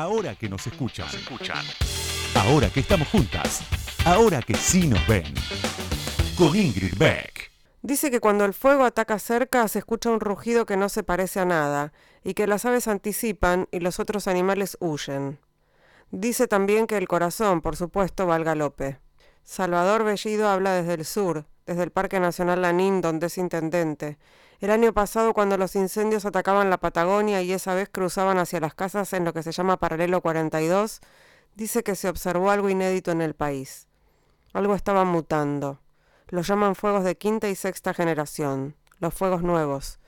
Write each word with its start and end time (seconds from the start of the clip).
Ahora 0.00 0.36
que 0.36 0.48
nos 0.48 0.64
escuchan. 0.64 1.08
Ahora 2.36 2.70
que 2.70 2.78
estamos 2.78 3.08
juntas. 3.08 3.62
Ahora 4.04 4.40
que 4.40 4.54
sí 4.54 4.86
nos 4.86 5.04
ven. 5.08 5.34
Con 6.36 6.54
Ingrid 6.54 6.96
Beck. 6.96 7.50
Dice 7.82 8.08
que 8.08 8.20
cuando 8.20 8.44
el 8.44 8.54
fuego 8.54 8.84
ataca 8.84 9.18
cerca 9.18 9.66
se 9.66 9.80
escucha 9.80 10.10
un 10.10 10.20
rugido 10.20 10.66
que 10.66 10.76
no 10.76 10.88
se 10.88 11.02
parece 11.02 11.40
a 11.40 11.46
nada 11.46 11.92
y 12.22 12.34
que 12.34 12.46
las 12.46 12.64
aves 12.64 12.86
anticipan 12.86 13.66
y 13.72 13.80
los 13.80 13.98
otros 13.98 14.28
animales 14.28 14.76
huyen. 14.78 15.40
Dice 16.12 16.46
también 16.46 16.86
que 16.86 16.96
el 16.96 17.08
corazón, 17.08 17.60
por 17.60 17.74
supuesto, 17.74 18.28
va 18.28 18.36
al 18.36 18.44
galope. 18.44 19.00
Salvador 19.42 20.04
Bellido 20.04 20.48
habla 20.48 20.74
desde 20.74 20.94
el 20.94 21.04
sur, 21.04 21.46
desde 21.68 21.82
el 21.82 21.90
Parque 21.90 22.18
Nacional 22.18 22.62
Lanín, 22.62 23.02
donde 23.02 23.26
es 23.26 23.36
intendente. 23.36 24.16
El 24.58 24.70
año 24.70 24.94
pasado, 24.94 25.34
cuando 25.34 25.58
los 25.58 25.76
incendios 25.76 26.24
atacaban 26.24 26.70
la 26.70 26.78
Patagonia 26.78 27.42
y 27.42 27.52
esa 27.52 27.74
vez 27.74 27.90
cruzaban 27.90 28.38
hacia 28.38 28.58
las 28.58 28.74
casas 28.74 29.12
en 29.12 29.26
lo 29.26 29.34
que 29.34 29.42
se 29.42 29.52
llama 29.52 29.76
Paralelo 29.76 30.22
42, 30.22 31.00
dice 31.56 31.82
que 31.82 31.94
se 31.94 32.08
observó 32.08 32.50
algo 32.50 32.70
inédito 32.70 33.10
en 33.10 33.20
el 33.20 33.34
país. 33.34 33.86
Algo 34.54 34.74
estaba 34.74 35.04
mutando. 35.04 35.78
Los 36.28 36.46
llaman 36.46 36.74
fuegos 36.74 37.04
de 37.04 37.18
quinta 37.18 37.50
y 37.50 37.54
sexta 37.54 37.92
generación, 37.92 38.74
los 38.98 39.12
fuegos 39.12 39.42
nuevos, 39.42 39.98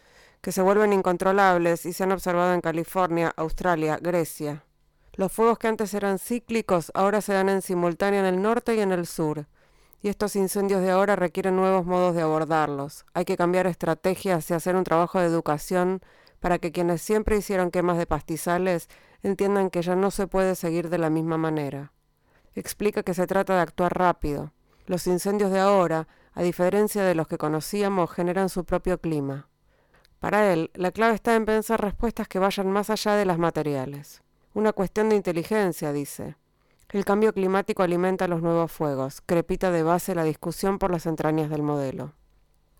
que 0.40 0.52
se 0.52 0.62
vuelven 0.62 0.94
incontrolables 0.94 1.84
y 1.84 1.92
se 1.92 2.04
han 2.04 2.12
observado 2.12 2.54
en 2.54 2.62
California, 2.62 3.34
Australia, 3.36 3.98
Grecia. 4.00 4.64
Los 5.12 5.30
fuegos 5.30 5.58
que 5.58 5.68
antes 5.68 5.92
eran 5.92 6.18
cíclicos 6.18 6.90
ahora 6.94 7.20
se 7.20 7.34
dan 7.34 7.50
en 7.50 7.60
simultáneo 7.60 8.20
en 8.20 8.26
el 8.26 8.40
norte 8.40 8.74
y 8.76 8.80
en 8.80 8.92
el 8.92 9.06
sur. 9.06 9.46
Y 10.02 10.08
estos 10.08 10.34
incendios 10.36 10.80
de 10.80 10.90
ahora 10.90 11.14
requieren 11.14 11.56
nuevos 11.56 11.84
modos 11.84 12.14
de 12.14 12.22
abordarlos. 12.22 13.04
Hay 13.12 13.24
que 13.24 13.36
cambiar 13.36 13.66
estrategias 13.66 14.50
y 14.50 14.54
hacer 14.54 14.76
un 14.76 14.84
trabajo 14.84 15.20
de 15.20 15.26
educación 15.26 16.00
para 16.40 16.58
que 16.58 16.72
quienes 16.72 17.02
siempre 17.02 17.36
hicieron 17.36 17.70
quemas 17.70 17.98
de 17.98 18.06
pastizales 18.06 18.88
entiendan 19.22 19.68
que 19.68 19.82
ya 19.82 19.96
no 19.96 20.10
se 20.10 20.26
puede 20.26 20.54
seguir 20.54 20.88
de 20.88 20.98
la 20.98 21.10
misma 21.10 21.36
manera. 21.36 21.92
Explica 22.54 23.02
que 23.02 23.14
se 23.14 23.26
trata 23.26 23.54
de 23.54 23.60
actuar 23.60 23.96
rápido. 23.96 24.52
Los 24.86 25.06
incendios 25.06 25.50
de 25.50 25.60
ahora, 25.60 26.08
a 26.32 26.42
diferencia 26.42 27.04
de 27.04 27.14
los 27.14 27.28
que 27.28 27.38
conocíamos, 27.38 28.10
generan 28.10 28.48
su 28.48 28.64
propio 28.64 28.98
clima. 28.98 29.48
Para 30.18 30.52
él, 30.52 30.70
la 30.74 30.90
clave 30.90 31.14
está 31.14 31.34
en 31.34 31.44
pensar 31.44 31.80
respuestas 31.80 32.26
que 32.26 32.38
vayan 32.38 32.70
más 32.70 32.90
allá 32.90 33.14
de 33.14 33.24
las 33.24 33.38
materiales. 33.38 34.22
Una 34.52 34.72
cuestión 34.72 35.08
de 35.08 35.16
inteligencia, 35.16 35.92
dice. 35.92 36.36
El 36.92 37.04
cambio 37.04 37.32
climático 37.32 37.84
alimenta 37.84 38.26
los 38.26 38.42
nuevos 38.42 38.72
fuegos, 38.72 39.20
crepita 39.24 39.70
de 39.70 39.84
base 39.84 40.16
la 40.16 40.24
discusión 40.24 40.80
por 40.80 40.90
las 40.90 41.06
entrañas 41.06 41.48
del 41.48 41.62
modelo. 41.62 42.14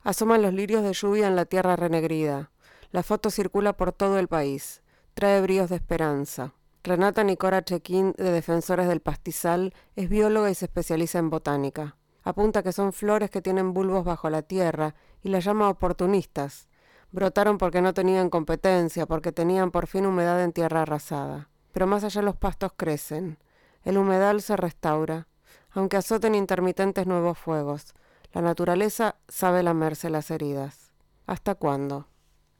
Asoman 0.03 0.42
los 0.42 0.53
lirios 0.53 0.83
de 0.83 0.92
lluvia 0.94 1.28
en 1.28 1.36
la 1.36 1.44
tierra 1.44 1.77
renegrida. 1.77 2.50
La 2.91 3.05
foto 3.05 3.31
circula 3.31 3.77
por 3.77 3.92
todo 3.92 4.19
el 4.19 4.27
país. 4.27 4.83
Trae 5.14 5.41
bríos 5.41 5.70
de 5.70 5.77
esperanza. 5.77 6.55
Renata 6.83 7.22
Nicora 7.22 7.62
Chequín, 7.62 8.12
de 8.19 8.33
Defensores 8.33 8.88
del 8.88 9.00
Pastizal, 9.00 9.75
es 9.94 10.08
bióloga 10.08 10.50
y 10.50 10.56
se 10.56 10.64
especializa 10.64 11.20
en 11.20 11.31
botánica. 11.31 11.97
Apunta 12.25 12.64
que 12.64 12.72
son 12.72 12.92
flores 12.92 13.31
que 13.31 13.42
tienen 13.42 13.72
bulbos 13.72 14.05
bajo 14.05 14.28
la 14.28 14.42
tierra 14.42 14.97
y 15.22 15.28
las 15.28 15.44
llama 15.44 15.69
oportunistas. 15.69 16.69
Brotaron 17.12 17.58
porque 17.58 17.81
no 17.81 17.94
tenían 17.94 18.28
competencia, 18.28 19.06
porque 19.06 19.31
tenían 19.31 19.70
por 19.70 19.86
fin 19.86 20.05
humedad 20.05 20.42
en 20.42 20.53
tierra 20.53 20.83
arrasada. 20.83 21.48
Pero 21.70 21.86
más 21.86 22.03
allá 22.03 22.22
los 22.22 22.34
pastos 22.34 22.72
crecen. 22.77 23.38
El 23.84 23.98
humedal 23.98 24.42
se 24.42 24.56
restaura, 24.56 25.27
aunque 25.70 25.97
azoten 25.97 26.34
intermitentes 26.34 27.06
nuevos 27.06 27.39
fuegos. 27.39 27.95
La 28.33 28.42
naturaleza 28.42 29.17
sabe 29.28 29.62
lamerse 29.62 30.11
las 30.11 30.31
heridas. 30.31 30.92
¿Hasta 31.27 31.55
cuándo? 31.55 32.06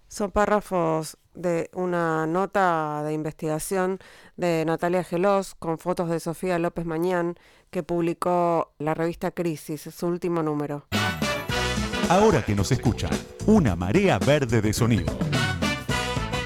Son 0.09 0.31
párrafos 0.33 1.19
de 1.35 1.71
una 1.73 2.27
nota 2.27 3.03
de 3.05 3.13
investigación 3.13 4.01
de 4.37 4.65
Natalia 4.65 5.05
Gelos 5.05 5.55
con 5.55 5.79
fotos 5.79 6.11
de 6.11 6.19
Sofía 6.19 6.59
López 6.59 6.85
Mañán 6.85 7.37
que 7.71 7.85
publicó 7.85 8.73
la 8.79 8.95
revista 8.95 9.31
Crisis, 9.31 9.83
su 9.83 10.07
último 10.07 10.43
número. 10.43 10.87
Ahora 12.09 12.45
que 12.45 12.57
nos 12.57 12.73
escuchan, 12.73 13.11
una 13.47 13.77
marea 13.77 14.19
verde 14.19 14.61
de 14.61 14.73
sonido. 14.73 15.17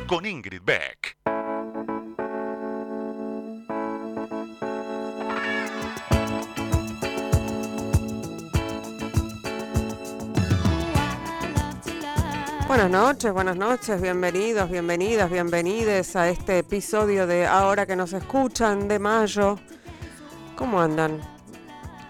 Con 0.06 0.26
Ingrid 0.26 0.60
Beck. 0.62 1.16
Buenas 12.74 12.90
noches, 12.90 13.32
buenas 13.32 13.56
noches, 13.56 14.02
bienvenidos, 14.02 14.68
bienvenidas, 14.68 15.30
bienvenides 15.30 16.16
a 16.16 16.28
este 16.28 16.58
episodio 16.58 17.24
de 17.24 17.46
Ahora 17.46 17.86
que 17.86 17.94
nos 17.94 18.12
escuchan 18.12 18.88
de 18.88 18.98
mayo. 18.98 19.60
¿Cómo 20.56 20.80
andan? 20.80 21.20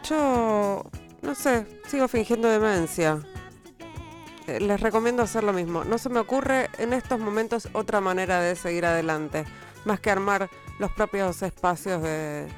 Yo, 0.08 0.82
no 1.20 1.34
sé, 1.34 1.66
sigo 1.86 2.08
fingiendo 2.08 2.48
demencia. 2.48 3.20
Eh, 4.46 4.58
Les 4.58 4.80
recomiendo 4.80 5.22
hacer 5.22 5.44
lo 5.44 5.52
mismo. 5.52 5.84
No 5.84 5.98
se 5.98 6.08
me 6.08 6.18
ocurre 6.18 6.70
en 6.78 6.94
estos 6.94 7.20
momentos 7.20 7.68
otra 7.74 8.00
manera 8.00 8.40
de 8.40 8.56
seguir 8.56 8.86
adelante, 8.86 9.44
más 9.84 10.00
que 10.00 10.10
armar 10.10 10.48
los 10.78 10.90
propios 10.92 11.42
espacios 11.42 12.00
de 12.00 12.48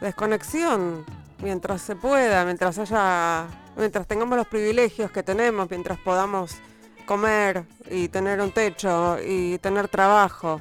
desconexión 0.00 1.04
mientras 1.42 1.82
se 1.82 1.94
pueda, 1.94 2.42
mientras 2.46 2.78
haya, 2.78 3.48
mientras 3.76 4.06
tengamos 4.06 4.38
los 4.38 4.46
privilegios 4.46 5.10
que 5.10 5.22
tenemos, 5.22 5.68
mientras 5.68 5.98
podamos 5.98 6.56
comer 7.04 7.64
y 7.90 8.08
tener 8.08 8.40
un 8.40 8.52
techo 8.52 9.18
y 9.24 9.58
tener 9.58 9.88
trabajo. 9.88 10.60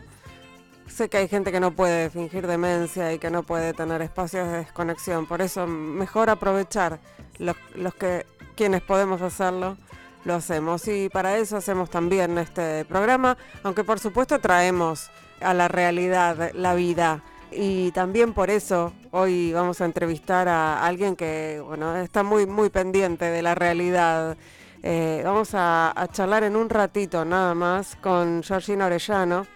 Sé 0.88 1.10
que 1.10 1.18
hay 1.18 1.28
gente 1.28 1.52
que 1.52 1.60
no 1.60 1.72
puede 1.72 2.10
fingir 2.10 2.46
demencia 2.46 3.14
y 3.14 3.20
que 3.20 3.32
no 3.32 3.44
puede 3.44 3.74
tener 3.74 4.02
espacios 4.02 4.48
de 4.48 4.58
desconexión, 4.58 5.26
por 5.26 5.42
eso 5.42 5.66
mejor 5.66 6.30
aprovechar 6.30 7.00
los, 7.40 7.56
los 7.76 7.96
que 7.96 8.26
quienes 8.56 8.82
podemos 8.82 9.22
hacerlo 9.22 9.78
lo 10.26 10.36
hacemos. 10.36 10.88
Y 10.88 11.10
para 11.10 11.38
eso 11.38 11.58
hacemos 11.58 11.90
también 11.90 12.38
este 12.38 12.86
programa, 12.86 13.38
aunque 13.64 13.84
por 13.84 14.00
supuesto 14.00 14.40
traemos 14.40 15.10
a 15.42 15.54
la 15.54 15.68
realidad 15.68 16.52
la 16.54 16.76
vida. 16.76 17.24
Y 17.52 17.92
también 17.92 18.34
por 18.34 18.50
eso 18.50 18.94
hoy 19.12 19.54
vamos 19.54 19.80
a 19.82 19.86
entrevistar 19.86 20.48
a 20.48 20.84
alguien 20.84 21.16
que 21.16 21.62
bueno 21.64 21.96
está 21.98 22.24
muy 22.24 22.48
muy 22.48 22.70
pendiente 22.70 23.26
de 23.26 23.44
la 23.44 23.54
realidad 23.54 24.38
eh, 24.84 25.22
vamos 25.24 25.52
a, 25.54 25.94
charlar 26.12 26.44
en 26.44 26.58
un 26.58 26.70
ratito 26.70 27.24
nada 27.24 27.56
más 27.56 27.96
con 27.96 28.44
Georgina 28.44 28.88
Orellano, 28.88 29.48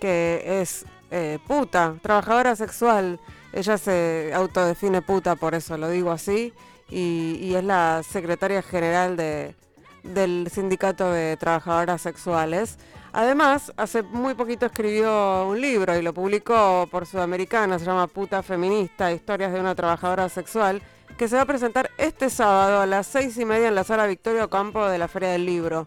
que 0.00 0.60
es 0.60 0.84
eh, 1.12 1.38
puta, 1.46 1.94
trabajadora 2.02 2.56
sexual. 2.56 3.20
Ella 3.52 3.78
se 3.78 4.32
autodefine 4.34 5.00
puta, 5.00 5.36
por 5.36 5.54
eso 5.54 5.78
lo 5.78 5.88
digo 5.88 6.10
así, 6.10 6.52
y, 6.90 7.38
y 7.40 7.54
es 7.54 7.62
la 7.62 8.02
secretaria 8.02 8.62
general 8.62 9.16
de, 9.16 9.54
del 10.02 10.48
Sindicato 10.50 11.12
de 11.12 11.36
Trabajadoras 11.36 12.02
Sexuales. 12.02 12.76
Además, 13.12 13.72
hace 13.76 14.02
muy 14.02 14.34
poquito 14.34 14.66
escribió 14.66 15.46
un 15.46 15.60
libro 15.60 15.96
y 15.96 16.02
lo 16.02 16.12
publicó 16.12 16.88
por 16.90 17.06
Sudamericana, 17.06 17.78
se 17.78 17.84
llama 17.84 18.08
Puta 18.08 18.42
Feminista, 18.42 19.12
Historias 19.12 19.52
de 19.52 19.60
una 19.60 19.76
Trabajadora 19.76 20.28
Sexual 20.28 20.82
que 21.16 21.28
se 21.28 21.36
va 21.36 21.42
a 21.42 21.46
presentar 21.46 21.90
este 21.98 22.30
sábado 22.30 22.80
a 22.80 22.86
las 22.86 23.06
seis 23.06 23.36
y 23.38 23.44
media 23.44 23.68
en 23.68 23.74
la 23.74 23.84
sala 23.84 24.06
Victorio 24.06 24.50
Campo 24.50 24.86
de 24.86 24.98
la 24.98 25.08
Feria 25.08 25.30
del 25.30 25.46
Libro. 25.46 25.86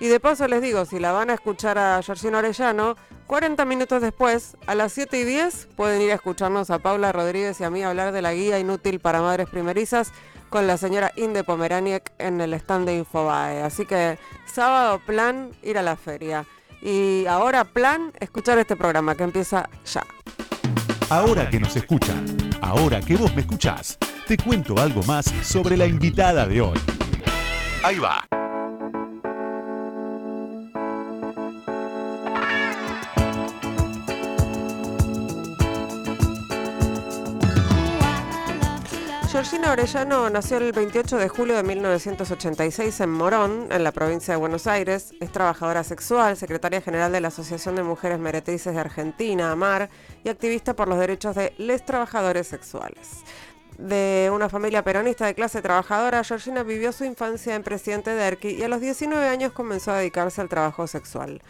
Y 0.00 0.08
de 0.08 0.18
paso 0.18 0.48
les 0.48 0.62
digo, 0.62 0.84
si 0.84 0.98
la 0.98 1.12
van 1.12 1.30
a 1.30 1.34
escuchar 1.34 1.78
a 1.78 2.02
Georgina 2.02 2.38
Orellano, 2.38 2.96
40 3.28 3.64
minutos 3.64 4.02
después, 4.02 4.56
a 4.66 4.74
las 4.74 4.92
7 4.92 5.20
y 5.20 5.24
10, 5.24 5.68
pueden 5.76 6.02
ir 6.02 6.10
a 6.10 6.16
escucharnos 6.16 6.70
a 6.70 6.80
Paula 6.80 7.12
Rodríguez 7.12 7.60
y 7.60 7.64
a 7.64 7.70
mí 7.70 7.82
hablar 7.82 8.12
de 8.12 8.20
la 8.20 8.34
guía 8.34 8.58
inútil 8.58 8.98
para 8.98 9.22
madres 9.22 9.48
primerizas 9.48 10.12
con 10.50 10.66
la 10.66 10.76
señora 10.76 11.12
Inde 11.16 11.44
Pomeraniec 11.44 12.12
en 12.18 12.40
el 12.40 12.52
stand 12.54 12.86
de 12.86 12.96
Infobae. 12.96 13.62
Así 13.62 13.86
que 13.86 14.18
sábado 14.44 15.00
plan 15.06 15.50
ir 15.62 15.78
a 15.78 15.82
la 15.82 15.96
feria. 15.96 16.46
Y 16.82 17.24
ahora 17.26 17.64
plan 17.64 18.12
escuchar 18.18 18.58
este 18.58 18.74
programa 18.74 19.14
que 19.14 19.22
empieza 19.22 19.68
ya. 19.84 20.04
Ahora 21.08 21.48
que 21.48 21.60
nos 21.60 21.76
escuchan, 21.76 22.24
ahora 22.60 23.00
que 23.00 23.16
vos 23.16 23.34
me 23.34 23.42
escuchás, 23.42 23.98
te 24.26 24.36
cuento 24.36 24.78
algo 24.78 25.02
más 25.02 25.26
sobre 25.42 25.76
la 25.76 25.86
invitada 25.86 26.46
de 26.46 26.60
hoy. 26.60 26.78
Ahí 27.82 27.98
va. 27.98 28.24
Georgina 39.32 39.72
Orellano 39.72 40.28
nació 40.28 40.58
el 40.58 40.72
28 40.72 41.16
de 41.16 41.28
julio 41.28 41.56
de 41.56 41.62
1986 41.62 43.00
en 43.00 43.10
Morón, 43.10 43.66
en 43.72 43.82
la 43.82 43.90
provincia 43.90 44.34
de 44.34 44.38
Buenos 44.38 44.66
Aires. 44.66 45.14
Es 45.20 45.32
trabajadora 45.32 45.82
sexual, 45.84 46.36
secretaria 46.36 46.80
general 46.80 47.10
de 47.10 47.20
la 47.22 47.28
Asociación 47.28 47.74
de 47.74 47.82
Mujeres 47.82 48.18
Meretrices 48.18 48.74
de 48.74 48.80
Argentina, 48.80 49.50
AMAR, 49.50 49.88
y 50.22 50.28
activista 50.28 50.76
por 50.76 50.86
los 50.86 50.98
derechos 50.98 51.34
de 51.34 51.54
les 51.56 51.84
trabajadores 51.84 52.46
sexuales. 52.46 53.24
De 53.78 54.30
una 54.32 54.48
familia 54.48 54.84
peronista 54.84 55.26
de 55.26 55.34
clase 55.34 55.62
trabajadora, 55.62 56.22
Georgina 56.24 56.62
vivió 56.62 56.92
su 56.92 57.04
infancia 57.04 57.54
en 57.54 57.62
Presidente 57.62 58.10
Derqui 58.10 58.50
y 58.50 58.62
a 58.62 58.68
los 58.68 58.80
19 58.80 59.26
años 59.26 59.52
comenzó 59.52 59.92
a 59.92 59.98
dedicarse 59.98 60.40
al 60.40 60.48
trabajo 60.48 60.86
sexual. 60.86 61.40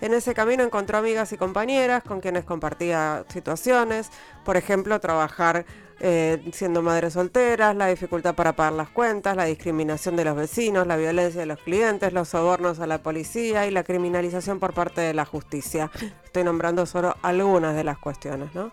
En 0.00 0.14
ese 0.14 0.34
camino 0.34 0.62
encontró 0.62 0.98
amigas 0.98 1.32
y 1.32 1.36
compañeras 1.36 2.02
con 2.02 2.20
quienes 2.20 2.44
compartía 2.44 3.24
situaciones, 3.28 4.10
por 4.44 4.56
ejemplo, 4.56 4.98
trabajar 4.98 5.66
eh, 6.02 6.42
siendo 6.54 6.80
madres 6.80 7.12
solteras, 7.12 7.76
la 7.76 7.86
dificultad 7.88 8.34
para 8.34 8.54
pagar 8.54 8.72
las 8.72 8.88
cuentas, 8.88 9.36
la 9.36 9.44
discriminación 9.44 10.16
de 10.16 10.24
los 10.24 10.34
vecinos, 10.34 10.86
la 10.86 10.96
violencia 10.96 11.40
de 11.40 11.46
los 11.46 11.58
clientes, 11.58 12.14
los 12.14 12.28
sobornos 12.28 12.80
a 12.80 12.86
la 12.86 13.02
policía 13.02 13.66
y 13.66 13.70
la 13.70 13.84
criminalización 13.84 14.58
por 14.58 14.72
parte 14.72 15.02
de 15.02 15.12
la 15.12 15.26
justicia. 15.26 15.90
Estoy 16.24 16.44
nombrando 16.44 16.86
solo 16.86 17.16
algunas 17.20 17.76
de 17.76 17.84
las 17.84 17.98
cuestiones, 17.98 18.54
¿no? 18.54 18.72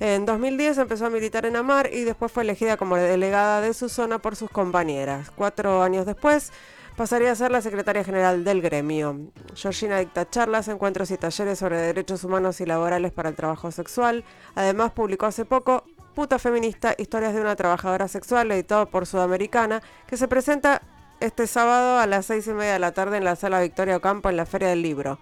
En 0.00 0.24
2010 0.24 0.78
empezó 0.78 1.04
a 1.04 1.10
militar 1.10 1.44
en 1.44 1.56
Amar 1.56 1.90
y 1.92 2.04
después 2.04 2.32
fue 2.32 2.42
elegida 2.42 2.78
como 2.78 2.96
delegada 2.96 3.60
de 3.60 3.74
su 3.74 3.90
zona 3.90 4.18
por 4.18 4.34
sus 4.34 4.50
compañeras. 4.50 5.30
Cuatro 5.30 5.82
años 5.82 6.06
después 6.06 6.52
pasaría 6.96 7.30
a 7.30 7.34
ser 7.34 7.50
la 7.50 7.60
secretaria 7.60 8.02
general 8.02 8.42
del 8.42 8.62
gremio. 8.62 9.30
Georgina 9.54 9.98
dicta 9.98 10.28
charlas, 10.28 10.68
encuentros 10.68 11.10
y 11.10 11.18
talleres 11.18 11.58
sobre 11.58 11.76
derechos 11.76 12.24
humanos 12.24 12.62
y 12.62 12.66
laborales 12.66 13.12
para 13.12 13.28
el 13.28 13.36
trabajo 13.36 13.70
sexual. 13.72 14.24
Además, 14.54 14.92
publicó 14.92 15.26
hace 15.26 15.44
poco 15.44 15.84
Puta 16.14 16.38
Feminista, 16.38 16.94
Historias 16.96 17.34
de 17.34 17.42
una 17.42 17.54
Trabajadora 17.54 18.08
Sexual, 18.08 18.50
editado 18.52 18.86
por 18.86 19.04
Sudamericana, 19.04 19.82
que 20.06 20.16
se 20.16 20.28
presenta 20.28 20.80
este 21.20 21.46
sábado 21.46 21.98
a 21.98 22.06
las 22.06 22.24
seis 22.24 22.46
y 22.46 22.54
media 22.54 22.72
de 22.72 22.78
la 22.78 22.92
tarde 22.92 23.18
en 23.18 23.24
la 23.24 23.36
sala 23.36 23.60
Victoria 23.60 23.98
Ocampo 23.98 24.30
en 24.30 24.38
la 24.38 24.46
Feria 24.46 24.68
del 24.68 24.80
Libro. 24.80 25.18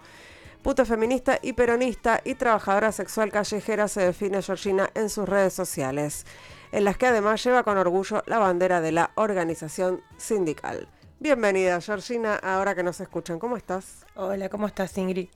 Puta 0.61 0.83
feminista 0.83 1.39
y 1.41 1.53
peronista 1.53 2.19
y 2.25 2.35
trabajadora 2.35 2.91
sexual 2.91 3.31
callejera 3.31 3.87
se 3.87 4.01
define 4.01 4.41
Georgina 4.41 4.89
en 4.93 5.09
sus 5.09 5.27
redes 5.27 5.53
sociales, 5.53 6.25
en 6.73 6.83
las 6.83 6.97
que 6.97 7.07
además 7.07 7.41
lleva 7.41 7.63
con 7.63 7.77
orgullo 7.77 8.23
la 8.25 8.39
bandera 8.39 8.81
de 8.81 8.91
la 8.91 9.11
organización 9.15 10.01
sindical. 10.17 10.89
Bienvenida, 11.21 11.79
Georgina, 11.79 12.35
ahora 12.35 12.75
que 12.75 12.83
nos 12.83 12.99
escuchan. 12.99 13.39
¿Cómo 13.39 13.55
estás? 13.55 14.05
Hola, 14.15 14.49
¿cómo 14.49 14.67
estás, 14.67 14.97
Ingrid? 14.97 15.29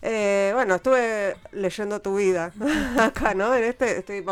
Eh, 0.00 0.52
bueno, 0.54 0.76
estuve 0.76 1.36
leyendo 1.52 2.00
tu 2.00 2.16
vida 2.16 2.50
acá, 2.98 3.34
¿no? 3.34 3.54
En 3.54 3.64
este, 3.64 3.98
estoy, 3.98 4.24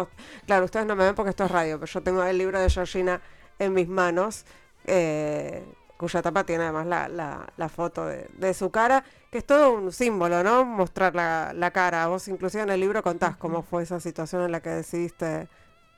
claro, 0.46 0.64
ustedes 0.64 0.86
no 0.86 0.96
me 0.96 1.04
ven 1.04 1.14
porque 1.14 1.30
esto 1.30 1.44
es 1.44 1.50
radio, 1.50 1.78
pero 1.78 1.92
yo 1.92 2.02
tengo 2.02 2.24
el 2.24 2.38
libro 2.38 2.58
de 2.58 2.70
Georgina 2.70 3.20
en 3.58 3.74
mis 3.74 3.88
manos, 3.88 4.46
eh, 4.86 5.62
cuya 6.02 6.20
tapa 6.20 6.42
tiene 6.42 6.64
además 6.64 6.84
la, 7.56 7.68
foto 7.68 8.06
de, 8.06 8.54
su 8.54 8.72
cara, 8.72 9.04
que 9.30 9.38
es 9.38 9.46
todo 9.46 9.70
un 9.70 9.92
símbolo, 9.92 10.42
¿no? 10.42 10.64
Mostrar 10.64 11.14
la, 11.14 11.70
cara. 11.72 12.08
Vos 12.08 12.26
inclusive 12.26 12.64
en 12.64 12.70
el 12.70 12.80
libro 12.80 13.04
contás 13.04 13.36
cómo 13.36 13.62
fue 13.62 13.84
esa 13.84 14.00
situación 14.00 14.42
en 14.42 14.50
la 14.50 14.60
que 14.60 14.70
decidiste 14.70 15.46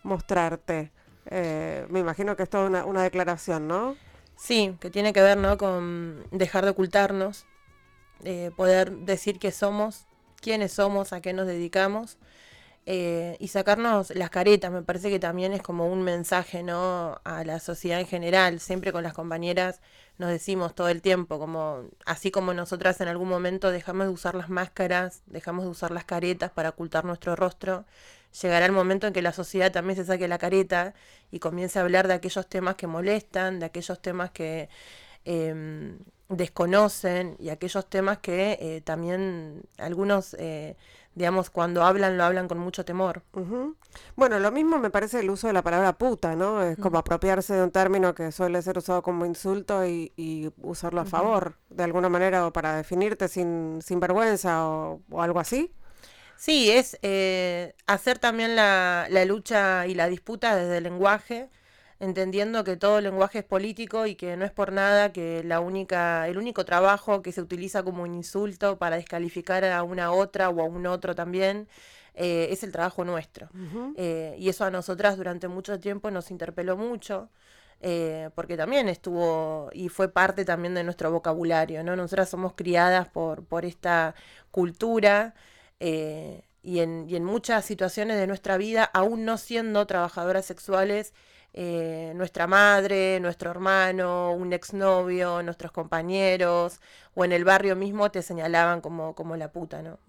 mostrarte. 0.02 0.92
Eh, 1.30 1.86
me 1.88 2.00
imagino 2.00 2.36
que 2.36 2.42
es 2.42 2.50
toda 2.50 2.66
una, 2.66 2.84
una 2.84 3.02
declaración, 3.02 3.66
¿no? 3.66 3.96
Sí, 4.36 4.76
que 4.78 4.90
tiene 4.90 5.14
que 5.14 5.22
ver 5.22 5.38
¿no? 5.38 5.56
con 5.56 6.22
dejar 6.32 6.64
de 6.64 6.72
ocultarnos, 6.72 7.46
eh, 8.24 8.50
poder 8.58 8.92
decir 8.92 9.38
qué 9.38 9.52
somos, 9.52 10.04
quiénes 10.42 10.72
somos, 10.72 11.14
a 11.14 11.22
qué 11.22 11.32
nos 11.32 11.46
dedicamos 11.46 12.18
eh, 12.86 13.36
y 13.40 13.48
sacarnos 13.48 14.14
las 14.14 14.30
caretas. 14.30 14.70
Me 14.70 14.82
parece 14.82 15.10
que 15.10 15.18
también 15.18 15.52
es 15.52 15.62
como 15.62 15.86
un 15.86 16.02
mensaje 16.02 16.62
¿no? 16.62 17.20
a 17.24 17.44
la 17.44 17.58
sociedad 17.60 18.00
en 18.00 18.06
general. 18.06 18.60
Siempre 18.60 18.92
con 18.92 19.02
las 19.02 19.14
compañeras 19.14 19.80
nos 20.18 20.30
decimos 20.30 20.74
todo 20.74 20.88
el 20.88 21.02
tiempo, 21.02 21.38
como 21.38 21.84
así 22.06 22.30
como 22.30 22.54
nosotras 22.54 23.00
en 23.00 23.08
algún 23.08 23.28
momento 23.28 23.70
dejamos 23.70 24.06
de 24.06 24.12
usar 24.12 24.34
las 24.34 24.48
máscaras, 24.48 25.22
dejamos 25.26 25.64
de 25.64 25.70
usar 25.70 25.90
las 25.90 26.04
caretas 26.04 26.50
para 26.50 26.70
ocultar 26.70 27.04
nuestro 27.04 27.36
rostro 27.36 27.84
llegará 28.42 28.66
el 28.66 28.72
momento 28.72 29.06
en 29.06 29.12
que 29.12 29.22
la 29.22 29.32
sociedad 29.32 29.72
también 29.72 29.96
se 29.96 30.04
saque 30.04 30.28
la 30.28 30.38
careta 30.38 30.94
y 31.30 31.38
comience 31.38 31.78
a 31.78 31.82
hablar 31.82 32.08
de 32.08 32.14
aquellos 32.14 32.46
temas 32.48 32.74
que 32.76 32.86
molestan, 32.86 33.60
de 33.60 33.66
aquellos 33.66 34.00
temas 34.00 34.30
que 34.30 34.68
em, 35.24 35.98
desconocen 36.28 37.36
y 37.38 37.50
aquellos 37.50 37.88
temas 37.88 38.18
que 38.18 38.58
eh, 38.60 38.80
también 38.82 39.62
algunos, 39.78 40.34
eh, 40.38 40.76
digamos, 41.14 41.50
cuando 41.50 41.82
hablan 41.84 42.16
lo 42.18 42.24
hablan 42.24 42.48
con 42.48 42.58
mucho 42.58 42.84
temor. 42.84 43.22
Bueno, 44.16 44.38
lo 44.38 44.52
mismo 44.52 44.78
me 44.78 44.90
parece 44.90 45.20
el 45.20 45.30
uso 45.30 45.46
de 45.46 45.52
la 45.52 45.62
palabra 45.62 45.96
puta, 45.96 46.34
¿no? 46.34 46.62
Es 46.62 46.78
como 46.78 46.98
apropiarse 46.98 47.54
de 47.54 47.62
un 47.62 47.70
término 47.70 48.14
que 48.14 48.32
suele 48.32 48.60
ser 48.62 48.78
usado 48.78 49.02
como 49.02 49.26
insulto 49.26 49.86
y, 49.86 50.52
usarlo 50.62 51.00
a 51.00 51.04
favor, 51.04 51.56
de 51.70 51.84
alguna 51.84 52.08
manera, 52.08 52.46
o 52.46 52.52
para 52.52 52.76
definirte 52.76 53.28
sin, 53.28 53.80
sin 53.82 54.00
vergüenza 54.00 54.66
o 54.66 55.00
algo 55.18 55.40
así. 55.40 55.72
Sí, 56.36 56.70
es 56.70 56.98
eh, 57.02 57.74
hacer 57.86 58.18
también 58.18 58.56
la, 58.56 59.06
la, 59.10 59.24
lucha 59.24 59.86
y 59.86 59.94
la 59.94 60.08
disputa 60.08 60.56
desde 60.56 60.78
el 60.78 60.84
lenguaje, 60.84 61.48
entendiendo 62.04 62.64
que 62.64 62.76
todo 62.76 63.00
lenguaje 63.00 63.40
es 63.40 63.44
político 63.44 64.06
y 64.06 64.14
que 64.14 64.36
no 64.36 64.44
es 64.44 64.52
por 64.52 64.72
nada 64.72 65.12
que 65.12 65.42
la 65.44 65.60
única, 65.60 66.28
el 66.28 66.38
único 66.38 66.64
trabajo 66.64 67.22
que 67.22 67.32
se 67.32 67.40
utiliza 67.40 67.82
como 67.82 68.02
un 68.02 68.14
insulto 68.14 68.78
para 68.78 68.96
descalificar 68.96 69.64
a 69.64 69.82
una 69.82 70.12
otra 70.12 70.48
o 70.50 70.60
a 70.60 70.64
un 70.64 70.86
otro 70.86 71.14
también 71.14 71.68
eh, 72.14 72.48
es 72.50 72.62
el 72.62 72.72
trabajo 72.72 73.04
nuestro. 73.04 73.48
Eh, 73.96 74.36
y 74.38 74.48
eso 74.48 74.64
a 74.64 74.70
nosotras 74.70 75.16
durante 75.16 75.48
mucho 75.48 75.80
tiempo 75.80 76.10
nos 76.10 76.30
interpeló 76.30 76.76
mucho. 76.76 77.30
porque 78.34 78.56
también 78.56 78.88
estuvo 78.88 79.68
y 79.72 79.88
fue 79.90 80.08
parte 80.08 80.44
también 80.44 80.74
de 80.74 80.84
nuestro 80.84 81.10
vocabulario, 81.10 81.82
¿no? 81.84 81.96
Nosotras 81.96 82.30
somos 82.30 82.54
criadas 82.54 83.08
por, 83.08 83.44
por 83.44 83.64
esta 83.64 84.14
cultura 84.50 85.34
eh, 85.80 86.44
y, 86.62 86.80
en, 86.80 87.06
y 87.08 87.16
en 87.16 87.24
muchas 87.24 87.64
situaciones 87.64 88.16
de 88.16 88.26
nuestra 88.26 88.56
vida, 88.56 88.84
aún 88.84 89.24
no 89.24 89.36
siendo 89.36 89.86
trabajadoras 89.86 90.46
sexuales, 90.46 91.12
eh, 91.56 92.12
nuestra 92.16 92.48
madre, 92.48 93.20
nuestro 93.20 93.48
hermano, 93.48 94.32
un 94.32 94.52
exnovio, 94.52 95.40
nuestros 95.40 95.70
compañeros 95.70 96.80
o 97.14 97.24
en 97.24 97.30
el 97.30 97.44
barrio 97.44 97.76
mismo 97.76 98.10
te 98.10 98.22
señalaban 98.22 98.80
como, 98.80 99.14
como 99.14 99.36
la 99.36 99.52
puta, 99.52 99.80
¿no? 99.80 100.00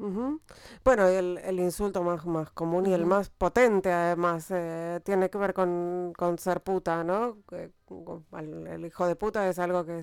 Bueno, 0.83 1.07
el, 1.07 1.37
el, 1.37 1.59
insulto 1.59 2.01
más, 2.01 2.25
más 2.25 2.49
común 2.49 2.87
y 2.87 2.93
el 2.93 3.05
más 3.05 3.29
potente 3.29 3.91
además 3.91 4.47
eh, 4.49 4.99
tiene 5.03 5.29
que 5.29 5.37
ver 5.37 5.53
con, 5.53 6.13
con, 6.17 6.39
ser 6.39 6.61
puta, 6.61 7.03
¿no? 7.03 7.37
El, 7.51 8.83
hijo 8.83 9.05
de 9.05 9.15
puta 9.15 9.47
es 9.47 9.59
algo 9.59 9.85
que 9.85 10.01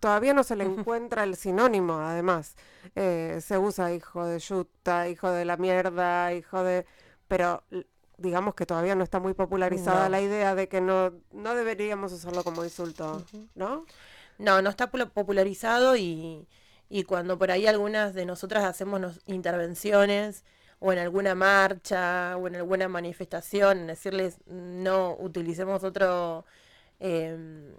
todavía 0.00 0.32
no 0.32 0.42
se 0.42 0.56
le 0.56 0.64
encuentra 0.64 1.24
el 1.24 1.36
sinónimo, 1.36 1.98
además. 1.98 2.56
Eh, 2.94 3.40
se 3.42 3.58
usa 3.58 3.92
hijo 3.92 4.24
de 4.24 4.38
yuta, 4.38 5.06
hijo 5.06 5.30
de 5.30 5.44
la 5.44 5.58
mierda, 5.58 6.32
hijo 6.32 6.62
de... 6.62 6.86
Pero 7.28 7.62
digamos 8.18 8.54
que 8.54 8.66
todavía 8.66 8.94
no 8.94 9.04
está 9.04 9.20
muy 9.20 9.34
popularizada 9.34 10.08
la 10.08 10.20
idea 10.20 10.54
de 10.54 10.68
que 10.68 10.80
no, 10.80 11.12
no 11.32 11.54
deberíamos 11.54 12.12
usarlo 12.12 12.44
como 12.44 12.64
insulto, 12.64 13.24
¿no? 13.54 13.84
No, 14.38 14.62
no 14.62 14.70
está 14.70 14.90
popularizado 14.90 15.96
y, 15.96 16.46
y, 16.88 17.04
cuando 17.04 17.38
por 17.38 17.50
ahí 17.50 17.66
algunas 17.66 18.14
de 18.14 18.26
nosotras 18.26 18.64
hacemos 18.64 19.20
intervenciones 19.26 20.44
o 20.78 20.92
en 20.92 20.98
alguna 20.98 21.34
marcha 21.34 22.36
o 22.36 22.46
en 22.46 22.56
alguna 22.56 22.88
manifestación, 22.88 23.86
decirles 23.86 24.38
no 24.46 25.16
utilicemos 25.18 25.84
otro 25.84 26.44
em, 27.00 27.72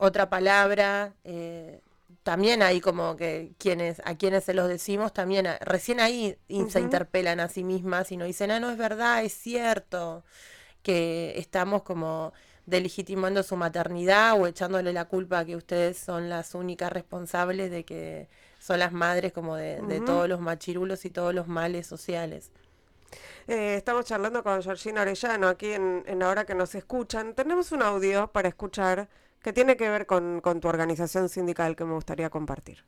otra 0.00 0.30
palabra, 0.30 1.14
eh, 1.24 1.80
también 2.22 2.62
hay 2.62 2.80
como 2.80 3.16
que 3.16 3.52
quienes 3.58 4.00
a 4.04 4.14
quienes 4.16 4.44
se 4.44 4.54
los 4.54 4.68
decimos 4.68 5.12
también 5.12 5.48
recién 5.60 6.00
ahí 6.00 6.36
se 6.68 6.80
interpelan 6.80 7.40
a 7.40 7.48
sí 7.48 7.64
mismas 7.64 8.12
y 8.12 8.16
nos 8.16 8.26
dicen 8.26 8.50
ah 8.50 8.60
no 8.60 8.70
es 8.70 8.76
verdad 8.76 9.24
es 9.24 9.32
cierto 9.32 10.22
que 10.82 11.34
estamos 11.36 11.82
como 11.82 12.32
delegitimando 12.66 13.42
su 13.42 13.56
maternidad 13.56 14.40
o 14.40 14.46
echándole 14.46 14.92
la 14.92 15.06
culpa 15.06 15.40
a 15.40 15.44
que 15.44 15.56
ustedes 15.56 15.98
son 15.98 16.28
las 16.28 16.54
únicas 16.54 16.92
responsables 16.92 17.70
de 17.70 17.84
que 17.84 18.28
son 18.58 18.78
las 18.78 18.92
madres 18.92 19.32
como 19.32 19.56
de, 19.56 20.02
todos 20.04 20.28
los 20.28 20.40
machirulos 20.40 21.04
y 21.04 21.10
todos 21.10 21.34
los 21.34 21.48
males 21.48 21.86
sociales. 21.86 22.50
Eh, 23.48 23.74
estamos 23.76 24.04
charlando 24.04 24.44
con 24.44 24.62
Georgina 24.62 25.02
Orellano 25.02 25.48
aquí 25.48 25.72
en, 25.72 26.04
en 26.06 26.22
Ahora 26.22 26.44
que 26.44 26.54
nos 26.54 26.74
escuchan. 26.74 27.34
Tenemos 27.34 27.72
un 27.72 27.82
audio 27.82 28.28
para 28.28 28.48
escuchar 28.48 29.08
que 29.42 29.52
tiene 29.52 29.76
que 29.76 29.88
ver 29.88 30.06
con, 30.06 30.40
tu 30.42 30.68
organización 30.68 31.28
sindical 31.28 31.76
que 31.76 31.84
me 31.84 31.94
gustaría 31.94 32.30
compartir. 32.30 32.84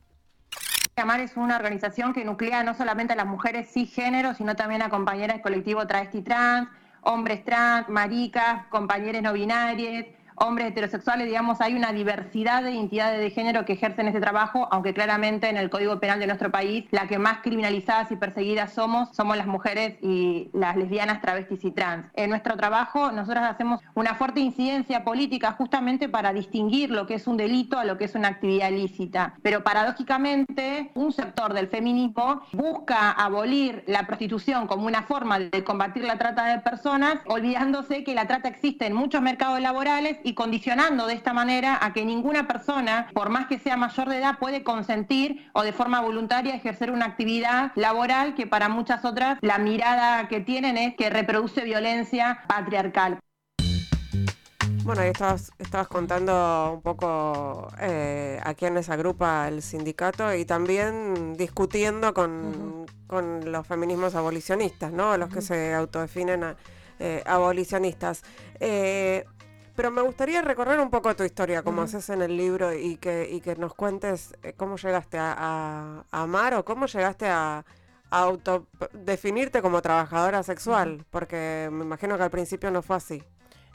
AMAR 0.96 1.20
es 1.20 1.36
una 1.36 1.56
organización 1.56 2.12
que 2.12 2.24
nuclea 2.24 2.62
no 2.62 2.74
solamente 2.74 3.14
a 3.14 3.16
las 3.16 3.26
mujeres 3.26 3.70
cisgénero, 3.72 4.34
sino 4.34 4.54
también 4.54 4.82
a 4.82 4.90
compañeras 4.90 5.36
del 5.36 5.42
colectivo 5.42 5.86
travesti 5.86 6.20
trans, 6.22 6.68
hombres 7.00 7.44
trans, 7.44 7.88
maricas, 7.88 8.66
compañeros 8.66 9.22
no 9.22 9.32
binarios, 9.32 10.04
hombres 10.42 10.68
heterosexuales, 10.68 11.26
digamos, 11.26 11.60
hay 11.60 11.74
una 11.74 11.92
diversidad 11.92 12.62
de 12.62 12.72
identidades 12.72 13.20
de 13.20 13.30
género 13.30 13.64
que 13.64 13.74
ejercen 13.74 14.08
este 14.08 14.20
trabajo, 14.20 14.68
aunque 14.70 14.92
claramente 14.92 15.48
en 15.48 15.56
el 15.56 15.70
Código 15.70 16.00
Penal 16.00 16.18
de 16.18 16.26
nuestro 16.26 16.50
país 16.50 16.84
la 16.90 17.06
que 17.06 17.18
más 17.18 17.38
criminalizadas 17.42 18.10
y 18.10 18.16
perseguidas 18.16 18.72
somos, 18.72 19.08
somos 19.14 19.36
las 19.36 19.46
mujeres 19.46 19.96
y 20.02 20.50
las 20.52 20.76
lesbianas, 20.76 21.20
travestis 21.20 21.64
y 21.64 21.70
trans. 21.70 22.06
En 22.14 22.30
nuestro 22.30 22.56
trabajo 22.56 23.12
nosotros 23.12 23.44
hacemos 23.44 23.80
una 23.94 24.14
fuerte 24.14 24.40
incidencia 24.40 25.04
política 25.04 25.52
justamente 25.52 26.08
para 26.08 26.32
distinguir 26.32 26.90
lo 26.90 27.06
que 27.06 27.14
es 27.14 27.26
un 27.26 27.36
delito 27.36 27.78
a 27.78 27.84
lo 27.84 27.96
que 27.96 28.04
es 28.04 28.14
una 28.14 28.28
actividad 28.28 28.70
ilícita. 28.70 29.34
Pero 29.42 29.62
paradójicamente, 29.62 30.90
un 30.94 31.12
sector 31.12 31.54
del 31.54 31.68
feminismo 31.68 32.42
busca 32.52 33.12
abolir 33.12 33.84
la 33.86 34.06
prostitución 34.06 34.66
como 34.66 34.86
una 34.86 35.02
forma 35.02 35.38
de 35.38 35.62
combatir 35.64 36.04
la 36.04 36.18
trata 36.18 36.46
de 36.46 36.58
personas, 36.58 37.18
olvidándose 37.26 38.02
que 38.02 38.14
la 38.14 38.26
trata 38.26 38.48
existe 38.48 38.86
en 38.86 38.94
muchos 38.94 39.22
mercados 39.22 39.60
laborales 39.60 40.18
y 40.24 40.31
y 40.32 40.34
condicionando 40.34 41.06
de 41.06 41.12
esta 41.12 41.34
manera 41.34 41.78
a 41.82 41.92
que 41.92 42.06
ninguna 42.06 42.48
persona, 42.48 43.10
por 43.12 43.28
más 43.28 43.48
que 43.48 43.58
sea 43.58 43.76
mayor 43.76 44.08
de 44.08 44.16
edad, 44.16 44.38
puede 44.38 44.64
consentir 44.64 45.50
o 45.52 45.62
de 45.62 45.74
forma 45.74 46.00
voluntaria 46.00 46.54
ejercer 46.54 46.90
una 46.90 47.04
actividad 47.04 47.72
laboral 47.74 48.34
que 48.34 48.46
para 48.46 48.70
muchas 48.70 49.04
otras 49.04 49.36
la 49.42 49.58
mirada 49.58 50.28
que 50.28 50.40
tienen 50.40 50.78
es 50.78 50.96
que 50.96 51.10
reproduce 51.10 51.64
violencia 51.64 52.44
patriarcal. 52.48 53.18
Bueno, 54.84 55.02
ahí 55.02 55.10
estabas, 55.10 55.52
estabas 55.58 55.86
contando 55.88 56.72
un 56.76 56.80
poco 56.80 57.68
eh, 57.78 58.40
a 58.42 58.54
quiénes 58.54 58.88
agrupa 58.88 59.48
el 59.48 59.60
sindicato 59.60 60.34
y 60.34 60.46
también 60.46 61.34
discutiendo 61.36 62.14
con, 62.14 62.86
los 63.44 63.66
feminismos 63.66 64.14
abolicionistas, 64.14 64.90
¿no? 64.92 65.18
Los 65.18 65.28
que 65.28 65.42
se 65.42 65.74
autodefinen 65.74 66.56
eh, 66.98 67.22
abolicionistas. 67.26 68.22
Eh, 68.58 69.26
pero 69.82 69.90
me 69.90 70.02
gustaría 70.02 70.42
recorrer 70.42 70.78
un 70.78 70.90
poco 70.90 71.16
tu 71.16 71.24
historia, 71.24 71.64
como 71.64 71.82
haces 71.82 72.08
en 72.08 72.22
el 72.22 72.36
libro, 72.36 72.72
y 72.72 72.98
que, 72.98 73.28
y 73.28 73.40
que 73.40 73.56
nos 73.56 73.74
cuentes 73.74 74.32
cómo 74.56 74.76
llegaste 74.76 75.18
a, 75.18 76.04
amar 76.12 76.54
o 76.54 76.64
cómo 76.64 76.86
llegaste 76.86 77.26
a, 77.26 77.64
a 78.08 78.18
autodefinirte 78.20 79.60
como 79.60 79.82
trabajadora 79.82 80.44
sexual, 80.44 81.04
porque 81.10 81.68
me 81.72 81.84
imagino 81.84 82.16
que 82.16 82.22
al 82.22 82.30
principio 82.30 82.70
no 82.70 82.80
fue 82.82 82.94
así. 82.94 83.24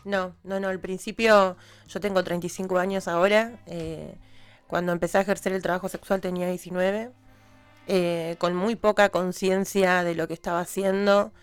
No, 0.06 0.34
no, 0.46 0.62
no. 0.62 0.70
Al 0.70 0.80
principio, 0.80 1.58
yo 1.90 2.00
tengo 2.00 2.24
35 2.24 2.80
años 2.80 3.10
ahora. 3.10 3.60
Eh, 3.66 4.16
cuando 4.68 4.94
empecé 4.94 5.18
a 5.18 5.22
ejercer 5.24 5.52
el 5.52 5.62
trabajo 5.62 5.90
sexual 5.90 6.22
tenía 6.22 6.48
19. 6.48 7.12
Eh, 7.88 8.38
con 8.40 8.56
muy 8.56 8.78
poca 8.78 9.10
conciencia 9.10 10.06
de 10.06 10.16
lo 10.16 10.26
que 10.30 10.36
estaba 10.36 10.62
haciendo 10.62 11.34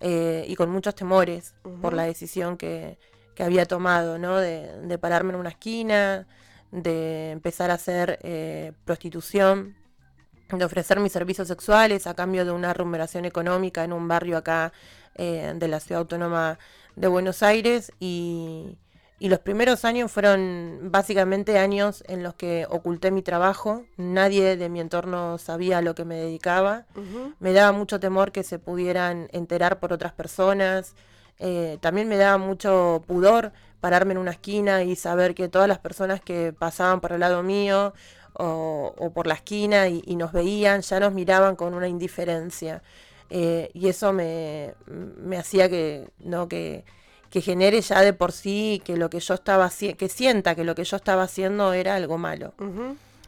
eh, 0.00 0.44
y 0.46 0.56
con 0.56 0.70
muchos 0.70 0.94
temores 0.94 1.54
por 1.80 1.94
la 1.94 2.02
decisión 2.02 2.58
que, 2.58 2.98
había 3.42 3.66
tomado, 3.66 4.18
¿no? 4.18 4.38
De, 4.38 4.98
pararme 5.00 5.32
en 5.32 5.40
una 5.40 5.50
esquina, 5.50 6.26
de 6.72 7.30
empezar 7.30 7.70
a 7.70 7.74
hacer 7.74 8.18
prostitución, 8.84 9.76
de 10.50 10.64
ofrecer 10.64 11.00
mis 11.00 11.12
servicios 11.12 11.48
sexuales 11.48 12.06
a 12.06 12.14
cambio 12.14 12.44
de 12.44 12.50
una 12.50 12.72
remuneración 12.74 13.24
económica 13.24 13.84
en 13.84 13.92
un 13.92 14.08
barrio 14.08 14.36
acá 14.36 14.72
de 15.16 15.68
la 15.68 15.80
ciudad 15.80 16.00
autónoma 16.00 16.58
de 16.96 17.08
Buenos 17.08 17.42
Aires. 17.42 17.92
Y, 17.98 18.78
los 19.20 19.40
primeros 19.40 19.84
años 19.84 20.10
fueron 20.10 20.78
básicamente 20.84 21.58
años 21.58 22.02
en 22.08 22.22
los 22.22 22.32
que 22.36 22.66
oculté 22.70 23.10
mi 23.10 23.20
trabajo, 23.20 23.84
nadie 23.98 24.56
de 24.56 24.70
mi 24.70 24.80
entorno 24.80 25.36
sabía 25.36 25.76
a 25.78 25.82
lo 25.82 25.94
que 25.94 26.06
me 26.06 26.14
dedicaba, 26.14 26.86
me 27.38 27.52
daba 27.52 27.72
mucho 27.72 28.00
temor 28.00 28.32
que 28.32 28.42
se 28.42 28.58
pudieran 28.58 29.28
enterar 29.32 29.78
por 29.78 29.92
otras 29.92 30.14
personas, 30.14 30.94
eh, 31.40 31.78
también 31.80 32.06
me 32.08 32.16
daba 32.16 32.38
mucho 32.38 33.02
pudor 33.06 33.52
pararme 33.80 34.12
en 34.12 34.18
una 34.18 34.32
esquina 34.32 34.84
y 34.84 34.94
saber 34.94 35.34
que 35.34 35.48
todas 35.48 35.66
las 35.66 35.78
personas 35.78 36.20
que 36.20 36.52
pasaban 36.52 37.00
por 37.00 37.12
el 37.12 37.20
lado 37.20 37.42
mío 37.42 37.94
o, 38.34 39.10
por 39.14 39.26
la 39.26 39.34
esquina 39.34 39.88
y, 39.88 40.16
nos 40.16 40.32
veían 40.32 40.82
ya 40.82 41.00
nos 41.00 41.12
miraban 41.12 41.56
con 41.56 41.74
una 41.74 41.88
indiferencia. 41.88 42.82
Eh, 43.30 43.70
y 43.74 43.88
eso 43.88 44.12
me, 44.12 44.74
hacía 45.38 45.68
que, 45.68 46.08
¿no? 46.18 46.48
que, 46.48 46.84
genere 47.32 47.80
ya 47.80 48.02
de 48.02 48.12
por 48.12 48.32
sí 48.32 48.82
que 48.84 48.96
lo 48.96 49.08
que 49.08 49.20
yo 49.20 49.34
estaba 49.34 49.70
que 49.70 50.08
sienta 50.08 50.54
que 50.54 50.64
lo 50.64 50.74
que 50.74 50.84
yo 50.84 50.96
estaba 50.96 51.22
haciendo 51.22 51.72
era 51.72 51.94
algo 51.94 52.18
malo. 52.18 52.52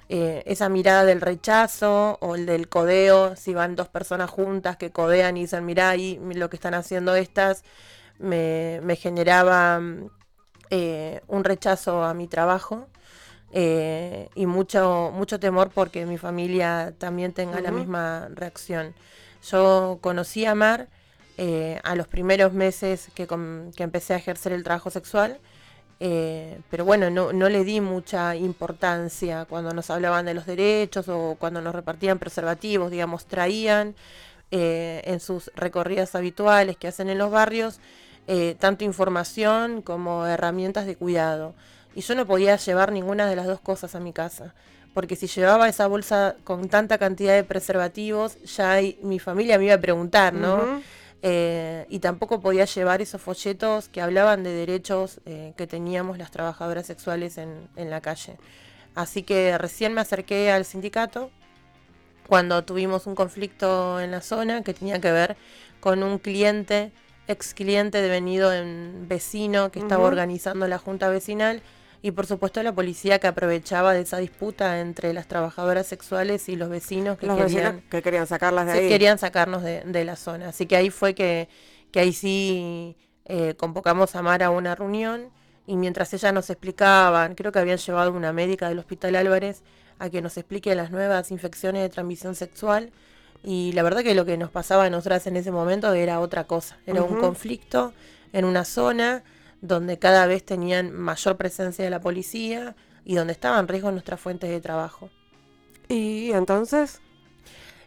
Eh, 0.09 0.43
esa 0.45 0.69
mirada 0.69 1.07
del 1.07 1.23
rechazo 1.23 2.19
o 2.21 2.35
el 2.35 2.45
del 2.45 2.69
codeo, 2.69 3.35
si 3.37 3.55
van 3.55 3.77
dos 3.77 3.89
personas 3.89 4.29
juntas 4.29 4.77
que 4.77 4.91
codean 4.91 5.39
y 5.39 5.43
dicen, 5.43 5.65
mirá 5.65 5.89
ahí 5.89 6.21
lo 6.35 6.51
que 6.51 6.57
están 6.57 6.75
haciendo 6.75 7.15
estas, 7.15 7.65
me, 8.23 8.97
generaba 8.97 9.81
eh, 10.71 11.21
un 11.29 11.45
rechazo 11.45 12.03
a 12.03 12.15
mi 12.15 12.29
trabajo. 12.29 12.89
y 13.53 14.47
mucho, 14.47 15.11
mucho 15.13 15.39
temor 15.39 15.71
porque 15.75 16.07
mi 16.07 16.17
familia 16.17 16.95
también 16.99 17.33
tenga 17.35 17.61
la 17.61 17.71
misma 17.71 18.29
reacción. 18.35 18.95
Yo 19.43 19.99
conocí 20.01 20.47
a 20.47 20.55
Mar 20.55 20.89
eh, 21.39 21.81
a 21.83 21.95
los 21.97 22.09
primeros 22.09 22.53
meses 22.53 23.09
que, 23.15 23.27
empecé 23.79 24.15
a 24.15 24.17
ejercer 24.17 24.53
el 24.53 24.63
trabajo 24.63 24.91
sexual, 24.91 25.41
eh, 25.99 26.61
pero 26.71 26.85
bueno, 26.85 27.11
no, 27.11 27.33
le 27.33 27.65
di 27.65 27.81
mucha 27.81 28.37
importancia 28.37 29.47
cuando 29.47 29.73
nos 29.73 29.89
hablaban 29.91 30.27
de 30.27 30.35
los 30.35 30.47
derechos 30.47 31.09
o 31.09 31.37
cuando 31.39 31.63
nos 31.63 31.75
repartían 31.75 32.19
preservativos, 32.19 32.91
digamos, 32.91 33.27
traían 33.27 33.95
eh, 34.51 35.01
en 35.07 35.21
sus 35.21 35.51
recorridas 35.55 36.15
habituales 36.15 36.77
que 36.77 36.89
hacen 36.89 37.09
en 37.09 37.19
los 37.19 37.31
barrios 37.31 37.81
tanto 38.59 38.85
información 38.85 39.83
como 39.83 40.27
herramientas 40.27 40.87
de 40.87 40.97
cuidado. 40.97 41.55
Y 41.95 42.01
yo 42.01 42.15
no 42.15 42.27
podía 42.27 42.57
llevar 42.57 42.93
ninguna 42.93 43.27
de 43.27 43.37
las 43.37 43.47
dos 43.47 43.61
cosas 43.61 43.95
a 43.95 44.01
mi 44.01 44.13
casa 44.13 44.55
porque 44.95 45.17
si 45.17 45.27
llevaba 45.27 45.69
esa 45.69 45.87
bolsa 45.87 46.37
con 46.45 46.69
tanta 46.69 46.99
cantidad 46.99 47.35
de 47.35 47.45
preservativos, 47.45 48.41
ya 48.43 48.79
mi 49.03 49.19
familia 49.19 49.59
me 49.59 49.65
iba 49.67 49.75
a 49.75 49.81
preguntar, 49.81 50.35
¿no? 50.35 50.83
Eh, 51.23 51.87
y 51.89 52.01
tampoco 52.01 52.41
podía 52.41 52.65
llevar 52.65 53.01
esos 53.01 53.23
folletos 53.23 53.89
que 53.89 54.01
hablaban 54.01 54.43
de 54.43 54.51
derechos 54.51 55.21
eh, 55.25 55.55
que 55.57 55.69
teníamos 55.69 56.19
las 56.19 56.33
trabajadoras 56.33 56.87
sexuales 56.87 57.39
en, 57.39 57.69
la 57.77 58.01
calle. 58.01 58.37
Así 58.95 59.23
que 59.23 59.57
recién 59.57 59.95
me 59.95 60.01
acerqué 60.01 60.51
al 60.51 60.65
sindicato 60.65 61.31
cuando 62.27 62.65
tuvimos 62.65 63.07
un 63.07 63.15
conflicto 63.15 64.01
en 64.01 64.11
la 64.11 64.21
zona 64.21 64.63
que 64.63 64.75
tenía 64.75 65.01
que 65.01 65.13
ver 65.13 65.37
con 65.81 66.03
un 66.03 66.19
cliente, 66.19 66.93
ex 67.29 67.55
cliente 67.55 68.03
devenido 68.03 68.53
en 68.53 69.07
vecino 69.09 69.71
que 69.71 69.79
estaba 69.79 70.05
organizando 70.05 70.67
la 70.67 70.79
junta 70.79 71.09
vecinal 71.09 71.63
y 72.03 72.11
por 72.11 72.27
supuesto 72.27 72.63
la 72.63 72.73
policía 72.75 73.21
que 73.21 73.29
aprovechaba 73.29 73.95
de 73.95 74.01
esa 74.01 74.19
disputa 74.19 74.81
entre 74.81 75.13
las 75.13 75.29
trabajadoras 75.29 75.87
sexuales 75.87 76.49
y 76.49 76.57
los 76.57 76.69
vecinos 76.69 77.17
que, 77.17 77.29
querían, 77.29 77.81
que 77.83 78.03
querían 78.03 78.27
sacarlas 78.27 78.67
de 78.67 78.73
ahí. 78.73 78.89
Querían 78.89 79.19
sacarnos 79.19 79.63
de, 79.63 80.05
la 80.05 80.17
zona. 80.17 80.49
Así 80.49 80.67
que 80.67 80.75
ahí 80.75 80.91
fue 80.91 81.15
que, 81.15 81.49
que 81.93 82.01
ahí 82.01 82.13
sí 82.13 82.97
eh, 83.25 83.55
convocamos 83.57 84.17
a 84.17 84.23
Mara 84.23 84.47
a 84.47 84.51
una 84.51 84.75
reunión 84.75 85.31
y 85.65 85.77
mientras 85.77 86.13
ella 86.13 86.33
nos 86.33 86.51
explicaban, 86.51 87.37
creo 87.37 87.53
que 87.53 87.61
habían 87.61 87.79
llevado 87.79 88.13
una 88.13 88.33
médica 88.33 88.69
del 88.69 88.81
Hospital 88.81 89.15
Álvarez 89.15 89.63
a 90.01 90.11
que 90.11 90.21
nos 90.21 90.37
explique 90.37 90.75
las 90.75 90.91
nuevas 90.91 91.31
infecciones 91.31 91.83
de 91.83 91.89
transmisión 91.89 92.35
sexual. 92.35 92.91
Y 93.45 93.73
la 93.73 93.83
verdad 93.83 94.03
que 94.03 94.15
lo 94.15 94.25
que 94.25 94.37
nos 94.37 94.51
pasaba 94.51 94.85
a 94.85 94.91
nosotras 94.91 95.27
en 95.27 95.37
ese 95.37 95.51
momento 95.51 95.93
era 95.93 96.21
otra 96.21 96.45
cosa, 96.45 96.79
era 96.87 97.03
un 97.03 97.19
conflicto 97.19 97.93
en 98.33 98.45
una 98.45 98.65
zona 98.65 99.25
donde 99.61 99.99
cada 99.99 100.27
vez 100.27 100.45
tenían 100.45 100.93
mayor 100.93 101.37
presencia 101.37 101.85
de 101.85 101.91
la 101.91 102.01
policía 102.01 102.77
y 103.05 103.15
donde 103.15 103.33
estaban 103.33 103.61
en 103.61 103.69
riesgo 103.69 103.91
nuestras 103.91 104.21
fuentes 104.21 104.51
de 104.51 104.61
trabajo. 104.61 105.11
¿Y 105.89 106.33
entonces? 106.33 107.01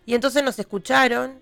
Y 0.05 0.13
entonces 0.13 0.43
nos 0.43 0.59
escucharon, 0.59 1.39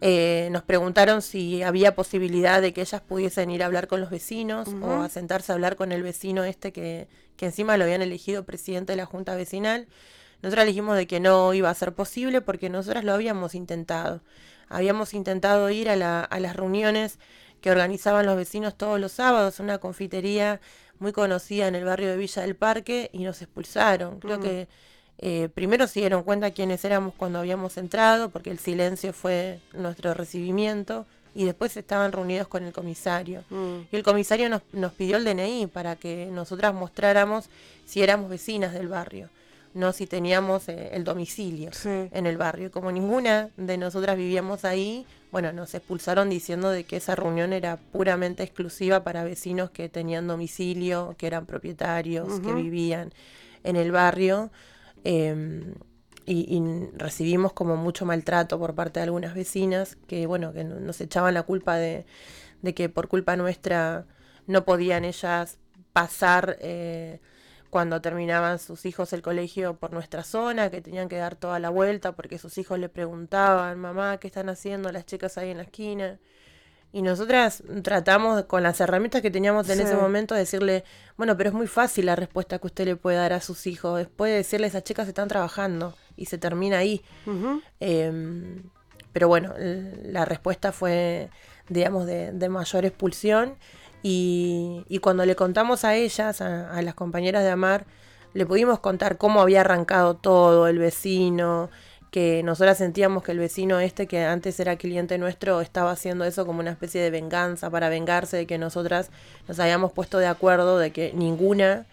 eh, 0.00 0.48
nos 0.52 0.62
preguntaron 0.62 1.22
si 1.22 1.62
había 1.62 1.94
posibilidad 1.94 2.62
de 2.62 2.72
que 2.72 2.82
ellas 2.82 3.00
pudiesen 3.00 3.50
ir 3.50 3.62
a 3.62 3.66
hablar 3.66 3.88
con 3.88 4.00
los 4.00 4.10
vecinos 4.10 4.68
o 4.80 5.02
a 5.02 5.08
sentarse 5.08 5.52
a 5.52 5.54
hablar 5.54 5.76
con 5.76 5.90
el 5.90 6.02
vecino 6.02 6.44
este 6.44 6.72
que, 6.72 7.08
que 7.36 7.46
encima 7.46 7.76
lo 7.76 7.84
habían 7.84 8.02
elegido 8.02 8.44
presidente 8.44 8.92
de 8.92 8.96
la 8.96 9.06
Junta 9.06 9.34
Vecinal. 9.34 9.88
Nosotros 10.42 10.66
dijimos 10.66 10.96
de 10.96 11.06
que 11.06 11.20
no 11.20 11.52
iba 11.54 11.70
a 11.70 11.74
ser 11.74 11.92
posible 11.92 12.40
porque 12.40 12.70
nosotras 12.70 13.04
lo 13.04 13.12
habíamos 13.12 13.54
intentado. 13.54 14.20
Habíamos 14.68 15.14
intentado 15.14 15.70
ir 15.70 15.88
a, 15.88 15.96
la, 15.96 16.22
a 16.22 16.40
las 16.40 16.54
reuniones 16.54 17.18
que 17.60 17.70
organizaban 17.70 18.26
los 18.26 18.36
vecinos 18.36 18.76
todos 18.76 19.00
los 19.00 19.12
sábados, 19.12 19.60
una 19.60 19.78
confitería 19.78 20.60
muy 20.98 21.12
conocida 21.12 21.68
en 21.68 21.74
el 21.74 21.84
barrio 21.84 22.08
de 22.08 22.16
Villa 22.16 22.42
del 22.42 22.54
Parque, 22.54 23.10
y 23.12 23.24
nos 23.24 23.42
expulsaron. 23.42 24.20
Creo 24.20 24.38
mm. 24.38 24.42
que 24.42 24.68
eh, 25.18 25.48
primero 25.52 25.86
se 25.86 26.00
dieron 26.00 26.22
cuenta 26.22 26.52
quiénes 26.52 26.84
éramos 26.84 27.14
cuando 27.16 27.40
habíamos 27.40 27.76
entrado, 27.76 28.30
porque 28.30 28.50
el 28.50 28.58
silencio 28.58 29.12
fue 29.12 29.60
nuestro 29.72 30.14
recibimiento, 30.14 31.06
y 31.34 31.44
después 31.44 31.76
estaban 31.76 32.12
reunidos 32.12 32.48
con 32.48 32.64
el 32.64 32.72
comisario. 32.72 33.44
Mm. 33.50 33.80
Y 33.90 33.96
el 33.96 34.02
comisario 34.02 34.48
nos, 34.48 34.62
nos 34.72 34.92
pidió 34.92 35.16
el 35.16 35.24
DNI 35.24 35.66
para 35.66 35.96
que 35.96 36.28
nosotras 36.32 36.74
mostráramos 36.74 37.48
si 37.86 38.02
éramos 38.02 38.30
vecinas 38.30 38.72
del 38.72 38.88
barrio 38.88 39.30
no 39.78 39.92
si 39.92 40.06
teníamos 40.06 40.68
eh, 40.68 40.90
el 40.92 41.04
domicilio 41.04 41.70
en 41.84 42.26
el 42.26 42.36
barrio. 42.36 42.70
Como 42.72 42.90
ninguna 42.90 43.50
de 43.56 43.78
nosotras 43.78 44.16
vivíamos 44.16 44.64
ahí, 44.64 45.06
bueno, 45.30 45.52
nos 45.52 45.72
expulsaron 45.72 46.28
diciendo 46.28 46.70
de 46.70 46.82
que 46.82 46.96
esa 46.96 47.14
reunión 47.14 47.52
era 47.52 47.76
puramente 47.76 48.42
exclusiva 48.42 49.04
para 49.04 49.22
vecinos 49.22 49.70
que 49.70 49.88
tenían 49.88 50.26
domicilio, 50.26 51.14
que 51.16 51.28
eran 51.28 51.46
propietarios, 51.46 52.40
que 52.40 52.52
vivían 52.52 53.12
en 53.62 53.76
el 53.76 53.92
barrio. 53.92 54.50
Em, 55.04 55.74
y, 56.26 56.60
recibimos 56.94 57.52
como 57.52 57.76
mucho 57.76 58.04
maltrato 58.04 58.58
por 58.58 58.74
parte 58.74 58.98
de 59.00 59.04
algunas 59.04 59.34
vecinas 59.34 59.96
que, 60.08 60.26
bueno, 60.26 60.52
que 60.52 60.64
nos 60.64 61.00
echaban 61.00 61.34
la 61.34 61.44
culpa 61.44 61.76
de, 61.76 62.04
de 62.62 62.74
que 62.74 62.88
por 62.88 63.08
culpa 63.08 63.36
nuestra 63.36 64.06
no 64.46 64.64
podían 64.64 65.04
ellas 65.04 65.56
pasar 65.92 66.58
eh, 66.60 67.20
cuando 67.70 68.00
terminaban 68.00 68.58
sus 68.58 68.86
hijos 68.86 69.12
el 69.12 69.22
colegio 69.22 69.76
por 69.76 69.92
nuestra 69.92 70.24
zona, 70.24 70.70
que 70.70 70.80
tenían 70.80 71.08
que 71.08 71.16
dar 71.16 71.36
toda 71.36 71.58
la 71.58 71.70
vuelta 71.70 72.12
porque 72.12 72.38
sus 72.38 72.58
hijos 72.58 72.78
le 72.78 72.88
preguntaban, 72.88 73.78
mamá, 73.78 74.18
¿qué 74.18 74.26
están 74.28 74.48
haciendo 74.48 74.90
las 74.92 75.06
chicas 75.06 75.38
ahí 75.38 75.50
en 75.50 75.58
la 75.58 75.64
esquina? 75.64 76.18
Y 76.90 77.02
nosotras 77.02 77.62
tratamos 77.82 78.44
con 78.44 78.62
las 78.62 78.80
herramientas 78.80 79.20
que 79.20 79.30
teníamos 79.30 79.68
en 79.68 79.80
ese 79.80 79.94
momento 79.94 80.34
de 80.34 80.40
decirle, 80.40 80.84
bueno, 81.18 81.36
pero 81.36 81.50
es 81.50 81.54
muy 81.54 81.66
fácil 81.66 82.06
la 82.06 82.16
respuesta 82.16 82.58
que 82.58 82.66
usted 82.66 82.86
le 82.86 82.96
puede 82.96 83.18
dar 83.18 83.34
a 83.34 83.42
sus 83.42 83.66
hijos. 83.66 84.06
Puede 84.16 84.36
decirle, 84.36 84.68
esas 84.68 84.84
chicas 84.84 85.06
están 85.06 85.28
trabajando 85.28 85.94
y 86.16 86.26
se 86.26 86.38
termina 86.38 86.78
ahí. 86.78 87.02
Em, 87.78 88.62
pero 89.12 89.28
bueno, 89.28 89.52
la 89.58 90.24
respuesta 90.24 90.72
fue, 90.72 91.28
digamos, 91.68 92.06
de, 92.06 92.48
mayor 92.48 92.86
expulsión. 92.86 93.56
Y, 94.02 94.98
cuando 95.02 95.24
le 95.26 95.36
contamos 95.36 95.84
a 95.84 95.94
ellas, 95.94 96.40
a 96.40 96.80
las 96.82 96.94
compañeras 96.94 97.42
de 97.44 97.50
Amar, 97.50 97.84
le 98.34 98.46
pudimos 98.46 98.78
contar 98.80 99.18
cómo 99.18 99.40
había 99.40 99.62
arrancado 99.62 100.14
todo, 100.14 100.68
el 100.68 100.78
vecino, 100.78 101.70
que 102.10 102.42
nosotras 102.42 102.78
sentíamos 102.78 103.22
que 103.22 103.32
el 103.32 103.38
vecino 103.38 103.80
este, 103.80 104.06
que 104.06 104.24
antes 104.24 104.58
era 104.60 104.76
cliente 104.76 105.18
nuestro, 105.18 105.60
estaba 105.60 105.90
haciendo 105.90 106.24
eso 106.24 106.46
como 106.46 106.60
una 106.60 106.70
especie 106.70 107.02
de 107.02 107.10
venganza 107.10 107.70
para 107.70 107.88
vengarse 107.88 108.36
de 108.36 108.46
que 108.46 108.58
nosotras 108.58 109.10
nos 109.46 109.58
habíamos 109.60 109.92
puesto 109.92 110.18
de 110.18 110.26
acuerdo 110.26 110.78
de 110.78 110.90
que 110.90 111.12
ninguna 111.14 111.86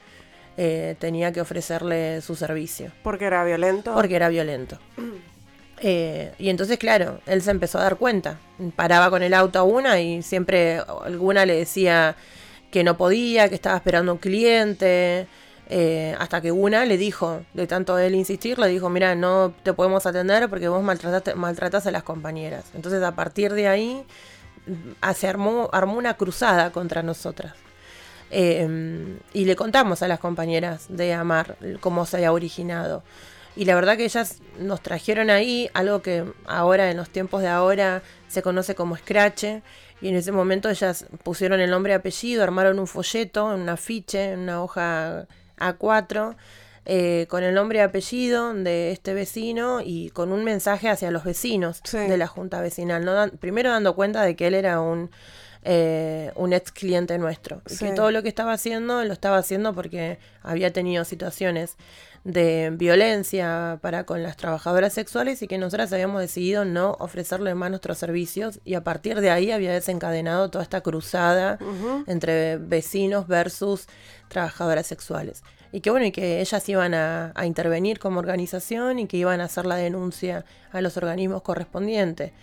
eh, 0.58 0.96
tenía 1.00 1.32
que 1.32 1.42
ofrecerle 1.42 2.22
su 2.22 2.36
servicio. 2.36 2.92
¿Porque 3.04 3.26
era 3.26 3.44
violento? 3.44 3.94
Porque 3.94 4.16
era 4.16 4.30
violento. 4.30 4.80
Eh, 5.82 6.34
y 6.40 6.50
entonces, 6.50 6.78
claro, 6.78 7.20
él 7.26 7.42
se 7.42 7.52
empezó 7.52 7.80
a 7.80 7.84
dar 7.84 7.98
cuenta. 7.98 8.40
Paraba 8.76 9.10
con 9.10 9.24
el 9.24 9.34
auto 9.34 9.60
a 9.60 9.64
una 9.64 10.00
y 10.00 10.22
siempre 10.22 10.80
alguna 11.04 11.46
le 11.46 11.56
decía 11.56 12.16
que 12.72 12.84
no 12.84 12.98
podía, 12.98 13.50
que 13.50 13.56
estaba 13.56 13.78
esperando 13.78 14.14
un 14.14 14.20
cliente. 14.20 15.28
Eh, 15.68 16.16
hasta 16.20 16.42
que 16.42 16.52
una 16.52 16.86
le 16.86 16.98
dijo, 16.98 17.42
de 17.56 17.66
tanto 17.66 17.98
él 17.98 18.14
insistir, 18.14 18.60
le 18.60 18.68
dijo, 18.68 18.90
mira, 18.90 19.16
no 19.16 19.52
te 19.64 19.74
podemos 19.74 20.06
atender 20.06 20.48
porque 20.48 20.68
vos 20.68 20.84
maltratas 20.84 21.88
a 21.88 21.92
las 21.92 22.04
compañeras. 22.04 22.66
Entonces 22.76 23.02
a 23.02 23.16
partir 23.16 23.54
de 23.54 23.68
ahí 23.68 24.04
mm, 24.68 25.14
se 25.16 25.28
armó, 25.28 25.70
una 25.96 26.16
cruzada 26.16 26.72
contra 26.72 27.02
nosotras. 27.02 27.54
Em, 28.32 29.20
y 29.34 29.46
le 29.46 29.56
contamos 29.56 30.02
a 30.02 30.08
las 30.08 30.20
compañeras 30.20 30.86
de 30.90 31.14
Amar 31.14 31.58
cómo 31.80 32.06
se 32.06 32.18
había 32.18 32.32
originado. 32.32 33.04
Y 33.56 33.66
la 33.66 33.76
verdad 33.76 33.98
que 33.98 34.06
ellas 34.06 34.40
nos 34.60 34.82
trajeron 34.82 35.30
ahí 35.30 35.70
algo 35.74 36.02
que 36.02 36.26
ahora, 36.46 36.92
en 36.92 36.98
los 36.98 37.10
tiempos 37.10 37.42
de 37.42 37.48
ahora, 37.48 38.04
se 38.28 38.42
conoce 38.42 38.76
como 38.76 38.98
scratch. 38.98 39.46
Y 40.02 40.10
en 40.10 40.16
ese 40.16 40.32
momento 40.32 40.70
ellas 40.70 41.06
pusieron 41.24 41.62
el 41.62 41.70
nombre 41.70 41.94
y 41.94 41.96
apellido, 41.96 42.44
armaron 42.44 42.80
un 42.80 42.88
folleto, 42.88 43.46
un 43.46 43.70
afiche, 43.70 44.36
una 44.36 44.62
hoja 44.62 45.26
a4 45.58 46.36
eh, 46.88 47.26
con 47.30 47.44
el 47.44 47.56
nombre 47.56 47.80
y 47.80 47.82
apellido 47.82 48.54
de 48.54 48.92
este 48.92 49.16
vecino 49.16 49.82
y 49.84 50.12
con 50.12 50.32
un 50.32 50.44
mensaje 50.44 50.88
hacia 50.88 51.10
los 51.10 51.24
vecinos 51.24 51.82
de 51.92 52.16
la 52.16 52.28
junta 52.28 52.62
vecinal. 52.62 53.04
¿no? 53.04 53.28
primero 53.40 53.72
dando 53.72 53.96
cuenta 53.96 54.22
de 54.22 54.36
que 54.36 54.46
él 54.46 54.54
era 54.54 54.80
un, 54.82 55.10
eh, 55.68 56.32
un 56.36 56.54
ex 56.54 56.72
cliente 56.72 57.18
nuestro. 57.18 57.62
Que 57.80 57.92
todo 57.94 58.12
lo 58.12 58.22
que 58.22 58.30
estaba 58.30 58.54
haciendo 58.54 59.04
lo 59.04 59.14
estaba 59.14 59.38
haciendo 59.38 59.74
porque 59.74 60.20
había 60.44 60.72
tenido 60.72 61.04
situaciones 61.06 61.76
de 62.24 62.72
violencia 62.74 63.80
para 63.82 64.04
con 64.04 64.22
las 64.22 64.38
trabajadoras 64.38 64.94
sexuales 64.94 65.42
y 65.42 65.48
que 65.48 65.58
nosotras 65.58 65.92
habíamos 65.92 66.22
decidido 66.22 66.66
no 66.66 66.96
ofrecerle 67.00 67.56
más 67.56 67.72
nuestros 67.72 67.98
servicios 67.98 68.60
y 68.64 68.76
a 68.76 68.84
partir 68.84 69.22
de 69.22 69.32
ahí 69.32 69.52
había 69.52 69.74
desencadenado 69.74 70.50
toda 70.50 70.64
esta 70.64 70.82
cruzada 70.82 71.58
entre 72.06 72.58
vecinos 72.58 73.28
versus 73.28 73.88
trabajadoras 74.28 74.86
sexuales. 74.86 75.44
Y 75.72 75.82
que 75.82 75.90
bueno, 75.90 76.06
y 76.06 76.12
que 76.12 76.42
ellas 76.42 76.70
iban 76.70 76.94
a, 76.94 77.34
intervenir 77.44 78.00
como 78.00 78.20
organización 78.20 79.00
y 79.00 79.08
que 79.08 79.18
iban 79.18 79.42
a 79.42 79.46
hacer 79.46 79.66
la 79.66 79.76
denuncia 79.76 80.46
a 80.72 80.82
los 80.82 80.96
organismos 80.96 81.42
correspondientes. 81.42 82.34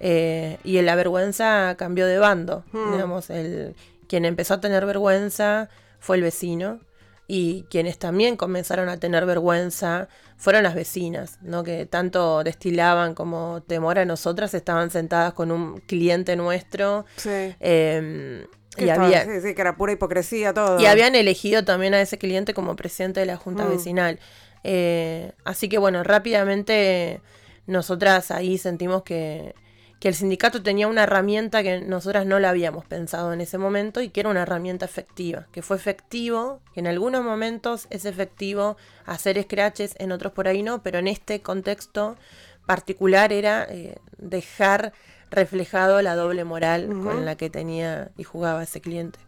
Eh, 0.00 0.56
y 0.64 0.80
la 0.80 0.96
vergüenza 0.96 1.76
cambió 1.78 2.06
de 2.06 2.18
bando. 2.18 2.64
Hmm. 2.72 2.92
Digamos, 2.92 3.30
el, 3.30 3.76
quien 4.08 4.24
empezó 4.24 4.54
a 4.54 4.60
tener 4.60 4.86
vergüenza 4.86 5.68
fue 6.00 6.16
el 6.16 6.22
vecino 6.22 6.80
y 7.28 7.64
quienes 7.70 7.96
también 7.98 8.36
comenzaron 8.36 8.88
a 8.88 8.96
tener 8.96 9.24
vergüenza 9.24 10.08
fueron 10.36 10.64
las 10.64 10.74
vecinas, 10.74 11.38
¿no? 11.42 11.62
que 11.62 11.86
tanto 11.86 12.42
destilaban 12.42 13.14
como 13.14 13.62
temor 13.62 14.00
a 14.00 14.04
nosotras, 14.04 14.52
estaban 14.54 14.90
sentadas 14.90 15.34
con 15.34 15.52
un 15.52 15.78
cliente 15.80 16.34
nuestro. 16.34 17.04
Sí. 17.14 17.54
Em, 17.60 18.46
y 18.76 18.88
había, 18.88 19.24
sí, 19.26 19.40
sí, 19.42 19.54
que 19.54 19.60
era 19.60 19.76
pura 19.76 19.92
hipocresía 19.92 20.52
todo. 20.52 20.80
Y 20.80 20.86
habían 20.86 21.14
elegido 21.14 21.64
también 21.64 21.94
a 21.94 22.00
ese 22.00 22.18
cliente 22.18 22.52
como 22.52 22.74
presidente 22.74 23.20
de 23.20 23.26
la 23.26 23.36
Junta 23.36 23.64
mm. 23.64 23.68
Vecinal. 23.68 24.18
Eh, 24.64 25.30
así 25.44 25.68
que 25.68 25.78
bueno, 25.78 26.02
rápidamente 26.02 27.20
nosotras 27.66 28.32
ahí 28.32 28.58
sentimos 28.58 29.04
que, 29.04 29.54
que 30.00 30.08
el 30.08 30.14
sindicato 30.14 30.62
tenía 30.62 30.88
una 30.88 31.02
herramienta 31.02 31.62
que 31.62 31.82
nosotras 31.82 32.24
no 32.24 32.40
la 32.40 32.48
habíamos 32.48 32.86
pensado 32.86 33.34
en 33.34 33.42
ese 33.42 33.58
momento 33.58 34.00
y 34.00 34.08
que 34.08 34.20
era 34.20 34.30
una 34.30 34.42
herramienta 34.42 34.86
efectiva, 34.86 35.46
que 35.52 35.60
fue 35.60 35.76
efectivo, 35.76 36.60
que 36.72 36.80
en 36.80 36.86
algunos 36.86 37.22
momentos 37.22 37.86
es 37.90 38.06
efectivo 38.06 38.78
hacer 39.04 39.40
scratches, 39.42 39.94
en 39.98 40.10
otros 40.10 40.32
por 40.32 40.48
ahí 40.48 40.62
no, 40.62 40.82
pero 40.82 40.98
en 40.98 41.06
este 41.06 41.42
contexto 41.42 42.16
particular 42.64 43.30
era 43.30 43.66
eh, 43.68 43.98
dejar 44.16 44.94
reflejado 45.30 46.00
la 46.00 46.16
doble 46.16 46.44
moral 46.44 46.88
con 46.88 47.24
la 47.24 47.36
que 47.36 47.50
tenía 47.50 48.10
y 48.16 48.24
jugaba 48.24 48.62
ese 48.62 48.80
cliente. 48.80 49.18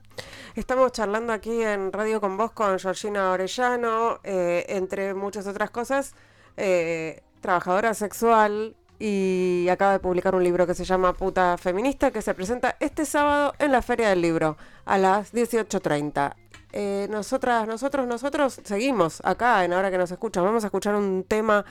Estamos 0.54 0.92
charlando 0.92 1.34
aquí 1.34 1.62
en 1.62 1.92
Radio 1.92 2.20
con 2.20 2.36
vos 2.36 2.52
con 2.52 2.78
Georgina 2.78 3.30
Orellano, 3.30 4.20
eh, 4.24 4.64
entre 4.68 5.14
muchas 5.14 5.46
otras 5.46 5.70
cosas, 5.70 6.14
eh, 6.56 7.22
trabajadora 7.40 7.94
sexual, 7.94 8.74
y 9.04 9.68
acaba 9.68 9.94
de 9.94 9.98
publicar 9.98 10.36
un 10.36 10.44
libro 10.44 10.64
que 10.64 10.76
se 10.76 10.84
llama 10.84 11.12
Puta 11.12 11.58
Feminista, 11.58 12.12
que 12.12 12.22
se 12.22 12.34
presenta 12.34 12.76
este 12.78 13.04
sábado 13.04 13.52
en 13.58 13.72
la 13.72 13.82
Feria 13.82 14.08
del 14.10 14.22
Libro 14.22 14.56
a 14.84 14.96
las 14.96 15.34
18.30. 15.34 16.36
Eh, 16.70 17.08
nosotras, 17.10 17.66
nosotros, 17.66 18.06
nosotros 18.06 18.60
seguimos 18.62 19.20
acá 19.24 19.64
en 19.64 19.72
Ahora 19.72 19.90
que 19.90 19.98
nos 19.98 20.12
escuchan. 20.12 20.44
Vamos 20.44 20.62
a 20.62 20.68
escuchar 20.68 20.94
un 20.94 21.24
tema, 21.24 21.64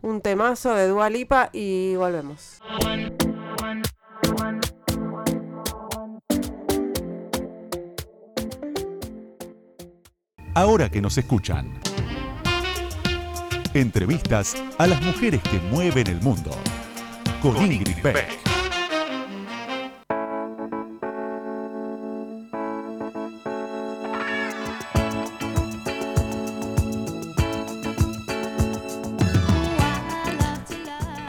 un 0.00 0.22
temazo 0.22 0.74
de 0.74 0.88
Dua 0.88 1.10
Lipa 1.10 1.50
y 1.52 1.94
volvemos. 1.96 2.62
Ahora 10.54 10.88
que 10.88 11.02
nos 11.02 11.18
escuchan. 11.18 11.78
Entrevistas 13.74 14.56
a 14.78 14.86
las 14.86 15.02
mujeres 15.02 15.42
que 15.42 15.58
mueven 15.70 16.06
el 16.06 16.22
mundo 16.22 16.50
con 17.42 17.56
Ingrid 17.56 18.02
Beck. 18.02 18.38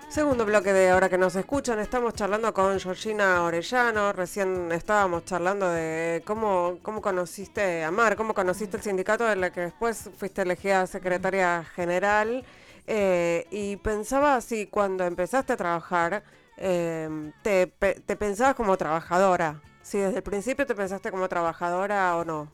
Segundo 0.10 0.46
bloque 0.46 0.74
de 0.74 0.90
ahora 0.90 1.10
que 1.10 1.18
nos 1.18 1.36
escuchan, 1.36 1.80
estamos 1.80 2.14
charlando 2.14 2.54
con 2.54 2.80
Georgina 2.80 3.44
Orellano, 3.44 4.12
recién 4.12 4.72
estábamos 4.72 5.26
charlando 5.26 5.70
de 5.70 6.24
cómo, 6.26 6.80
cómo 6.82 7.02
conociste 7.02 7.84
a 7.84 7.92
Mar, 7.92 8.16
cómo 8.16 8.34
conociste 8.34 8.78
el 8.78 8.84
sindicato 8.84 9.32
en 9.32 9.42
la 9.42 9.52
que 9.52 9.62
después 9.62 10.10
fuiste 10.18 10.42
elegida 10.42 10.88
secretaria 10.88 11.64
general. 11.76 12.44
Eh, 12.92 13.46
y 13.52 13.76
pensaba 13.78 14.42
si 14.42 14.66
cuando 14.66 15.04
empezaste 15.04 15.54
a 15.54 15.58
trabajar, 15.58 16.24
te, 16.58 17.68
te, 17.68 18.16
pensabas 18.16 18.56
como 18.56 18.76
trabajadora. 18.78 19.62
Si 19.84 20.00
desde 20.00 20.18
el 20.18 20.24
principio 20.24 20.66
te 20.66 20.74
pensaste 20.74 21.12
como 21.12 21.30
trabajadora 21.30 22.18
o 22.18 22.26
no. 22.26 22.52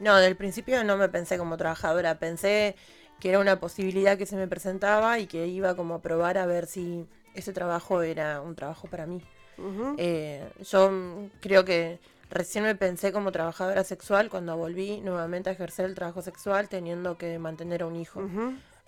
No, 0.00 0.16
del 0.16 0.36
principio 0.36 0.82
no 0.82 0.96
me 0.96 1.08
pensé 1.08 1.38
como 1.38 1.56
trabajadora. 1.56 2.18
Pensé 2.18 2.74
que 3.20 3.28
era 3.28 3.38
una 3.38 3.60
posibilidad 3.60 4.18
que 4.18 4.26
se 4.26 4.36
me 4.36 4.48
presentaba 4.48 5.20
y 5.20 5.28
que 5.28 5.46
iba 5.46 5.76
como 5.76 5.94
a 5.94 6.02
probar 6.02 6.38
a 6.38 6.46
ver 6.46 6.66
si 6.66 7.06
ese 7.34 7.52
trabajo 7.52 8.02
era 8.02 8.40
un 8.40 8.56
trabajo 8.56 8.88
para 8.88 9.06
mí. 9.06 9.22
Eh, 9.96 10.44
yo 10.70 10.90
creo 11.40 11.64
que 11.64 12.00
recién 12.30 12.64
me 12.64 12.74
pensé 12.74 13.12
como 13.12 13.32
trabajadora 13.32 13.84
sexual 13.84 14.28
cuando 14.28 14.56
volví 14.56 15.00
nuevamente 15.00 15.50
a 15.50 15.52
ejercer 15.52 15.86
el 15.86 15.94
trabajo 15.94 16.22
sexual 16.22 16.68
teniendo 16.68 17.16
que 17.16 17.38
mantener 17.38 17.82
a 17.82 17.86
un 17.86 17.96
hijo. 17.96 18.22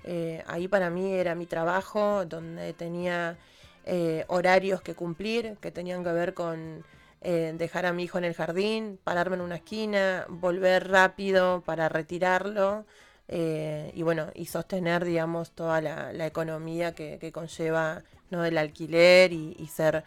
Eh, 0.05 0.43
ahí 0.47 0.69
para 0.69 0.91
mí 0.91 1.13
era 1.13 1.35
mi 1.35 1.47
trabajo, 1.47 2.25
donde 2.25 2.73
tenía 2.73 3.37
eh, 3.85 4.25
horarios 4.29 4.83
que 4.83 4.95
cumplir, 4.95 5.57
que 5.61 5.71
tenían 5.71 6.05
que 6.05 6.13
ver 6.13 6.35
con 6.35 6.85
eh, 7.23 7.55
dejar 7.57 7.87
a 7.87 7.93
mi 7.93 8.05
hijo 8.05 8.19
en 8.19 8.25
el 8.25 8.35
jardín, 8.35 8.99
pararme 9.05 9.37
en 9.37 9.43
una 9.43 9.57
esquina, 9.57 10.27
volver 10.29 10.89
rápido 10.89 11.63
para 11.65 11.89
retirarlo. 11.89 12.85
y 13.29 14.03
bueno, 14.03 14.31
y 14.35 14.47
sostener, 14.47 15.05
digamos, 15.05 15.53
toda 15.53 15.81
la, 15.81 16.27
economía 16.27 16.95
que, 16.95 17.31
conlleva 17.33 18.03
¿no? 18.31 18.45
el 18.45 18.59
alquiler 18.59 19.33
y, 19.33 19.67
ser 19.69 20.05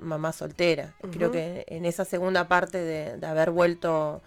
mamá 0.00 0.32
soltera. 0.32 0.94
Creo 1.12 1.30
que 1.30 1.64
en 1.68 1.84
esa 1.84 2.04
segunda 2.04 2.48
parte 2.48 2.78
de, 2.78 3.18
de 3.18 3.26
haber 3.26 3.50
vuelto 3.50 4.22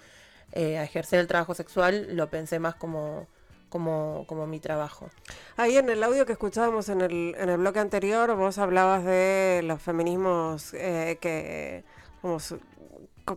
a 0.55 0.83
ejercer 0.83 1.19
el 1.21 1.27
trabajo 1.27 1.55
sexual 1.55 2.15
lo 2.15 2.29
pensé 2.29 2.59
más 2.59 2.75
como 2.75 3.27
como, 3.71 4.25
como 4.27 4.45
mi 4.45 4.60
trabajo. 4.60 5.10
Ahí 5.57 5.77
en 5.77 5.89
el 5.89 6.03
audio 6.03 6.27
que 6.27 6.34
escuchábamos 6.34 6.89
en 6.89 7.01
el, 7.01 7.36
en 7.38 7.49
el 7.49 7.57
bloque 7.57 7.79
anterior, 7.79 8.36
vos 8.36 8.60
hablabas 8.60 9.03
de 9.05 9.62
los 9.63 9.81
feminismos 9.81 10.75
eh, 10.75 11.17
que, 11.19 11.84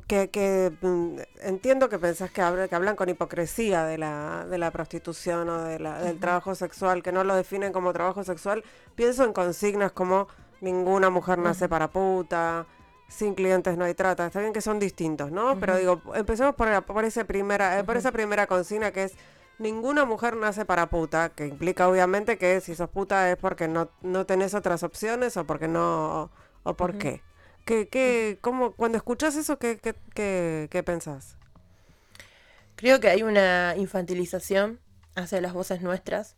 que, 0.07 0.31
que 0.31 0.73
mm, 0.83 1.19
entiendo 1.43 1.89
que 1.89 1.99
pensás 1.99 2.31
que, 2.31 2.43
que 2.69 2.75
hablan 2.75 2.97
con 2.97 3.09
hipocresía 3.09 3.85
de 3.85 3.97
la, 3.97 4.45
de 4.51 4.59
la 4.59 4.71
prostitución 4.73 5.49
o 5.49 5.63
de 5.63 5.79
la, 5.79 6.03
del 6.03 6.19
trabajo 6.19 6.55
sexual, 6.55 7.03
que 7.03 7.13
no 7.13 7.25
lo 7.25 7.37
definen 7.37 7.73
como 7.73 7.93
trabajo 7.93 8.25
sexual. 8.25 8.65
Pienso 8.97 9.25
en 9.25 9.33
consignas 9.33 9.93
como 9.93 10.27
ninguna 10.61 11.11
mujer 11.11 11.39
nace 11.39 11.69
para 11.69 11.89
puta, 11.89 12.67
sin 13.07 13.35
clientes 13.35 13.79
no 13.79 13.85
hay 13.85 13.95
trata. 13.95 14.27
Está 14.27 14.41
bien 14.41 14.53
que 14.53 14.61
son 14.61 14.81
distintos, 14.81 15.31
¿no? 15.31 15.59
Pero 15.61 15.77
digo, 15.77 16.03
empecemos 16.15 16.57
por, 16.57 16.83
por, 16.83 17.05
esa 17.05 17.25
primera, 17.25 17.79
eh, 17.79 17.85
por 17.85 17.97
esa 17.97 18.11
primera 18.11 18.49
consigna 18.49 18.91
que 18.91 19.05
es 19.05 19.15
ninguna 19.59 20.05
mujer 20.05 20.37
nace 20.37 20.65
para 20.65 20.91
puta, 20.91 21.31
que 21.31 21.47
implica 21.47 21.89
obviamente 21.89 22.39
que 22.39 22.61
si 22.61 22.75
sos 22.75 22.91
puta 22.91 23.31
es 23.31 23.37
porque 23.37 23.69
no, 23.69 23.91
no 24.03 24.27
tenés 24.27 24.55
otras 24.55 24.83
opciones 24.83 25.37
o 25.37 25.47
porque 25.47 25.69
no, 25.69 26.31
o 26.63 26.75
por 26.77 26.99
qué. 26.99 27.23
¿Qué, 27.65 27.89
qué, 27.89 28.39
cómo, 28.41 28.73
cuando 28.73 28.99
escuchas 28.99 29.37
eso, 29.37 29.59
¿qué, 29.59 29.79
qué, 29.79 29.95
qué, 30.15 30.69
qué 30.71 30.83
pensás? 30.83 31.39
Creo 32.77 33.01
que 33.01 33.09
hay 33.09 33.23
una 33.23 33.75
infantilización 33.77 34.81
hacia 35.15 35.41
las 35.41 35.53
voces 35.53 35.81
nuestras 35.81 36.37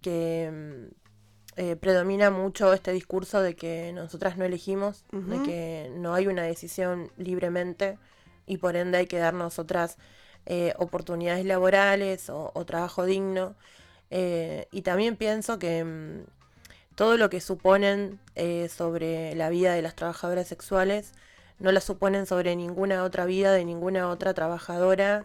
que 0.00 0.50
mm, 0.52 1.60
eh, 1.60 1.76
predomina 1.76 2.30
mucho 2.30 2.72
este 2.72 2.92
discurso 2.92 3.40
de 3.42 3.54
que 3.54 3.92
nosotras 3.92 4.36
no 4.36 4.44
elegimos, 4.44 5.04
de 5.10 5.42
que 5.42 5.92
no 5.96 6.14
hay 6.14 6.26
una 6.28 6.42
decisión 6.42 7.10
libremente 7.16 7.98
y 8.46 8.58
por 8.58 8.76
ende 8.76 8.98
hay 8.98 9.06
que 9.06 9.18
darnos 9.18 9.58
otras 9.58 9.98
eh, 10.50 10.72
oportunidades 10.78 11.44
laborales 11.44 12.30
o, 12.30 12.64
trabajo 12.64 13.04
digno. 13.04 13.54
Eh, 14.10 14.66
y 14.72 14.80
también 14.80 15.16
pienso 15.16 15.58
que 15.58 15.84
mm, 15.84 16.24
todo 16.94 17.18
lo 17.18 17.28
que 17.28 17.40
suponen 17.40 18.18
sobre 18.68 19.34
la 19.34 19.50
vida 19.50 19.74
de 19.74 19.82
las 19.82 19.94
trabajadoras 19.94 20.48
sexuales 20.48 21.12
no 21.58 21.70
la 21.70 21.80
suponen 21.80 22.24
sobre 22.24 22.56
ninguna 22.56 23.04
otra 23.04 23.26
vida 23.26 23.52
de 23.52 23.64
ninguna 23.64 24.08
otra 24.08 24.32
trabajadora 24.32 25.22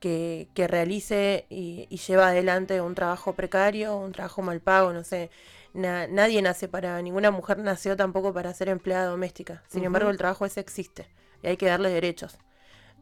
que, 0.00 0.66
realice 0.68 1.46
y, 1.48 1.86
lleva 1.96 2.28
adelante 2.28 2.80
un 2.80 2.94
trabajo 2.94 3.34
precario, 3.34 3.96
un 3.96 4.12
trabajo 4.12 4.42
mal 4.42 4.60
pago, 4.60 4.92
no 4.92 5.04
sé. 5.04 5.30
nadie 5.72 6.42
nace 6.42 6.68
para, 6.68 7.00
ninguna 7.02 7.30
mujer 7.30 7.58
nació 7.58 7.96
tampoco 7.96 8.34
para 8.34 8.52
ser 8.52 8.68
empleada 8.68 9.06
doméstica. 9.06 9.62
Sin 9.68 9.84
embargo, 9.84 10.10
el 10.10 10.18
trabajo 10.18 10.44
ese 10.44 10.60
existe 10.60 11.06
y 11.42 11.46
hay 11.46 11.56
que 11.56 11.66
darle 11.66 11.90
derechos. 11.90 12.36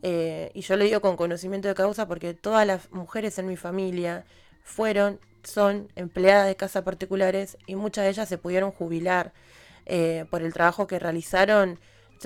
Eh, 0.03 0.51
y 0.55 0.63
yo 0.63 0.77
lo 0.77 0.85
digo 0.85 1.01
con 1.01 1.17
conocimiento 1.17 1.69
de 1.69 1.75
causa 1.75 2.07
porque 2.09 2.35
todas 2.35 2.67
las 2.67 2.91
mujeres 2.91 3.39
en 3.39 3.47
mi 3.47 3.57
familia 3.57 4.25
fueron, 4.63 5.21
son 5.45 5.89
empleadas 5.95 6.49
de 6.49 6.57
casas 6.57 6.83
particulares 6.83 7.57
y 7.67 7.77
muchas 7.77 8.05
de 8.05 8.11
ellas 8.11 8.29
se 8.29 8.39
pudieron 8.39 8.73
jubilar 8.73 9.33
eh, 9.87 10.27
por 10.31 10.43
el 10.43 10.53
trabajo 10.53 10.87
que 10.87 10.99
realizaron. 10.99 11.79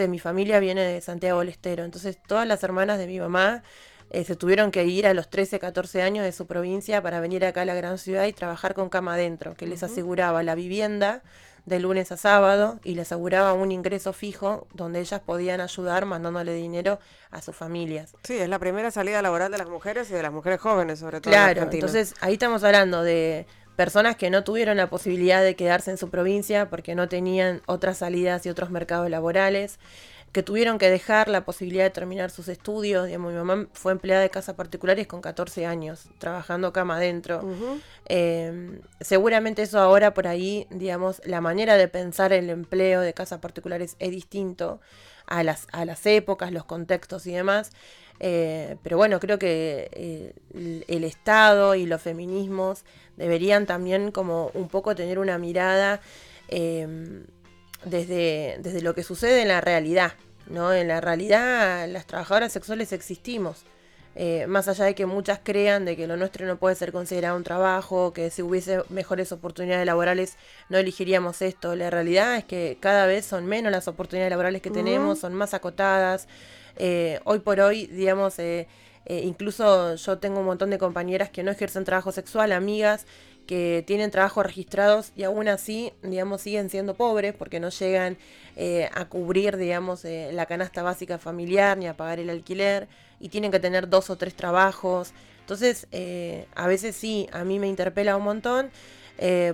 mi 0.09 0.19
familia 0.19 0.59
viene 0.61 0.83
de 0.83 1.01
Santiago 1.01 1.41
del 1.41 1.51
Estero, 1.51 1.85
entonces 1.85 2.19
todas 2.27 2.47
las 2.47 2.63
hermanas 2.63 2.99
de 2.99 3.07
mi 3.07 3.21
mamá 3.21 3.63
eh, 4.11 4.25
se 4.25 4.37
tuvieron 4.37 4.71
que 4.71 4.85
ir 4.85 5.07
a 5.07 5.15
los 5.15 5.29
13, 5.29 5.59
14 5.59 6.03
años 6.03 6.25
de 6.25 6.33
su 6.33 6.47
provincia 6.47 7.03
para 7.03 7.21
venir 7.21 7.45
acá 7.45 7.63
a 7.63 7.65
la 7.65 7.75
gran 7.75 7.99
ciudad 7.99 8.27
y 8.27 8.33
trabajar 8.33 8.75
con 8.75 8.89
cama 8.89 9.15
adentro, 9.15 9.55
que 9.55 9.67
les 9.67 9.83
aseguraba 9.83 10.43
la 10.43 10.55
vivienda 10.55 11.23
de 11.67 11.81
lunes 11.81 12.13
a 12.13 12.17
sábado 12.17 12.79
y 12.85 12.95
les 12.95 13.09
aseguraba 13.09 13.53
un 13.53 13.73
ingreso 13.73 14.13
fijo 14.13 14.67
donde 14.73 15.01
ellas 15.01 15.21
podían 15.21 15.61
ayudar 15.61 16.07
mandándole 16.07 16.55
dinero 16.55 16.99
a 17.31 17.43
sus 17.43 17.55
familias. 17.55 18.15
Sí, 18.23 18.39
es 18.39 18.49
la 18.49 18.59
primera 18.59 18.91
salida 18.91 19.21
laboral 19.21 19.51
de 19.51 19.59
las 19.59 19.69
mujeres 19.69 20.09
y 20.11 20.15
de 20.15 20.23
las 20.23 20.33
mujeres 20.33 20.61
jóvenes, 20.61 21.01
sobre 21.01 21.21
todo. 21.21 21.33
Claro, 21.33 21.69
entonces 21.71 22.15
ahí 22.21 22.35
estamos 22.35 22.63
hablando 22.63 23.03
de 23.03 23.47
personas 23.75 24.17
que 24.17 24.31
no 24.31 24.45
tuvieron 24.45 24.77
la 24.77 24.89
posibilidad 24.89 25.43
de 25.43 25.55
quedarse 25.55 25.91
en 25.91 25.99
su 25.99 26.09
provincia 26.09 26.71
porque 26.71 26.95
no 26.95 27.09
tenían 27.09 27.61
otras 27.67 27.99
salidas 27.99 28.47
y 28.47 28.49
otros 28.49 28.71
mercados 28.71 29.11
laborales 29.11 29.79
que 30.37 30.43
tuvieron 30.43 30.77
que 30.77 30.91
dejar 30.91 31.29
la 31.29 31.47
posibilidad 31.47 31.85
de 31.85 31.89
terminar 31.89 32.31
sus 32.31 32.49
estudios. 32.49 33.07
Digamos, 33.07 33.33
mi 33.33 33.39
mamá 33.39 33.69
fue 33.73 33.93
empleada 33.93 34.21
de 34.21 34.29
casas 34.29 34.55
particulares 34.55 35.07
con 35.07 35.23
14 35.23 35.65
años, 35.65 36.11
trabajando 36.19 36.75
cama 36.75 36.97
adentro. 36.97 37.43
Em, 38.05 38.83
seguramente 39.01 39.63
eso 39.63 39.79
ahora 39.79 40.13
por 40.13 40.27
ahí, 40.27 40.67
digamos, 40.69 41.23
la 41.25 41.41
manera 41.41 41.79
de 41.79 41.89
pensar 41.89 42.35
el 42.35 42.51
empleo 42.51 43.01
de 43.01 43.15
casas 43.15 43.39
particulares 43.39 43.97
es 43.99 44.11
distinto 44.11 44.79
a 45.25 45.43
las, 45.43 45.69
a 45.73 45.87
las 45.87 46.05
épocas, 46.05 46.53
los 46.53 46.67
contextos 46.67 47.27
y 47.27 47.33
demás. 47.33 47.71
Eh, 48.21 48.77
pero 48.83 48.99
bueno, 48.99 49.21
creo 49.21 49.39
que 49.39 49.89
eh, 49.91 50.85
el, 50.87 51.05
Estado 51.05 51.75
y 51.77 51.87
los 51.87 52.03
feminismos 52.03 52.85
deberían 53.17 53.65
también 53.65 54.11
como 54.11 54.51
un 54.53 54.69
poco 54.69 54.95
tener 54.95 55.19
una 55.19 55.39
mirada 55.39 56.03
desde, 57.87 58.59
desde 58.61 58.83
lo 58.83 58.95
que 58.95 59.03
sucede 59.03 59.41
en 59.41 59.49
la 59.49 59.63
realidad. 59.63 60.13
¿No? 60.49 60.73
En 60.73 60.89
la 60.89 61.01
realidad, 61.01 61.89
las 61.89 62.07
trabajadoras 62.07 62.53
sexuales 62.53 62.93
existimos. 62.93 63.65
Eh, 64.19 64.47
más 64.47 64.67
allá 64.67 64.87
de 64.87 64.95
que 64.95 65.05
muchas 65.05 65.41
crean 65.43 65.85
de 65.85 65.95
que 65.95 66.07
lo 66.07 66.17
nuestro 66.17 66.47
no 66.47 66.57
puede 66.57 66.75
ser 66.75 66.91
considerado 66.91 67.37
un 67.37 67.45
trabajo, 67.45 68.15
que 68.15 68.31
si 68.31 68.41
hubiese 68.41 68.83
mejores 68.89 69.31
oportunidades 69.31 69.85
laborales 69.85 70.37
no 70.71 70.79
elegiríamos 70.79 71.43
esto. 71.43 71.77
La 71.77 71.91
realidad 71.91 72.37
es 72.37 72.45
que 72.45 72.79
cada 72.81 73.05
vez 73.05 73.27
son 73.27 73.45
menos 73.45 73.71
las 73.71 73.89
oportunidades 73.89 74.31
laborales 74.31 74.63
que 74.63 74.71
tenemos, 74.71 75.19
son 75.19 75.35
más 75.35 75.53
acotadas. 75.53 76.29
Eh, 76.77 77.21
hoy 77.25 77.41
por 77.41 77.61
hoy, 77.61 77.89
digamos, 77.89 78.39
eh, 78.39 78.67
incluso 79.07 79.97
yo 79.97 80.19
tengo 80.19 80.41
un 80.41 80.47
montón 80.47 80.71
de 80.71 80.79
compañeras 80.79 81.29
que 81.29 81.43
no 81.43 81.51
ejercen 81.51 81.85
trabajo 81.85 82.11
sexual, 82.11 82.53
amigas 82.53 83.07
que 83.47 83.85
tienen 83.87 84.11
trabajos 84.11 84.45
registrados 84.45 85.13
y 85.17 85.23
aún 85.23 85.49
así, 85.49 85.93
digamos, 86.03 86.43
siguen 86.43 86.69
siendo 86.69 86.95
pobres 86.95 87.35
porque 87.35 87.61
no 87.61 87.71
llegan 87.71 88.19
eh, 88.57 88.91
a 88.95 89.07
cubrir, 89.07 89.57
digamos, 89.57 90.05
eh, 90.05 90.31
la 90.33 90.47
canasta 90.47 90.83
básica 90.83 91.19
familiar 91.19 91.79
ni 91.79 91.87
a 91.87 91.97
pagar 91.97 92.19
el 92.19 92.31
alquiler 92.31 92.89
y 93.21 93.29
tienen 93.29 93.51
que 93.51 93.61
tener 93.61 93.89
dos 93.89 94.11
o 94.11 94.17
tres 94.17 94.35
trabajos. 94.35 95.13
Entonces, 95.41 95.87
eh, 95.93 96.47
a 96.55 96.67
veces 96.67 96.97
sí, 96.97 97.29
a 97.33 97.45
mí 97.45 97.59
me 97.59 97.69
interpela 97.69 98.17
un 98.17 98.25
montón. 98.25 98.71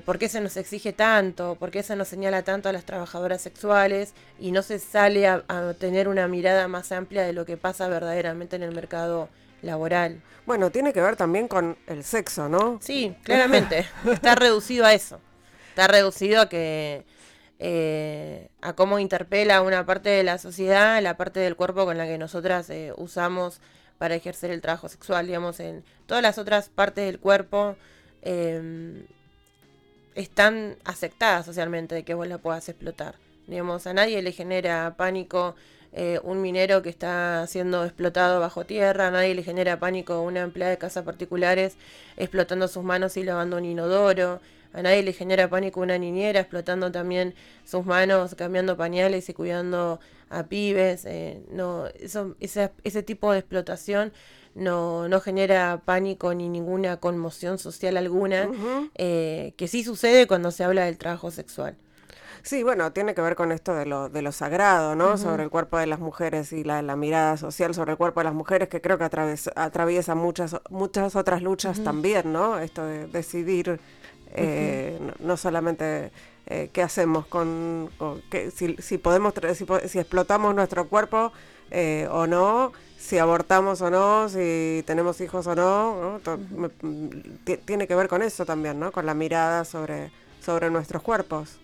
¿Por 0.05 0.18
qué 0.18 0.28
se 0.28 0.40
nos 0.40 0.57
exige 0.57 0.92
tanto? 0.92 1.55
¿Por 1.55 1.70
qué 1.70 1.85
se 1.85 1.94
nos 1.94 2.09
señala 2.09 2.42
tanto 2.42 2.68
a 2.68 2.72
las 2.72 2.85
trabajadoras 2.85 3.40
sexuales? 3.40 4.12
Y 4.40 4.50
no 4.50 4.61
se 4.62 4.81
sale 4.81 5.28
a, 5.28 5.44
a 5.46 5.74
tener 5.74 6.09
una 6.09 6.26
mirada 6.26 6.66
más 6.66 6.90
amplia 6.90 7.22
de 7.22 7.33
lo 7.33 7.46
que 7.46 7.57
pasa 7.57 7.87
verdaderamente 7.87 8.57
en 8.57 8.64
el 8.64 8.74
mercado 8.74 9.28
laboral. 9.62 10.20
Bueno, 10.44 10.70
tiene 10.70 10.92
que 10.92 11.01
ver 11.01 11.16
también 11.16 11.48
con 11.48 11.77
el 11.87 12.05
sexo, 12.05 12.48
¿no? 12.48 12.79
Sí, 12.83 13.14
claramente. 13.22 13.87
Está 14.11 14.35
reducido 14.37 14.85
a 14.85 14.92
eso. 14.92 15.20
Está 15.70 15.87
reducido 15.87 16.42
a 16.42 16.48
que 16.48 17.05
eh, 17.64 18.48
a 18.61 18.72
cómo 18.72 18.98
interpela 18.98 19.62
una 19.62 19.87
parte 19.87 20.11
de 20.11 20.25
la 20.25 20.38
sociedad, 20.38 21.01
la 21.01 21.16
parte 21.16 21.38
del 21.38 21.55
cuerpo 21.55 21.85
con 21.85 21.96
la 21.96 22.07
que 22.07 22.18
nosotras 22.18 22.68
eh, 22.70 22.92
usamos 22.96 23.61
para 23.98 24.16
ejercer 24.16 24.51
el 24.51 24.61
trabajo 24.61 24.88
sexual, 24.88 25.29
digamos, 25.29 25.61
en 25.61 25.85
todas 26.07 26.25
las 26.25 26.38
otras 26.38 26.68
partes 26.68 27.07
del 27.07 27.20
cuerpo 27.20 27.77
em, 28.22 29.07
están 30.16 30.77
aceptadas 30.85 31.46
socialmente 31.46 31.94
de 31.94 32.03
que 32.03 32.14
vos 32.14 32.27
la 32.27 32.38
puedas 32.38 32.68
explotar. 32.68 33.14
Digamos, 33.46 33.87
a 33.87 33.94
nadie 33.94 34.20
le 34.22 34.33
genera 34.33 34.94
pánico 34.96 35.55
eh, 35.92 36.20
un 36.22 36.40
minero 36.40 36.83
que 36.83 36.88
está 36.88 37.46
siendo 37.46 37.85
explotado 37.85 38.40
bajo 38.40 38.64
tierra, 38.64 39.09
a 39.09 39.11
nadie 39.11 39.35
le 39.35 39.42
genera 39.42 39.78
pánico 39.78 40.22
una 40.22 40.40
empleada 40.40 40.70
de 40.70 40.78
casas 40.78 41.05
particulares 41.05 41.76
explotando 42.16 42.66
sus 42.68 42.83
manos 42.83 43.16
y 43.16 43.24
lavando 43.24 43.59
un 43.59 43.64
inodoro, 43.66 44.40
a 44.72 44.83
nadie 44.83 45.02
le 45.02 45.12
genera 45.12 45.48
pánico 45.48 45.81
una 45.81 45.98
niñera 45.98 46.40
explotando 46.40 46.90
también 46.90 47.35
sus 47.64 47.85
manos, 47.85 48.35
cambiando 48.35 48.76
pañales 48.76 49.28
y 49.28 49.35
cuidando 49.35 50.00
a 50.31 50.44
pibes. 50.44 51.05
Eh, 51.05 51.42
no, 51.50 51.87
eso, 51.88 52.37
ese, 52.40 53.02
tipo 53.02 53.33
de 53.33 53.40
explotación 53.40 54.12
no, 54.55 55.09
no, 55.09 55.20
genera 55.20 55.83
pánico 55.85 56.33
ni 56.35 56.48
ninguna 56.48 56.96
conmoción 56.98 57.59
social 57.59 57.96
alguna, 57.96 58.48
eh, 58.94 59.52
que 59.57 59.68
sí 59.68 59.85
sucede 59.85 60.26
cuando 60.26 60.50
se 60.50 60.64
habla 60.64 60.87
del 60.87 60.96
trabajo 60.96 61.31
sexual. 61.31 61.76
Sí, 62.42 62.64
bueno, 62.64 62.92
tiene 62.92 63.14
que 63.14 63.22
ver 63.22 63.37
con 63.37 63.52
esto 63.52 63.74
de 63.74 63.87
lo, 63.87 64.09
de 64.09 64.20
lo 64.20 64.33
sagrado, 64.33 64.96
¿no? 64.96 65.16
Sobre 65.16 65.44
el 65.44 65.50
cuerpo 65.50 65.78
de 65.78 65.87
las 65.87 66.00
mujeres 66.00 66.52
y 66.52 66.64
la, 66.64 66.83
mirada 66.96 67.37
social 67.37 67.72
sobre 67.72 67.92
el 67.92 67.98
cuerpo 67.98 68.20
de 68.20 68.24
las 68.24 68.35
mujeres, 68.35 68.68
que 68.68 68.81
creo 68.81 68.98
que 68.98 69.05
atraviesa, 69.05 70.14
muchas, 70.16 70.57
muchas 70.68 71.14
otras 71.14 71.40
luchas 71.42 71.85
también, 71.85 72.33
¿no? 72.33 72.59
Esto 72.59 72.85
de 72.85 73.07
decidir 73.07 73.78
eh, 74.35 74.98
no, 75.20 75.37
solamente 75.37 76.11
eh, 76.46 76.70
qué 76.72 76.83
hacemos 76.83 77.26
con, 77.26 77.90
si, 78.52 78.76
si, 78.76 78.98
podemos, 78.98 79.35
si, 79.55 79.64
si, 79.88 79.98
explotamos 80.00 80.52
nuestro 80.55 80.88
cuerpo 80.88 81.33
eh, 81.70 82.09
o 82.11 82.26
no, 82.26 82.72
si 82.98 83.18
abortamos 83.18 83.81
o 83.83 83.90
no, 83.90 84.28
si 84.28 84.83
tenemos 84.85 85.20
hijos 85.20 85.46
o 85.46 85.55
no, 85.55 86.20
tiene 87.64 87.87
que 87.87 87.94
ver 87.94 88.09
con 88.09 88.20
eso 88.22 88.44
también, 88.44 88.81
¿no? 88.81 88.90
Con 88.90 89.07
la 89.07 89.14
mirada 89.14 89.64
sobre, 89.64 90.11
sobre 90.40 90.70
nuestros 90.70 91.02
cuerpos. 91.02 91.62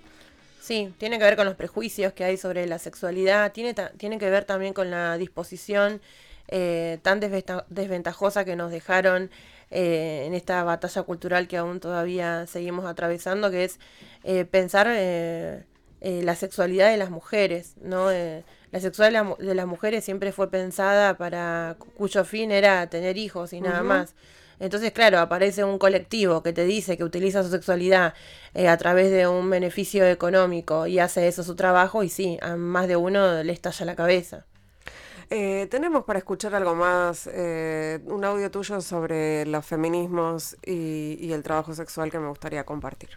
Sí, 0.69 0.93
tiene 0.99 1.17
que 1.19 1.25
ver 1.25 1.37
con 1.37 1.47
los 1.47 1.55
prejuicios 1.55 2.13
que 2.13 2.25
hay 2.25 2.37
sobre 2.37 2.67
la 2.67 2.79
sexualidad, 2.79 3.53
tiene, 3.53 3.75
tiene 3.97 4.19
que 4.19 4.29
ver 4.29 4.45
también 4.45 4.75
con 4.75 4.91
la 4.91 5.17
disposición 5.17 6.03
eh, 6.49 6.99
tan 7.01 7.21
desventajosa 7.21 8.45
que 8.45 8.55
nos 8.55 8.71
dejaron 8.71 9.31
eh, 9.71 10.25
en 10.27 10.35
esta 10.35 10.63
batalla 10.65 11.03
cultural 11.05 11.49
que 11.49 11.57
aún 11.57 11.81
todavía 11.81 12.47
seguimos 12.47 12.85
atravesando, 12.85 13.51
que 13.51 13.65
es 13.65 13.81
eh, 14.25 14.45
pensar 14.45 14.89
eh, 14.91 15.65
la 16.03 16.35
sexualidad 16.37 16.91
de 16.91 16.99
las 16.99 17.09
mujeres, 17.09 17.73
¿no? 17.81 18.11
la 18.11 18.81
sexualidad 18.81 19.39
de, 19.39 19.55
las 19.55 19.67
mujeres 19.67 20.05
siempre 20.05 20.33
fue 20.33 20.51
pensada 20.51 21.17
para 21.17 21.79
cuyo 21.97 22.27
fin 22.27 22.53
era 22.53 22.91
tener 22.91 23.17
hijos 23.17 23.55
y 23.55 23.63
nada 23.63 23.83
más. 23.83 24.15
Entonces, 24.61 24.93
claro, 24.93 25.19
aparece 25.19 25.65
un 25.65 25.79
colectivo 25.79 26.43
que 26.43 26.53
te 26.53 26.65
dice 26.65 26.97
que 26.97 27.05
utiliza 27.05 27.43
su 27.43 27.51
sexualidad 27.51 28.15
a 28.55 28.77
través 28.77 29.11
de 29.11 29.29
un 29.29 29.49
beneficio 29.51 30.07
económico 30.07 30.87
y 30.87 30.99
hace 30.99 31.29
eso 31.29 31.45
su 31.45 31.55
trabajo 31.55 32.03
y 32.03 32.09
sí, 32.09 32.39
a 32.43 32.57
más 32.57 32.89
de 32.89 32.97
uno 32.97 33.43
le 33.43 33.53
estalla 33.53 33.85
la 33.87 33.95
cabeza. 33.95 34.47
Eh, 35.31 35.69
tenemos 35.71 36.05
para 36.05 36.19
escuchar 36.19 36.55
algo 36.55 36.75
más, 36.75 37.29
eh, 37.31 38.01
un 38.07 38.25
audio 38.25 38.51
tuyo 38.51 38.81
sobre 38.81 39.45
los 39.45 39.67
feminismos 39.67 40.57
y, 40.65 41.31
el 41.33 41.43
trabajo 41.43 41.75
sexual 41.75 42.11
que 42.11 42.19
me 42.19 42.29
gustaría 42.29 42.65
compartir. 42.65 43.11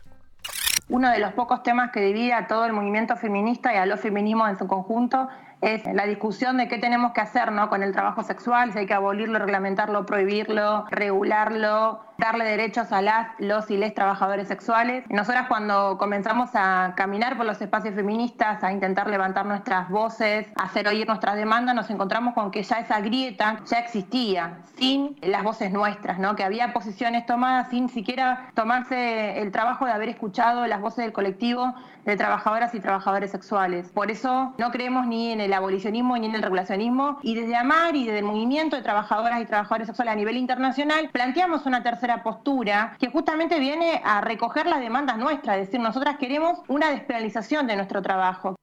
Uno 0.89 1.09
de 1.09 1.19
los 1.19 1.31
pocos 1.33 1.63
temas 1.63 1.91
que 1.91 2.01
divide 2.01 2.33
a 2.33 2.47
todo 2.47 2.65
el 2.65 2.73
movimiento 2.73 3.15
feminista 3.15 3.73
y 3.73 3.77
a 3.77 3.85
los 3.85 4.01
feminismos 4.01 4.49
en 4.49 4.59
su 4.59 4.67
conjunto 4.67 5.29
es 5.61 5.85
la 5.85 6.05
discusión 6.05 6.57
de 6.57 6.67
qué 6.67 6.79
tenemos 6.79 7.13
que 7.13 7.21
hacer 7.21 7.51
¿no? 7.51 7.69
con 7.69 7.83
el 7.83 7.93
trabajo 7.93 8.23
sexual, 8.23 8.73
si 8.73 8.79
hay 8.79 8.85
que 8.87 8.95
abolirlo, 8.95 9.37
reglamentarlo, 9.37 10.05
prohibirlo, 10.05 10.85
regularlo, 10.89 12.01
darle 12.17 12.45
derechos 12.45 12.91
a 12.91 13.01
las, 13.01 13.27
los 13.39 13.69
y 13.69 13.77
les 13.77 13.93
trabajadores 13.93 14.47
sexuales. 14.47 15.03
Nosotras 15.09 15.47
cuando 15.47 15.97
comenzamos 15.97 16.49
a 16.53 16.93
caminar 16.95 17.37
por 17.37 17.45
los 17.45 17.61
espacios 17.61 17.95
feministas, 17.95 18.63
a 18.63 18.71
intentar 18.71 19.07
levantar 19.07 19.45
nuestras 19.45 19.89
voces, 19.89 20.47
a 20.55 20.63
hacer 20.63 20.87
oír 20.87 21.07
nuestras 21.07 21.35
demandas, 21.35 21.75
nos 21.75 21.89
encontramos 21.89 22.33
con 22.33 22.51
que 22.51 22.63
ya 22.63 22.79
esa 22.79 22.99
grieta 23.01 23.59
ya 23.65 23.79
existía, 23.79 24.59
sin 24.77 25.15
las 25.21 25.43
voces 25.43 25.71
nuestras, 25.71 26.19
¿no? 26.19 26.35
que 26.35 26.43
había 26.43 26.73
posiciones 26.73 27.25
tomadas 27.25 27.69
sin 27.69 27.89
siquiera 27.89 28.49
tomarse 28.55 29.39
el 29.39 29.51
trabajo 29.51 29.85
de 29.85 29.91
haber 29.91 30.09
escuchado 30.09 30.65
las 30.65 30.81
voces 30.81 31.05
del 31.05 31.13
colectivo 31.13 31.73
de 32.05 32.17
trabajadoras 32.17 32.73
y 32.75 32.79
trabajadores 32.79 33.31
sexuales. 33.31 33.89
Por 33.89 34.11
eso 34.11 34.53
no 34.57 34.71
creemos 34.71 35.07
ni 35.07 35.31
en 35.31 35.41
el 35.41 35.53
abolicionismo 35.53 36.17
ni 36.17 36.27
en 36.27 36.35
el 36.35 36.41
regulacionismo 36.41 37.19
y 37.21 37.35
desde 37.35 37.55
AMAR 37.55 37.95
y 37.95 38.05
desde 38.05 38.19
el 38.19 38.25
movimiento 38.25 38.75
de 38.75 38.81
trabajadoras 38.81 39.41
y 39.41 39.45
trabajadores 39.45 39.87
sexuales 39.87 40.13
a 40.13 40.15
nivel 40.15 40.37
internacional 40.37 41.09
planteamos 41.11 41.65
una 41.65 41.83
tercera 41.83 42.23
postura 42.23 42.95
que 42.99 43.09
justamente 43.09 43.59
viene 43.59 44.01
a 44.03 44.21
recoger 44.21 44.65
las 44.65 44.79
demandas 44.79 45.17
nuestras, 45.17 45.57
es 45.57 45.67
decir, 45.67 45.79
nosotras 45.79 46.17
queremos 46.17 46.59
una 46.67 46.91
despenalización 46.91 47.67
de 47.67 47.75
nuestro 47.75 48.01
trabajo. 48.01 48.55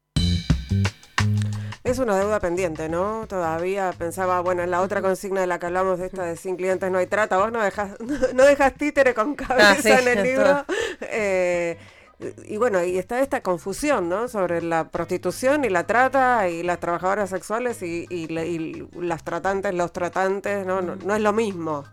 Es 1.88 1.98
una 1.98 2.18
deuda 2.18 2.38
pendiente, 2.38 2.90
¿no? 2.90 3.26
Todavía 3.26 3.94
pensaba, 3.96 4.40
bueno, 4.40 4.62
en 4.62 4.70
la 4.70 4.82
otra 4.82 5.00
consigna 5.00 5.40
de 5.40 5.46
la 5.46 5.58
que 5.58 5.66
hablamos 5.66 5.98
de 5.98 6.06
esta 6.06 6.22
de 6.22 6.36
sin 6.36 6.56
clientes 6.56 6.90
no 6.90 6.98
hay 6.98 7.06
trata, 7.06 7.38
vos 7.38 7.50
no 7.50 7.62
dejas, 7.62 7.92
no 8.34 8.44
dejas 8.44 8.74
títere 8.74 9.14
con 9.14 9.34
cabeza 9.34 9.96
ah, 9.96 10.00
en 10.00 10.08
el 10.08 10.22
libro. 10.22 10.66
Eh, 11.00 11.47
y 12.46 12.56
bueno, 12.56 12.82
y 12.82 12.98
está 12.98 13.20
esta 13.20 13.42
confusión, 13.42 14.08
¿no? 14.08 14.26
Sobre 14.26 14.60
la 14.60 14.88
prostitución 14.88 15.64
y 15.64 15.68
la 15.68 15.86
trata 15.86 16.48
y 16.48 16.64
las 16.64 16.80
trabajadoras 16.80 17.30
sexuales 17.30 17.80
y, 17.82 18.26
las 18.94 19.22
tratantes, 19.22 19.72
los 19.74 19.92
tratantes, 19.92 20.66
¿no? 20.66 20.82
¿no? 20.82 21.14
es 21.14 21.22
lo 21.22 21.32
mismo. 21.32 21.84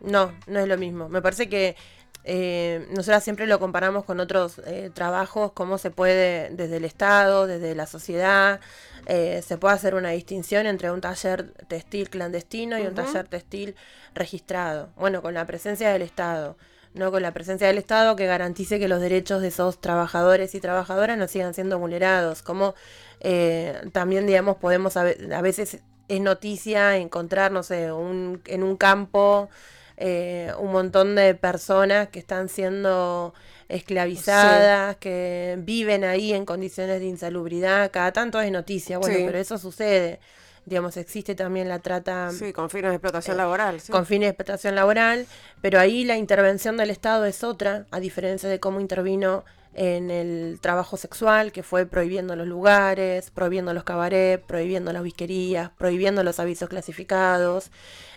No, 0.00 0.32
no 0.48 0.58
es 0.58 0.66
lo 0.66 0.76
mismo. 0.76 1.08
Me 1.08 1.22
parece 1.22 1.48
que 1.48 1.76
eh, 2.24 2.86
nosotras 2.90 3.22
siempre 3.22 3.46
lo 3.46 3.60
comparamos 3.60 4.04
con 4.04 4.18
otros 4.18 4.60
eh, 4.66 4.90
trabajos, 4.92 5.52
cómo 5.52 5.78
se 5.78 5.90
puede 5.90 6.50
desde 6.50 6.78
el 6.78 6.84
Estado, 6.84 7.46
desde 7.46 7.74
la 7.76 7.86
sociedad, 7.86 8.60
eh, 9.06 9.40
se 9.46 9.56
puede 9.56 9.74
hacer 9.74 9.94
una 9.94 10.10
distinción 10.10 10.66
entre 10.66 10.90
un 10.90 11.00
taller 11.00 11.52
textil 11.68 12.10
clandestino 12.10 12.76
y 12.78 12.86
un 12.86 12.94
taller 12.94 13.28
textil 13.28 13.76
registrado. 14.14 14.90
Bueno, 14.96 15.22
con 15.22 15.34
la 15.34 15.46
presencia 15.46 15.90
del 15.90 16.02
Estado 16.02 16.56
no 16.94 17.10
con 17.10 17.22
la 17.22 17.32
presencia 17.32 17.66
del 17.66 17.78
Estado 17.78 18.16
que 18.16 18.26
garantice 18.26 18.78
que 18.78 18.88
los 18.88 19.00
derechos 19.00 19.42
de 19.42 19.48
esos 19.48 19.80
trabajadores 19.80 20.54
y 20.54 20.60
trabajadoras 20.60 21.16
no 21.16 21.28
sigan 21.28 21.54
siendo 21.54 21.78
vulnerados. 21.78 22.42
Como 22.42 22.74
eh, 23.20 23.80
también, 23.92 24.26
digamos, 24.26 24.56
podemos 24.56 24.96
a, 24.96 25.04
veces 25.04 25.80
es 26.08 26.20
noticia 26.20 26.96
encontrar, 26.96 27.52
no 27.52 27.62
sé, 27.62 27.92
un, 27.92 28.42
en 28.46 28.62
un 28.62 28.76
campo 28.76 29.48
eh, 30.02 30.50
un 30.58 30.72
montón 30.72 31.14
de 31.14 31.34
personas 31.34 32.08
que 32.08 32.18
están 32.18 32.48
siendo 32.48 33.34
esclavizadas, 33.68 34.96
que 34.96 35.56
viven 35.58 36.04
ahí 36.04 36.32
en 36.32 36.46
condiciones 36.46 37.00
de 37.00 37.06
insalubridad, 37.06 37.90
cada 37.90 38.10
tanto 38.10 38.40
es 38.40 38.50
noticia, 38.50 38.96
bueno, 38.96 39.18
pero 39.26 39.38
eso 39.38 39.58
sucede 39.58 40.18
digamos, 40.66 40.96
existe 40.96 41.34
también 41.34 41.68
la 41.68 41.78
trata... 41.78 42.30
Sí, 42.30 42.52
con 42.52 42.70
fines 42.70 42.90
de 42.90 42.96
explotación 42.96 43.34
eh, 43.34 43.38
laboral. 43.38 43.80
Con 43.90 44.06
fines 44.06 44.26
de 44.26 44.30
explotación 44.30 44.74
laboral, 44.74 45.26
pero 45.60 45.78
ahí 45.78 46.04
la 46.04 46.16
intervención 46.16 46.76
del 46.76 46.90
Estado 46.90 47.24
es 47.26 47.42
otra, 47.44 47.86
a 47.90 48.00
diferencia 48.00 48.48
de 48.48 48.60
cómo 48.60 48.80
intervino 48.80 49.44
en 49.74 50.10
el 50.10 50.58
trabajo 50.60 50.96
sexual, 50.96 51.52
que 51.52 51.62
fue 51.62 51.86
prohibiendo 51.86 52.34
los 52.36 52.46
lugares, 52.46 53.30
prohibiendo 53.30 53.72
los 53.72 53.84
cabarets, 53.84 54.44
prohibiendo 54.44 54.92
las 54.92 55.02
whiskerías, 55.02 55.70
prohibiendo 55.78 56.24
los 56.24 56.40
avisos 56.40 56.68
clasificados, 56.68 57.70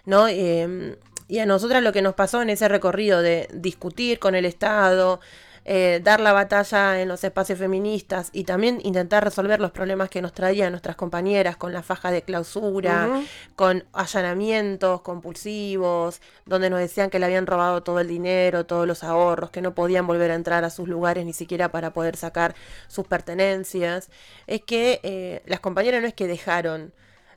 ¿no? 0.05 0.27
Em, 0.27 0.95
y 1.27 1.39
a 1.39 1.45
nosotras 1.45 1.83
lo 1.83 1.93
que 1.93 2.01
nos 2.01 2.15
pasó 2.15 2.41
en 2.41 2.49
ese 2.49 2.67
recorrido 2.67 3.21
de 3.21 3.47
discutir 3.53 4.19
con 4.19 4.35
el 4.35 4.45
Estado, 4.45 5.19
eh, 5.65 6.01
dar 6.03 6.19
la 6.19 6.33
batalla 6.33 7.01
en 7.01 7.07
los 7.07 7.23
espacios 7.23 7.59
feministas 7.59 8.29
y 8.33 8.43
también 8.43 8.79
intentar 8.83 9.23
resolver 9.23 9.61
los 9.61 9.71
problemas 9.71 10.09
que 10.09 10.21
nos 10.21 10.33
traían 10.33 10.71
nuestras 10.71 10.95
compañeras 10.95 11.55
con 11.55 11.71
la 11.71 11.83
faja 11.83 12.11
de 12.11 12.21
clausura, 12.21 13.21
con 13.55 13.85
allanamientos 13.93 15.01
compulsivos, 15.01 16.21
donde 16.45 16.69
nos 16.69 16.79
decían 16.79 17.09
que 17.09 17.19
le 17.19 17.25
habían 17.27 17.47
robado 17.47 17.81
todo 17.83 17.99
el 17.99 18.07
dinero, 18.07 18.65
todos 18.65 18.85
los 18.85 19.03
ahorros, 19.03 19.51
que 19.51 19.61
no 19.61 19.73
podían 19.73 20.05
volver 20.05 20.31
a 20.31 20.35
entrar 20.35 20.63
a 20.63 20.69
sus 20.69 20.87
lugares 20.87 21.25
ni 21.25 21.33
siquiera 21.33 21.69
para 21.71 21.93
poder 21.93 22.17
sacar 22.17 22.55
sus 22.87 23.07
pertenencias. 23.07 24.09
Es 24.47 24.61
que 24.61 24.99
eh, 25.03 25.43
las 25.45 25.59
compañeras 25.61 26.01
no 26.01 26.07
es 26.07 26.13
que 26.13 26.27
dejaron 26.27 26.93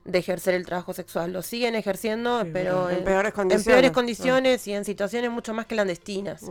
de 0.06 0.18
ejercer 0.18 0.54
el 0.54 0.64
trabajo 0.64 0.92
sexual. 0.92 1.32
Lo 1.32 1.42
siguen 1.42 1.74
ejerciendo, 1.74 2.46
pero 2.52 2.88
en, 2.90 3.02
peores 3.04 3.32
condiciones, 3.32 4.66
y 4.66 4.72
en 4.72 4.84
situaciones 4.84 5.30
mucho 5.30 5.52
más 5.52 5.66
clandestinas. 5.66 6.42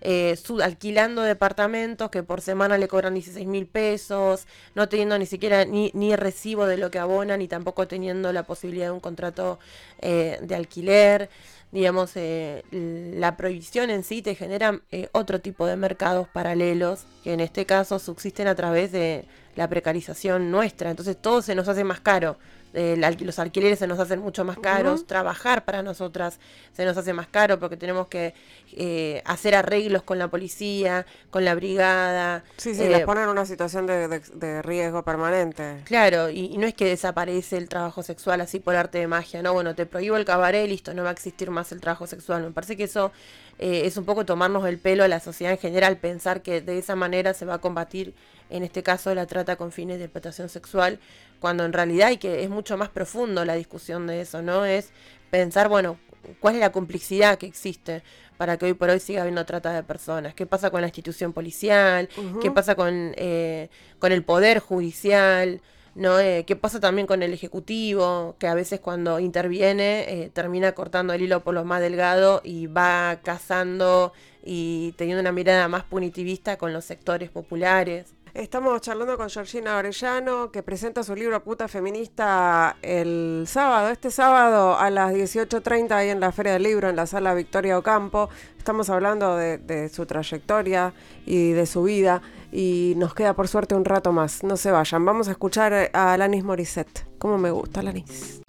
Eh, 0.00 0.36
alquilando 0.62 1.22
departamentos 1.22 2.10
que 2.10 2.22
por 2.22 2.40
semana 2.40 2.78
le 2.78 2.88
cobran 2.88 3.14
16 3.14 3.46
mil 3.46 3.66
pesos, 3.66 4.46
no 4.74 4.88
teniendo 4.88 5.18
ni 5.18 5.26
siquiera 5.26 5.64
ni, 5.64 5.90
ni 5.94 6.16
recibo 6.16 6.66
de 6.66 6.76
lo 6.76 6.90
que 6.90 6.98
abonan 6.98 7.40
y 7.42 7.48
tampoco 7.48 7.86
teniendo 7.86 8.32
la 8.32 8.42
posibilidad 8.42 8.86
de 8.86 8.92
un 8.92 9.00
contrato 9.00 9.58
eh, 10.00 10.38
de 10.42 10.54
alquiler 10.54 11.30
digamos, 11.72 12.12
eh, 12.14 12.62
la 12.70 13.36
prohibición 13.36 13.90
en 13.90 14.04
sí 14.04 14.22
te 14.22 14.34
genera 14.34 14.80
otro 15.12 15.40
tipo 15.40 15.66
de 15.66 15.76
mercados 15.76 16.26
paralelos 16.28 17.04
que 17.22 17.34
en 17.34 17.40
este 17.40 17.66
caso 17.66 17.98
subsisten 17.98 18.46
a 18.46 18.54
través 18.54 18.92
de 18.92 19.26
la 19.56 19.68
precarización 19.68 20.50
nuestra. 20.50 20.90
Entonces 20.90 21.20
todo 21.20 21.42
se 21.42 21.54
nos 21.54 21.68
hace 21.68 21.84
más 21.84 22.00
caro 22.00 22.38
los 22.76 23.38
alquileres 23.38 23.78
se 23.78 23.86
nos 23.86 23.98
hacen 23.98 24.20
mucho 24.20 24.44
más 24.44 24.58
caros, 24.58 25.06
trabajar 25.06 25.64
para 25.64 25.82
nosotras 25.82 26.38
se 26.72 26.84
nos 26.84 26.96
hace 26.96 27.12
más 27.12 27.26
caro 27.26 27.58
porque 27.58 27.76
tenemos 27.76 28.08
que 28.08 28.34
eh, 28.72 29.22
hacer 29.24 29.54
arreglos 29.54 30.02
con 30.02 30.18
la 30.18 30.28
policía, 30.28 31.06
con 31.30 31.44
la 31.44 31.54
brigada. 31.54 32.44
Sí, 32.58 32.74
sí, 32.74 32.82
eh, 32.82 33.02
ponen 33.06 33.24
en 33.24 33.30
una 33.30 33.46
situación 33.46 33.86
de, 33.86 34.62
riesgo 34.62 35.02
permanente. 35.02 35.82
Claro, 35.84 36.28
y, 36.28 36.56
no 36.58 36.66
es 36.66 36.74
que 36.74 36.84
desaparece 36.84 37.56
el 37.56 37.68
trabajo 37.68 38.02
sexual 38.02 38.40
así 38.40 38.60
por 38.60 38.76
arte 38.76 38.98
de 38.98 39.06
magia, 39.06 39.42
no, 39.42 39.52
bueno, 39.54 39.74
te 39.74 39.86
prohíbo 39.86 40.16
el 40.16 40.24
cabaret, 40.24 40.68
listo, 40.68 40.92
no 40.92 41.02
va 41.02 41.10
a 41.10 41.12
existir 41.12 41.50
más 41.50 41.72
el 41.72 41.80
trabajo 41.80 42.06
sexual. 42.06 42.42
Me 42.42 42.50
parece 42.50 42.76
que 42.76 42.84
eso 42.84 43.12
eh, 43.58 43.82
es 43.84 43.96
un 43.96 44.04
poco 44.04 44.26
tomarnos 44.26 44.66
el 44.66 44.78
pelo 44.78 45.04
a 45.04 45.08
la 45.08 45.20
sociedad 45.20 45.52
en 45.52 45.58
general, 45.58 45.96
pensar 45.96 46.42
que 46.42 46.60
de 46.60 46.78
esa 46.78 46.94
manera 46.94 47.32
se 47.32 47.46
va 47.46 47.54
a 47.54 47.58
combatir, 47.58 48.14
en 48.50 48.62
este 48.62 48.82
caso, 48.82 49.14
la 49.14 49.26
trata 49.26 49.56
con 49.56 49.72
fines 49.72 49.98
de 49.98 50.04
explotación 50.04 50.48
sexual 50.48 50.98
cuando 51.40 51.64
en 51.64 51.72
realidad 51.72 52.08
hay 52.08 52.16
que 52.18 52.42
es 52.42 52.50
mucho 52.50 52.76
más 52.76 52.88
profundo 52.88 53.44
la 53.44 53.54
discusión 53.54 54.06
de 54.06 54.20
eso, 54.20 54.42
¿no? 54.42 54.64
Es 54.64 54.90
pensar, 55.30 55.68
bueno, 55.68 55.98
cuál 56.40 56.54
es 56.54 56.60
la 56.60 56.72
complicidad 56.72 57.38
que 57.38 57.46
existe 57.46 58.02
para 58.36 58.56
que 58.56 58.66
hoy 58.66 58.74
por 58.74 58.90
hoy 58.90 59.00
siga 59.00 59.22
habiendo 59.22 59.44
trata 59.44 59.72
de 59.72 59.82
personas, 59.82 60.34
qué 60.34 60.46
pasa 60.46 60.70
con 60.70 60.80
la 60.80 60.88
institución 60.88 61.32
policial, 61.32 62.08
qué 62.42 62.50
pasa 62.50 62.74
con, 62.74 63.14
eh, 63.16 63.68
con 63.98 64.12
el 64.12 64.22
poder 64.24 64.58
judicial, 64.58 65.60
¿no? 65.94 66.20
Eh, 66.20 66.44
qué 66.46 66.56
pasa 66.56 66.78
también 66.78 67.06
con 67.06 67.22
el 67.22 67.32
ejecutivo, 67.32 68.36
que 68.38 68.46
a 68.46 68.54
veces 68.54 68.80
cuando 68.80 69.18
interviene 69.18 70.04
eh, 70.08 70.30
termina 70.30 70.72
cortando 70.72 71.14
el 71.14 71.22
hilo 71.22 71.42
por 71.42 71.54
lo 71.54 71.64
más 71.64 71.80
delgado 71.80 72.42
y 72.44 72.66
va 72.66 73.20
cazando 73.22 74.12
y 74.44 74.92
teniendo 74.98 75.22
una 75.22 75.32
mirada 75.32 75.68
más 75.68 75.84
punitivista 75.84 76.58
con 76.58 76.72
los 76.72 76.84
sectores 76.84 77.30
populares. 77.30 78.15
Estamos 78.36 78.82
charlando 78.82 79.16
con 79.16 79.30
Georgina 79.30 79.78
Orellano, 79.78 80.50
que 80.50 80.62
presenta 80.62 81.02
su 81.02 81.14
libro 81.14 81.42
Puta 81.42 81.68
Feminista 81.68 82.76
el 82.82 83.44
sábado, 83.46 83.88
este 83.88 84.10
sábado 84.10 84.78
a 84.78 84.90
las 84.90 85.14
18.30 85.14 85.92
ahí 85.92 86.10
en 86.10 86.20
la 86.20 86.32
Feria 86.32 86.52
del 86.52 86.64
Libro, 86.64 86.90
en 86.90 86.96
la 86.96 87.06
sala 87.06 87.32
Victoria 87.32 87.78
Ocampo. 87.78 88.28
Estamos 88.58 88.90
hablando 88.90 89.36
de, 89.36 89.88
su 89.88 90.04
trayectoria 90.04 90.92
y 91.24 91.52
de 91.52 91.64
su 91.64 91.84
vida 91.84 92.20
y 92.52 92.92
nos 92.98 93.14
queda 93.14 93.32
por 93.32 93.48
suerte 93.48 93.74
un 93.74 93.86
rato 93.86 94.12
más. 94.12 94.44
No 94.44 94.58
se 94.58 94.70
vayan, 94.70 95.02
vamos 95.06 95.28
a 95.28 95.30
escuchar 95.30 95.90
a 95.94 96.12
Alanis 96.12 96.44
Morissette. 96.44 97.06
¿Cómo 97.16 97.38
me 97.38 97.50
gusta 97.50 97.80
Alanis? 97.80 98.42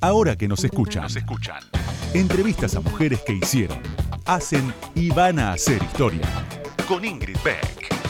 Ahora 0.00 0.36
que 0.36 0.48
nos 0.48 0.62
escuchan, 0.64 1.04
nos 1.04 1.16
escuchan. 1.16 1.62
Entrevistas 2.14 2.74
a 2.76 2.80
mujeres 2.80 3.20
que 3.26 3.34
hicieron, 3.34 3.78
hacen 4.24 4.72
y 4.94 5.10
van 5.10 5.38
a 5.38 5.52
hacer 5.52 5.82
historia. 5.82 6.26
Con 6.86 7.04
Ingrid 7.04 7.38
Beck. 7.44 8.05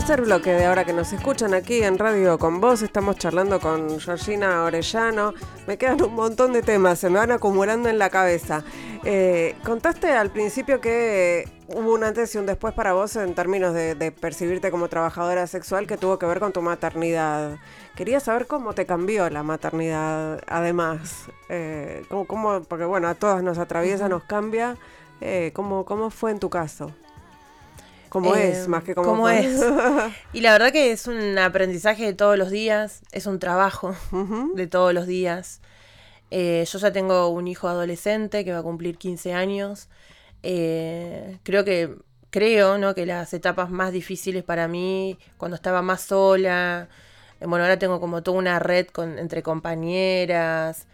Tercer 0.00 0.22
bloque 0.22 0.50
de 0.52 0.64
ahora 0.64 0.86
que 0.86 0.94
nos 0.94 1.12
escuchan 1.12 1.52
aquí 1.52 1.82
en 1.82 1.98
Radio 1.98 2.38
con 2.38 2.58
Vos, 2.58 2.80
estamos 2.80 3.16
charlando 3.16 3.60
con 3.60 4.00
Georgina 4.00 4.64
Orellano. 4.64 5.34
Me 5.66 5.76
quedan 5.76 6.00
un 6.00 6.14
montón 6.14 6.54
de 6.54 6.62
temas, 6.62 6.98
se 6.98 7.10
me 7.10 7.18
van 7.18 7.32
acumulando 7.32 7.90
en 7.90 7.98
la 7.98 8.08
cabeza. 8.08 8.64
Eh, 9.04 9.56
contaste 9.62 10.10
al 10.10 10.30
principio 10.30 10.80
que 10.80 11.46
hubo 11.68 11.92
un 11.92 12.02
antes 12.02 12.34
y 12.34 12.38
un 12.38 12.46
después 12.46 12.72
para 12.72 12.94
vos 12.94 13.14
en 13.16 13.34
términos 13.34 13.74
de, 13.74 14.10
percibirte 14.18 14.70
como 14.70 14.88
trabajadora 14.88 15.46
sexual 15.46 15.86
que 15.86 15.98
tuvo 15.98 16.18
que 16.18 16.24
ver 16.24 16.40
con 16.40 16.54
tu 16.54 16.62
maternidad. 16.62 17.58
Quería 17.94 18.20
saber 18.20 18.46
cómo 18.46 18.72
te 18.72 18.86
cambió 18.86 19.28
la 19.28 19.42
maternidad, 19.42 20.40
además. 20.46 21.26
Eh, 21.50 22.04
cómo, 22.08 22.62
porque 22.62 22.86
bueno, 22.86 23.06
a 23.06 23.14
todas 23.16 23.42
nos 23.42 23.58
atraviesa, 23.58 24.08
nos 24.08 24.24
cambia. 24.24 24.78
Eh, 25.20 25.50
¿cómo, 25.52 25.84
¿Cómo 25.84 26.08
fue 26.08 26.30
en 26.30 26.38
tu 26.38 26.48
caso? 26.48 26.90
Como 28.10 28.34
es, 28.34 28.64
em, 28.64 28.70
más 28.70 28.82
que 28.82 28.94
como, 28.94 29.28
es. 29.28 29.62
Y 30.32 30.40
la 30.40 30.52
verdad 30.52 30.72
que 30.72 30.90
es 30.90 31.06
un 31.06 31.38
aprendizaje 31.38 32.04
de 32.04 32.12
todos 32.12 32.36
los 32.36 32.50
días, 32.50 33.02
es 33.12 33.26
un 33.26 33.38
trabajo 33.38 33.94
de 34.54 34.66
todos 34.66 34.92
los 34.92 35.06
días. 35.06 35.60
Eh, 36.32 36.64
yo 36.68 36.78
ya 36.78 36.92
tengo 36.92 37.28
un 37.28 37.46
hijo 37.46 37.68
adolescente 37.68 38.44
que 38.44 38.52
va 38.52 38.58
a 38.58 38.62
cumplir 38.62 38.98
15 38.98 39.32
años. 39.32 39.88
Eh, 40.42 41.38
creo 41.44 41.64
que 41.64 41.96
creo 42.30 42.78
¿no? 42.78 42.94
que 42.94 43.06
las 43.06 43.32
etapas 43.32 43.70
más 43.70 43.92
difíciles 43.92 44.42
para 44.42 44.66
mí, 44.66 45.16
cuando 45.36 45.54
estaba 45.54 45.80
más 45.80 46.02
sola, 46.02 46.88
eh, 47.40 47.46
bueno, 47.46 47.64
ahora 47.64 47.78
tengo 47.78 48.00
como 48.00 48.22
toda 48.22 48.38
una 48.38 48.58
red 48.58 48.88
con, 48.88 49.18
entre 49.20 49.42
compañeras, 49.42 50.86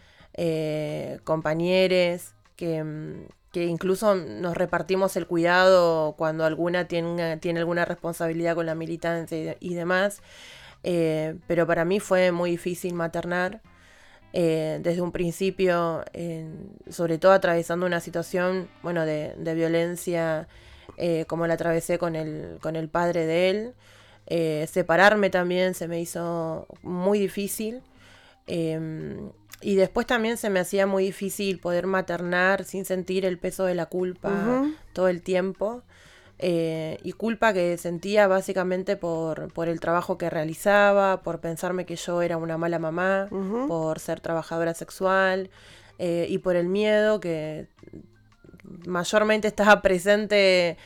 compañeres, 1.23 2.33
que, 2.55 2.83
mm, 2.83 3.25
incluso 3.65 4.15
nos 4.15 4.55
repartimos 4.55 5.15
el 5.15 5.27
cuidado 5.27 6.15
cuando 6.17 6.45
alguna 6.45 6.87
tiene, 6.87 7.37
tiene 7.37 7.59
alguna 7.59 7.85
responsabilidad 7.85 8.55
con 8.55 8.65
la 8.65 8.75
militancia 8.75 9.57
y, 9.59 9.73
demás. 9.73 10.21
Eh, 10.83 11.35
pero 11.47 11.67
para 11.67 11.85
mí 11.85 11.99
fue 11.99 12.31
muy 12.31 12.51
difícil 12.51 12.93
maternar. 12.93 13.61
Eh, 14.33 14.79
desde 14.83 15.01
un 15.01 15.11
principio, 15.11 16.03
sobre 16.89 17.17
todo 17.17 17.31
atravesando 17.31 17.85
una 17.85 18.01
situación 18.01 18.69
bueno, 18.83 19.05
de, 19.05 19.33
violencia 19.55 20.47
eh, 20.97 21.25
como 21.27 21.47
la 21.47 21.55
atravesé 21.55 21.97
con 21.97 22.15
el, 22.15 22.57
con 22.61 22.75
el 22.75 22.89
padre 22.89 23.25
de 23.25 23.49
él. 23.49 24.67
separarme 24.67 25.29
también 25.29 25.73
se 25.73 25.87
me 25.87 25.99
hizo 25.99 26.67
muy 26.83 27.19
difícil. 27.19 27.81
Em, 28.47 29.29
y 29.61 29.75
después 29.75 30.07
también 30.07 30.37
se 30.37 30.49
me 30.49 30.59
hacía 30.59 30.87
muy 30.87 31.03
difícil 31.03 31.59
poder 31.59 31.87
maternar 31.87 32.63
sin 32.63 32.85
sentir 32.85 33.25
el 33.25 33.37
peso 33.37 33.65
de 33.65 33.75
la 33.75 33.87
culpa 33.87 34.65
todo 34.93 35.09
el 35.09 35.21
tiempo. 35.21 35.83
Eh, 36.39 36.99
y 37.01 37.13
culpa 37.13 37.51
que 37.51 37.77
sentía 37.77 38.27
básicamente 38.27 38.95
por, 38.95 39.51
por, 39.53 39.69
el 39.69 39.79
trabajo 39.79 40.19
que 40.19 40.29
realizaba, 40.29 41.23
por 41.23 41.39
pensarme 41.39 41.87
que 41.87 41.95
yo 41.95 42.21
era 42.21 42.37
una 42.37 42.59
mala 42.59 42.77
mamá, 42.77 43.27
por 43.67 43.97
ser 43.97 44.19
trabajadora 44.19 44.75
sexual 44.75 45.49
eh, 45.97 46.27
y 46.29 46.37
por 46.37 46.55
el 46.55 46.67
miedo 46.67 47.19
que 47.19 47.67
mayormente 48.85 49.47
estaba 49.47 49.81
presente 49.81 50.77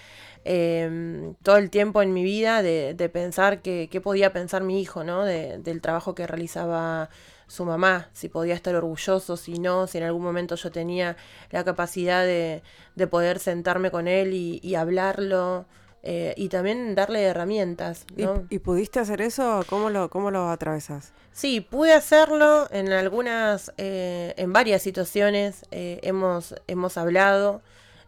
em, 0.45 1.35
todo 1.43 1.57
el 1.57 1.69
tiempo 1.69 2.01
en 2.01 2.13
mi 2.13 2.23
vida 2.23 2.61
de, 2.61 3.09
pensar 3.11 3.61
que, 3.61 4.01
podía 4.01 4.31
pensar 4.31 4.63
mi 4.63 4.81
hijo, 4.81 5.03
¿no? 5.03 5.25
del 5.25 5.81
trabajo 5.81 6.15
que 6.15 6.27
realizaba 6.27 7.09
su 7.51 7.65
mamá, 7.65 8.07
si 8.13 8.29
podía 8.29 8.53
estar 8.53 8.73
orgulloso, 8.75 9.35
si 9.35 9.59
no, 9.59 9.85
si 9.85 9.97
en 9.97 10.05
algún 10.05 10.23
momento 10.23 10.55
yo 10.55 10.71
tenía 10.71 11.17
la 11.49 11.65
capacidad 11.65 12.23
de, 12.23 12.63
poder 13.09 13.39
sentarme 13.39 13.91
con 13.91 14.07
él 14.07 14.33
y, 14.33 14.75
hablarlo. 14.75 15.65
Eh, 16.03 16.33
y 16.35 16.49
también 16.49 16.95
darle 16.95 17.21
herramientas. 17.21 18.05
¿Y, 18.49 18.57
pudiste 18.59 18.99
hacer 18.99 19.21
eso? 19.21 19.63
¿Cómo 19.69 19.89
lo, 19.89 20.09
cómo 20.09 20.31
lo 20.31 20.49
atravesas? 20.49 21.13
Sí, 21.31 21.61
pude 21.61 21.93
hacerlo 21.93 22.67
en 22.71 22.91
algunas, 22.91 23.71
eh, 23.77 24.33
en 24.37 24.51
varias 24.53 24.81
situaciones 24.81 25.65
eh, 25.69 25.99
hemos, 26.01 26.55
hemos 26.67 26.97
hablado 26.97 27.61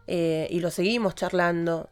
y 0.06 0.58
lo 0.60 0.70
seguimos 0.70 1.14
charlando. 1.14 1.90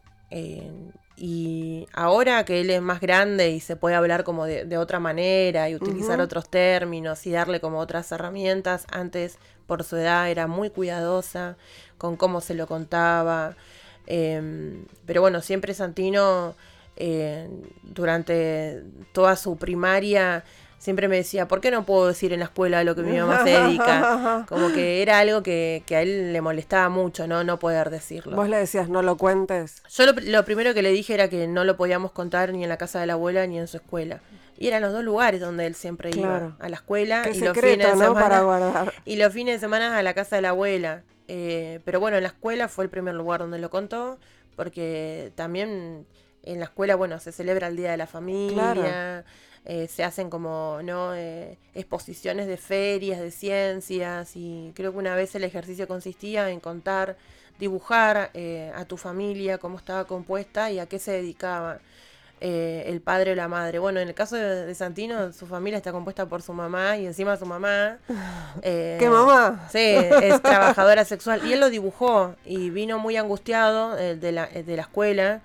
Y 1.15 1.87
ahora 1.93 2.43
que 2.43 2.61
él 2.61 2.69
es 2.69 2.81
más 2.81 2.99
grande 2.99 3.51
y 3.51 3.59
se 3.59 3.75
puede 3.75 3.95
hablar 3.95 4.23
como 4.23 4.45
de, 4.45 4.77
otra 4.77 4.99
manera 4.99 5.69
y 5.69 5.75
utilizar 5.75 6.19
otros 6.19 6.49
términos 6.49 7.25
y 7.27 7.31
darle 7.31 7.59
como 7.59 7.79
otras 7.79 8.11
herramientas, 8.11 8.85
antes 8.91 9.37
por 9.67 9.83
su 9.83 9.97
edad 9.97 10.29
era 10.29 10.47
muy 10.47 10.69
cuidadosa 10.69 11.55
con 11.97 12.17
cómo 12.17 12.41
se 12.41 12.55
lo 12.55 12.67
contaba. 12.67 13.55
Em, 14.07 14.85
pero 15.05 15.21
bueno, 15.21 15.41
siempre 15.41 15.73
Santino 15.73 16.55
eh, 16.95 17.47
durante 17.83 18.83
toda 19.13 19.35
su 19.35 19.57
primaria 19.57 20.43
siempre 20.83 21.07
me 21.07 21.15
decía, 21.15 21.47
¿por 21.47 21.61
qué 21.61 21.71
no 21.71 21.85
puedo 21.85 22.07
decir 22.07 22.33
en 22.33 22.39
la 22.39 22.45
escuela 22.45 22.83
lo 22.83 22.93
que 22.93 23.03
mi 23.03 23.17
mamá 23.17 23.45
se 23.45 23.51
dedica? 23.51 24.43
Como 24.49 24.73
que 24.73 25.01
era 25.01 25.19
algo 25.19 25.41
que, 25.41 25.81
a 25.89 26.01
él 26.01 26.33
le 26.33 26.41
molestaba 26.41 26.89
mucho, 26.89 27.25
¿no? 27.25 27.45
No 27.45 27.57
poder 27.57 27.89
decirlo. 27.89 28.35
Vos 28.35 28.49
le 28.49 28.57
decías, 28.57 28.89
no 28.89 29.01
lo 29.01 29.15
cuentes. 29.15 29.81
Yo 29.89 30.05
lo, 30.05 30.43
primero 30.43 30.73
que 30.73 30.81
le 30.81 30.91
dije 30.91 31.13
era 31.13 31.29
que 31.29 31.47
no 31.47 31.63
lo 31.63 31.77
podíamos 31.77 32.11
contar 32.11 32.51
ni 32.51 32.63
en 32.63 32.69
la 32.69 32.75
casa 32.75 32.99
de 32.99 33.07
la 33.07 33.13
abuela 33.13 33.47
ni 33.47 33.59
en 33.59 33.69
su 33.69 33.77
escuela. 33.77 34.19
Y 34.57 34.67
eran 34.67 34.81
los 34.81 34.91
dos 34.91 35.05
lugares 35.05 35.39
donde 35.39 35.65
él 35.65 35.73
siempre 35.73 36.11
iba, 36.13 36.57
a 36.59 36.69
la 36.69 36.75
escuela 36.75 37.23
y 37.33 37.39
los 37.39 37.57
fines 37.57 37.77
de 37.77 37.85
semana. 37.85 38.13
Para 38.13 38.41
guardar. 38.41 38.93
Y 39.05 39.15
los 39.15 39.31
fines 39.31 39.55
de 39.55 39.59
semana 39.61 39.97
a 39.97 40.03
la 40.03 40.13
casa 40.13 40.35
de 40.35 40.41
la 40.41 40.49
abuela. 40.49 41.03
Eh, 41.29 41.79
pero 41.85 42.01
bueno, 42.01 42.17
en 42.17 42.23
la 42.23 42.29
escuela 42.29 42.67
fue 42.67 42.83
el 42.83 42.89
primer 42.89 43.15
lugar 43.15 43.39
donde 43.39 43.57
lo 43.57 43.69
contó, 43.69 44.19
porque 44.57 45.31
también 45.35 46.05
en 46.43 46.59
la 46.59 46.65
escuela, 46.65 46.95
bueno, 46.95 47.19
se 47.19 47.31
celebra 47.31 47.67
el 47.67 47.77
Día 47.77 47.91
de 47.91 47.97
la 47.97 48.07
Familia. 48.07 49.23
Eh, 49.65 49.87
se 49.87 50.03
hacen 50.03 50.29
como 50.29 50.81
no 50.83 51.15
eh, 51.15 51.57
exposiciones 51.73 52.47
de 52.47 52.57
ferias 52.57 53.21
de 53.21 53.31
ciencias 53.31 54.35
y 54.35 54.73
creo 54.75 54.91
que 54.91 54.97
una 54.97 55.15
vez 55.15 55.35
el 55.35 55.45
ejercicio 55.45 55.87
consistía 55.87 56.49
en 56.49 56.59
contar 56.59 57.15
dibujar 57.59 58.29
eh, 58.33 58.73
a 58.75 58.83
tu 58.83 58.97
familia 58.97 59.59
cómo 59.59 59.77
estaba 59.77 60.03
compuesta 60.05 60.69
y 60.69 60.79
a 60.79 60.87
qué 60.87 60.99
se 60.99 61.11
dedicaba 61.11 61.79
el 62.41 62.99
padre 62.99 63.31
o 63.31 63.35
la 63.35 63.47
madre. 63.47 63.79
Bueno 63.79 64.01
en 64.01 64.09
el 64.09 64.13
caso 64.13 64.35
de, 64.35 64.75
Santino 64.75 65.31
su 65.31 65.47
familia 65.47 65.77
está 65.77 65.93
compuesta 65.93 66.25
por 66.25 66.41
su 66.41 66.51
mamá 66.51 66.97
y 66.97 67.05
encima 67.05 67.37
su 67.37 67.45
mamá 67.45 67.99
qué 68.61 69.07
mamá 69.09 69.69
sí 69.71 69.79
es 69.79 70.41
trabajadora 70.41 71.05
sexual. 71.05 71.47
Y 71.47 71.53
él 71.53 71.61
lo 71.61 71.69
dibujó 71.69 72.35
y 72.43 72.69
vino 72.69 72.99
muy 72.99 73.15
angustiado 73.15 73.95
de 73.95 74.31
la, 74.33 74.47
de 74.47 74.75
la 74.75 74.81
escuela 74.81 75.41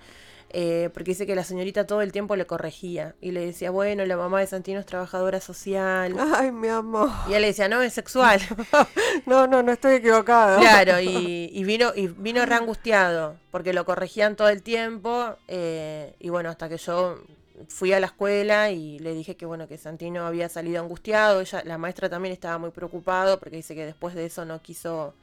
eh, 0.51 0.89
porque 0.93 1.11
dice 1.11 1.27
que 1.27 1.35
la 1.35 1.43
señorita 1.43 1.85
todo 1.85 2.01
el 2.01 2.11
tiempo 2.11 2.35
le 2.35 2.47
corregía 2.47 3.15
y 3.21 3.31
le 3.31 3.45
decía, 3.45 3.69
bueno, 3.69 4.05
la 4.05 4.17
mamá 4.17 4.39
de 4.39 4.47
Santino 4.47 4.79
es 4.79 4.85
trabajadora 4.85 5.39
social. 5.39 6.15
Ay, 6.33 6.51
mi 6.51 6.67
amor. 6.69 7.09
Y 7.29 7.33
él 7.33 7.41
le 7.41 7.47
decía, 7.49 7.69
no, 7.69 7.81
es 7.83 7.93
sexual. 7.93 8.41
no, 9.27 9.45
no, 9.45 9.61
no 9.61 9.71
estoy 9.71 9.95
equivocado. 9.95 10.59
Claro, 10.59 10.99
y, 11.01 11.63
vino 11.63 11.91
y 11.95 12.07
vino 12.07 12.45
reangustiado 12.45 13.35
porque 13.51 13.73
lo 13.73 13.85
corregían 13.85 14.35
todo 14.35 14.49
el 14.49 14.63
tiempo 14.63 15.35
eh, 15.47 16.15
y 16.19 16.29
bueno, 16.29 16.49
hasta 16.49 16.67
que 16.67 16.77
yo 16.77 17.19
fui 17.67 17.93
a 17.93 17.99
la 17.99 18.07
escuela 18.07 18.71
y 18.71 18.97
le 18.99 19.13
dije 19.13 19.35
que 19.35 19.45
bueno, 19.45 19.67
que 19.67 19.77
Santino 19.77 20.25
había 20.25 20.49
salido 20.49 20.81
angustiado, 20.81 21.41
ella, 21.41 21.61
la 21.65 21.77
maestra 21.77 22.09
también 22.09 22.33
estaba 22.33 22.57
muy 22.57 22.71
preocupado 22.71 23.39
porque 23.39 23.57
dice 23.57 23.75
que 23.75 23.85
después 23.85 24.15
de 24.15 24.25
eso 24.25 24.45
no 24.45 24.61
quiso 24.61 25.13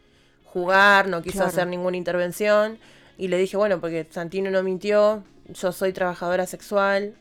jugar, 0.44 1.08
no 1.08 1.20
quiso 1.20 1.42
hacer 1.42 1.66
ninguna 1.66 1.96
intervención. 1.96 2.78
Y 3.16 3.28
le 3.28 3.38
dije, 3.38 3.56
bueno, 3.56 3.80
porque 3.80 4.06
Santino 4.10 4.50
no 4.50 4.62
mintió, 4.62 5.24
yo 5.48 5.72
soy 5.72 5.92
trabajadora 5.92 6.46
sexual. 6.46 7.14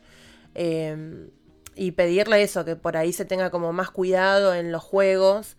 Em, 0.54 1.30
y 1.74 1.92
pedirle 1.92 2.42
eso, 2.42 2.64
que 2.64 2.76
por 2.76 2.96
ahí 2.96 3.12
se 3.12 3.26
tenga 3.26 3.50
como 3.50 3.72
más 3.72 3.90
cuidado 3.90 4.54
en 4.54 4.72
los 4.72 4.82
juegos. 4.82 5.56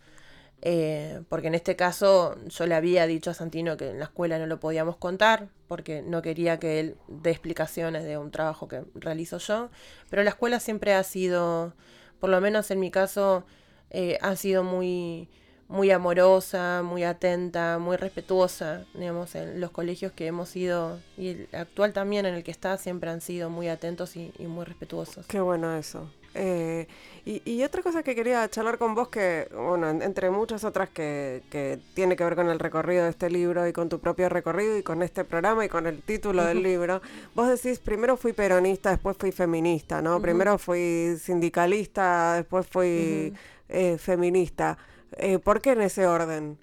Eh, 0.60 1.22
porque 1.28 1.46
en 1.46 1.54
este 1.54 1.76
caso 1.76 2.36
yo 2.48 2.66
le 2.66 2.74
había 2.74 3.06
dicho 3.06 3.30
a 3.30 3.34
Santino 3.34 3.76
que 3.76 3.90
en 3.90 4.00
la 4.00 4.06
escuela 4.06 4.40
no 4.40 4.46
lo 4.46 4.58
podíamos 4.58 4.96
contar, 4.96 5.48
porque 5.68 6.02
no 6.02 6.20
quería 6.20 6.58
que 6.58 6.80
él 6.80 6.96
dé 7.06 7.30
explicaciones 7.30 8.02
de 8.04 8.18
un 8.18 8.32
trabajo 8.32 8.66
que 8.66 8.82
realizo 8.94 9.38
yo. 9.38 9.70
Pero 10.10 10.24
la 10.24 10.30
escuela 10.30 10.58
siempre 10.60 10.94
ha 10.94 11.02
sido, 11.04 11.74
por 12.18 12.30
lo 12.30 12.40
menos 12.40 12.70
en 12.72 12.80
mi 12.80 12.90
caso, 12.90 13.44
eh, 13.90 14.18
ha 14.20 14.34
sido 14.36 14.64
muy 14.64 15.28
muy 15.68 15.90
amorosa, 15.90 16.82
muy 16.82 17.04
atenta, 17.04 17.78
muy 17.78 17.96
respetuosa, 17.96 18.86
digamos, 18.94 19.34
en 19.34 19.60
los 19.60 19.70
colegios 19.70 20.12
que 20.12 20.26
hemos 20.26 20.56
ido 20.56 20.98
y 21.16 21.28
el 21.28 21.48
actual 21.52 21.92
también 21.92 22.26
en 22.26 22.34
el 22.34 22.42
que 22.42 22.50
está 22.50 22.76
siempre 22.78 23.10
han 23.10 23.20
sido 23.20 23.50
muy 23.50 23.68
atentos 23.68 24.16
y, 24.16 24.32
y 24.38 24.46
muy 24.46 24.64
respetuosos. 24.64 25.26
Qué 25.26 25.40
bueno 25.40 25.76
eso. 25.76 26.08
Eh, 26.34 26.86
y, 27.24 27.62
otra 27.62 27.82
cosa 27.82 28.02
que 28.02 28.14
quería 28.14 28.48
charlar 28.48 28.78
con 28.78 28.94
vos, 28.94 29.08
que, 29.08 29.48
bueno, 29.52 29.90
entre 29.90 30.30
muchas 30.30 30.64
otras 30.64 30.88
que, 30.88 31.42
que, 31.50 31.78
tiene 31.94 32.16
que 32.16 32.24
ver 32.24 32.36
con 32.36 32.48
el 32.48 32.58
recorrido 32.58 33.04
de 33.04 33.10
este 33.10 33.28
libro 33.28 33.66
y 33.68 33.72
con 33.72 33.88
tu 33.88 33.98
propio 33.98 34.28
recorrido 34.30 34.78
y 34.78 34.82
con 34.82 35.02
este 35.02 35.24
programa 35.24 35.64
y 35.64 35.68
con 35.68 35.86
el 35.86 36.00
título 36.00 36.44
del 36.44 36.62
libro, 36.62 37.02
vos 37.34 37.48
decís, 37.48 37.80
primero 37.80 38.16
fui 38.16 38.32
peronista, 38.32 38.90
después 38.90 39.16
fui 39.18 39.32
feminista, 39.32 40.00
¿no? 40.00 40.20
Primero 40.22 40.56
fui 40.58 41.16
sindicalista, 41.20 42.34
después 42.36 42.66
fui 42.66 43.34
eh, 43.68 43.98
feminista. 43.98 44.78
Eh, 45.16 45.38
¿Por 45.38 45.60
qué 45.60 45.72
en 45.72 45.82
ese 45.82 46.06
orden? 46.06 46.58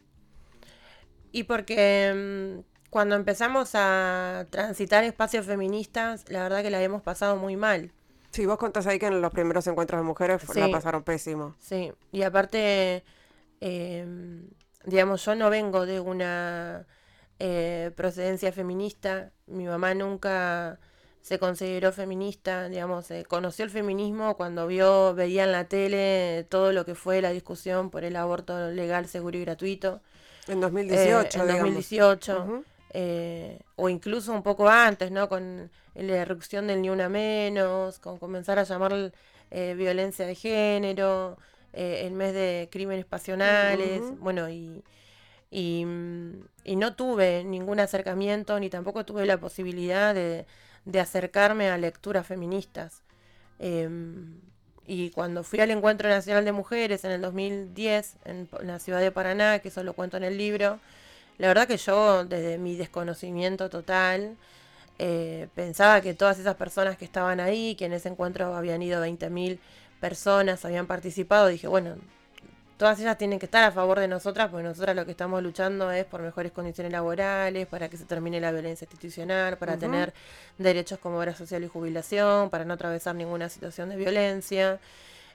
Y 1.32 1.44
porque 1.44 2.14
mm, 2.16 2.90
cuando 2.90 3.16
empezamos 3.16 3.72
a 3.74 4.48
transitar 4.50 5.04
espacios 5.04 5.46
feministas, 5.46 6.24
la 6.30 6.44
verdad 6.44 6.64
que 6.64 6.70
la 6.70 6.78
habíamos 6.78 7.02
pasado 7.02 7.36
muy 7.36 7.58
mal. 7.58 7.92
Sí, 8.32 8.46
vos 8.46 8.58
contás 8.58 8.88
ahí 8.88 9.00
que 9.00 9.08
en 9.08 9.22
los 9.22 9.32
primeros 9.32 9.66
encuentros 9.68 10.00
de 10.00 10.06
mujeres 10.06 10.56
la 10.56 10.70
pasaron 10.70 11.04
pésimo. 11.04 11.56
Sí, 11.60 11.94
y 12.12 12.24
aparte, 12.24 13.04
em, 13.62 14.50
digamos, 14.86 15.24
yo 15.24 15.36
no 15.36 15.50
vengo 15.50 15.86
de 15.86 16.02
una 16.02 16.86
eh, 17.40 17.92
procedencia 17.96 18.52
feminista. 18.52 19.32
Mi 19.48 19.66
mamá 19.66 19.94
nunca 19.94 20.80
se 21.26 21.40
consideró 21.40 21.92
feminista, 21.92 22.70
digamos, 22.70 23.10
eh, 23.10 23.26
conoció 23.28 23.66
el 23.66 23.72
feminismo 23.72 24.38
cuando 24.38 24.68
vio, 24.68 25.16
veía 25.16 25.46
en 25.46 25.52
la 25.52 25.64
tele 25.64 26.46
todo 26.50 26.72
lo 26.72 26.86
que 26.86 26.94
fue 26.94 27.20
la 27.20 27.32
discusión 27.32 27.90
por 27.90 28.04
el 28.04 28.16
aborto 28.16 28.70
legal, 28.70 29.08
seguro 29.08 29.36
y 29.36 29.42
gratuito. 29.42 30.02
En 30.48 30.62
2018. 30.62 31.40
Eh, 31.40 31.42
en 31.42 31.48
2018. 31.48 32.64
Eh, 32.94 33.60
o 33.76 33.90
incluso 33.90 34.34
un 34.34 34.44
poco 34.44 34.70
antes, 34.70 35.10
¿no? 35.10 35.28
Con 35.28 35.72
la 35.96 36.22
irrupción 36.22 36.68
del 36.68 36.84
Ni 36.84 36.92
Una 36.92 37.10
Menos, 37.10 37.98
con 37.98 38.20
comenzar 38.20 38.60
a 38.60 38.64
llamar 38.64 39.12
eh, 39.50 39.74
violencia 39.76 40.28
de 40.28 40.36
género, 40.36 41.40
eh, 41.74 42.04
el 42.06 42.14
mes 42.14 42.34
de 42.34 42.70
crímenes 42.72 43.06
pasionales, 43.06 44.02
bueno, 44.20 44.48
y, 44.48 44.84
y, 45.50 45.86
no 45.86 46.96
tuve 46.96 47.44
ningún 47.44 47.80
acercamiento, 47.80 48.60
ni 48.60 48.70
tampoco 48.70 49.06
tuve 49.06 49.26
la 49.26 49.40
posibilidad 49.40 50.14
de, 50.14 50.46
de 50.86 51.00
acercarme 51.00 51.70
a 51.70 51.78
lecturas 51.78 52.26
feministas. 52.26 53.02
Em, 53.60 54.40
y 54.88 55.10
cuando 55.12 55.44
fui 55.44 55.60
al 55.60 55.72
Encuentro 55.72 56.10
Nacional 56.10 56.46
de 56.46 56.52
Mujeres 56.52 57.04
en 57.06 57.12
el 57.12 57.22
2010, 57.22 58.18
en 58.26 58.48
la 58.62 58.80
ciudad 58.80 59.02
de 59.02 59.12
Paraná, 59.12 59.60
que 59.60 59.70
eso 59.70 59.84
lo 59.84 59.94
cuento 59.94 60.18
en 60.18 60.24
el 60.24 60.38
libro, 60.38 60.80
la 61.38 61.48
verdad 61.48 61.68
que 61.68 61.78
yo, 61.78 62.24
desde 62.26 62.58
mi 62.58 62.76
desconocimiento 62.76 63.70
total, 63.70 64.38
eh, 65.00 65.48
pensaba 65.56 66.02
que 66.02 66.14
todas 66.14 66.40
esas 66.40 66.56
personas 66.56 66.98
que 66.98 67.06
estaban 67.06 67.40
ahí, 67.40 67.76
que 67.76 67.86
en 67.86 67.94
ese 67.94 68.10
encuentro 68.10 68.56
habían 68.56 68.82
ido 68.82 69.02
20.000 69.02 69.60
personas, 70.00 70.64
habían 70.66 70.88
participado, 70.88 71.48
dije, 71.48 71.68
bueno, 71.68 71.96
todas 72.78 73.00
ellas 73.00 73.18
tienen 73.18 73.40
que 73.40 73.46
estar 73.46 73.64
a 73.64 73.72
favor 73.72 74.00
de 74.00 74.08
nosotras, 74.08 74.50
porque 74.50 74.64
nosotras 74.64 74.96
lo 74.96 75.06
que 75.06 75.12
estamos 75.12 75.42
luchando 75.42 75.92
es 75.92 76.06
por 76.06 76.22
mejores 76.22 76.52
condiciones 76.52 76.92
laborales, 76.92 77.68
para 77.68 77.90
que 77.90 77.98
se 77.98 78.06
termine 78.06 78.40
la 78.42 78.52
violencia 78.52 78.86
institucional, 78.86 79.58
para 79.58 79.78
tener 79.78 80.14
derechos 80.58 81.00
como 81.00 81.20
obra 81.20 81.36
social 81.36 81.64
y 81.64 81.68
jubilación, 81.68 82.50
para 82.50 82.66
no 82.66 82.74
atravesar 82.74 83.16
ninguna 83.16 83.50
situación 83.50 83.90
de 83.90 83.96
violencia. 83.96 84.80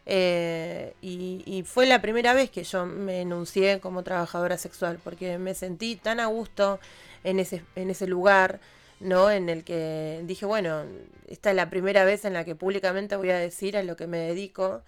Eh, 0.07 0.95
y, 1.03 1.63
fue 1.67 1.87
la 1.87 2.01
primera 2.03 2.35
vez 2.35 2.51
que 2.51 2.65
yo 2.65 2.87
me 2.87 3.23
enuncié 3.23 3.81
como 3.81 4.03
trabajadora 4.03 4.59
sexual, 4.59 4.99
porque 5.03 5.39
me 5.39 5.55
sentí 5.55 5.97
tan 5.97 6.21
a 6.21 6.27
gusto 6.27 6.81
en 7.25 7.39
ese, 7.39 7.63
en 7.77 7.91
ese 7.91 8.07
lugar, 8.07 8.61
¿no? 8.99 9.31
En 9.31 9.49
el 9.49 9.65
que 9.65 10.23
dije, 10.25 10.47
bueno, 10.47 10.85
esta 11.29 11.51
es 11.51 11.57
la 11.57 11.71
primera 11.71 12.05
vez 12.05 12.25
en 12.25 12.35
la 12.35 12.45
que 12.45 12.55
públicamente 12.55 13.17
voy 13.17 13.31
a 13.31 13.39
decir 13.39 13.77
a 13.77 13.83
lo 13.83 13.97
que 13.97 14.07
me 14.07 14.19
dedico. 14.19 14.83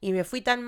Y 0.00 0.12
me 0.12 0.24
fui 0.24 0.42
tan, 0.42 0.62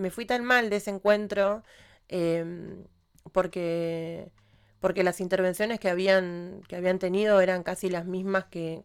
me 0.00 0.10
fui 0.10 0.26
tan 0.26 0.44
mal 0.44 0.70
de 0.70 0.76
ese 0.76 0.90
encuentro 0.90 1.62
em, 2.08 2.84
porque, 3.32 4.32
porque 4.80 5.04
las 5.04 5.20
intervenciones 5.20 5.80
que 5.80 5.88
habían, 5.90 6.62
que 6.68 6.76
habían 6.76 6.98
tenido 6.98 7.40
eran 7.40 7.62
casi 7.62 7.90
las 7.90 8.06
mismas 8.06 8.46
que, 8.46 8.84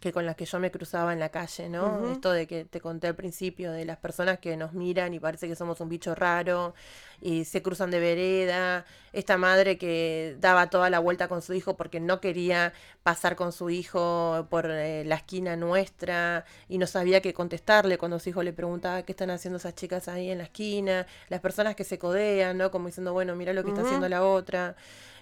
que 0.00 0.12
con 0.12 0.24
las 0.24 0.34
que 0.34 0.46
yo 0.46 0.58
me 0.58 0.70
cruzaba 0.70 1.12
en 1.12 1.20
la 1.20 1.28
calle, 1.28 1.68
¿no? 1.68 2.10
Esto 2.10 2.32
de 2.32 2.46
que 2.46 2.64
te 2.64 2.80
conté 2.80 3.06
al 3.06 3.14
principio, 3.14 3.70
de 3.70 3.84
las 3.84 3.98
personas 3.98 4.38
que 4.38 4.56
nos 4.56 4.72
miran 4.72 5.12
y 5.12 5.20
parece 5.20 5.46
que 5.46 5.54
somos 5.54 5.80
un 5.80 5.90
bicho 5.90 6.14
raro 6.14 6.74
y 7.20 7.44
se 7.44 7.60
cruzan 7.62 7.90
de 7.90 8.00
vereda, 8.00 8.86
esta 9.12 9.36
madre 9.36 9.76
que 9.76 10.36
daba 10.40 10.70
toda 10.70 10.88
la 10.88 11.00
vuelta 11.00 11.28
con 11.28 11.42
su 11.42 11.52
hijo 11.52 11.76
porque 11.76 12.00
no 12.00 12.18
quería 12.18 12.72
pasar 13.02 13.36
con 13.36 13.52
su 13.52 13.68
hijo 13.68 14.46
por 14.48 14.70
eh, 14.70 15.04
la 15.04 15.16
esquina 15.16 15.54
nuestra 15.54 16.46
y 16.68 16.78
no 16.78 16.86
sabía 16.86 17.20
qué 17.20 17.34
contestarle 17.34 17.98
cuando 17.98 18.18
su 18.18 18.30
hijo 18.30 18.42
le 18.42 18.54
preguntaba 18.54 19.02
qué 19.02 19.12
están 19.12 19.28
haciendo 19.30 19.58
esas 19.58 19.74
chicas 19.74 20.08
ahí 20.08 20.30
en 20.30 20.38
la 20.38 20.44
esquina, 20.44 21.06
las 21.28 21.40
personas 21.40 21.76
que 21.76 21.84
se 21.84 21.98
codean, 21.98 22.56
¿no? 22.56 22.70
Como 22.70 22.86
diciendo, 22.86 23.12
bueno, 23.12 23.36
mira 23.36 23.52
lo 23.52 23.64
que 23.64 23.70
está 23.70 23.82
haciendo 23.82 24.08
la 24.08 24.24
otra. 24.24 24.76